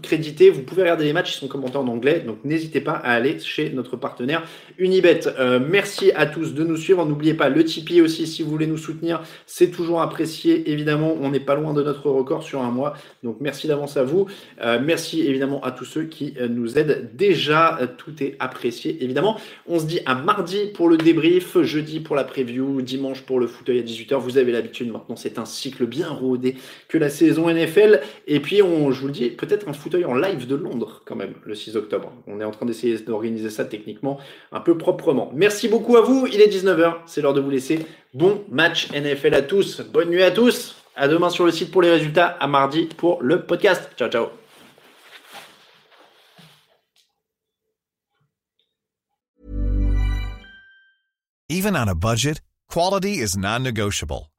crédité. 0.01 0.49
Vous 0.49 0.61
pouvez 0.61 0.83
regarder 0.83 1.05
les 1.05 1.13
matchs, 1.13 1.35
ils 1.35 1.39
sont 1.39 1.47
commentés 1.47 1.77
en 1.77 1.87
anglais, 1.87 2.23
donc 2.25 2.37
n'hésitez 2.43 2.81
pas 2.81 2.93
à 2.93 3.13
aller 3.13 3.39
chez 3.39 3.69
notre 3.71 3.97
partenaire 3.97 4.43
Unibet. 4.77 5.21
merci 5.69 6.11
à 6.15 6.25
tous 6.25 6.53
de 6.53 6.63
nous 6.63 6.77
suivre. 6.77 7.05
N'oubliez 7.05 7.33
pas 7.33 7.49
le 7.49 7.63
Tipeee 7.63 8.01
aussi 8.01 8.27
si 8.27 8.43
vous 8.43 8.49
voulez 8.51 8.67
nous 8.67 8.77
soutenir, 8.77 9.21
c'est 9.45 9.71
toujours 9.71 10.01
apprécié 10.01 10.69
évidemment 10.71 11.15
on 11.19 11.29
n'est 11.29 11.39
pas 11.39 11.55
loin 11.55 11.73
de 11.73 11.81
notre 11.81 12.09
record 12.09 12.43
sur 12.43 12.61
un 12.61 12.71
mois. 12.71 12.93
Donc 13.23 13.37
merci 13.39 13.67
d'avance 13.67 13.97
à 13.97 14.03
vous. 14.03 14.27
Euh, 14.61 14.79
merci 14.83 15.21
évidemment 15.21 15.61
à 15.63 15.71
tous 15.71 15.85
ceux 15.85 16.03
qui 16.03 16.33
euh, 16.39 16.47
nous 16.47 16.77
aident 16.77 17.11
déjà. 17.13 17.79
Euh, 17.81 17.87
tout 17.97 18.23
est 18.23 18.35
apprécié 18.39 19.03
évidemment. 19.03 19.37
On 19.67 19.79
se 19.79 19.85
dit 19.85 19.99
à 20.05 20.15
mardi 20.15 20.67
pour 20.73 20.89
le 20.89 20.97
débrief, 20.97 21.61
jeudi 21.61 21.99
pour 21.99 22.15
la 22.15 22.23
preview, 22.23 22.81
dimanche 22.81 23.21
pour 23.21 23.39
le 23.39 23.47
fauteuil 23.47 23.79
à 23.79 23.83
18h. 23.83 24.15
Vous 24.17 24.37
avez 24.37 24.51
l'habitude 24.51 24.91
maintenant, 24.91 25.15
c'est 25.15 25.37
un 25.37 25.45
cycle 25.45 25.85
bien 25.85 26.09
rodé 26.09 26.55
que 26.87 26.97
la 26.97 27.09
saison 27.09 27.49
NFL. 27.49 28.01
Et 28.27 28.39
puis 28.39 28.61
on, 28.61 28.91
je 28.91 29.01
vous 29.01 29.07
le 29.07 29.13
dis, 29.13 29.31
peut-être 29.39 29.69
un 29.69 29.73
fauteuil 29.73 30.03
en 30.05 30.13
live 30.13 30.47
de 30.47 30.55
Londres 30.55 31.01
quand 31.05 31.15
même 31.15 31.33
le 31.45 31.55
6 31.55 31.77
octobre. 31.77 32.11
On 32.27 32.41
est 32.41 32.43
en 32.43 32.51
train 32.51 32.65
d'essayer 32.65 32.97
d'organiser 32.99 33.49
ça 33.49 33.63
techniquement 33.63 34.19
un 34.51 34.59
peu 34.59 34.77
proprement. 34.77 35.31
Merci 35.33 35.69
beaucoup 35.69 35.95
à 35.95 36.01
vous. 36.01 36.27
Il 36.27 36.41
est 36.41 36.53
19h, 36.53 36.97
c'est 37.05 37.21
l'heure 37.21 37.33
de 37.33 37.41
vous 37.41 37.49
laisser. 37.49 37.85
Bon 38.13 38.43
match 38.49 38.91
NFL 38.91 39.33
à 39.33 39.41
tous. 39.41 39.81
Bonne 39.81 40.09
nuit 40.09 40.23
à 40.23 40.31
tous. 40.31 40.75
À 40.95 41.07
demain 41.07 41.29
sur 41.29 41.45
le 41.45 41.51
site 41.51 41.71
pour 41.71 41.81
les 41.81 41.89
résultats, 41.89 42.27
à 42.27 42.47
mardi 42.47 42.89
pour 42.97 43.21
le 43.21 43.45
podcast. 43.45 43.89
Ciao, 43.97 44.09
ciao. 44.09 44.27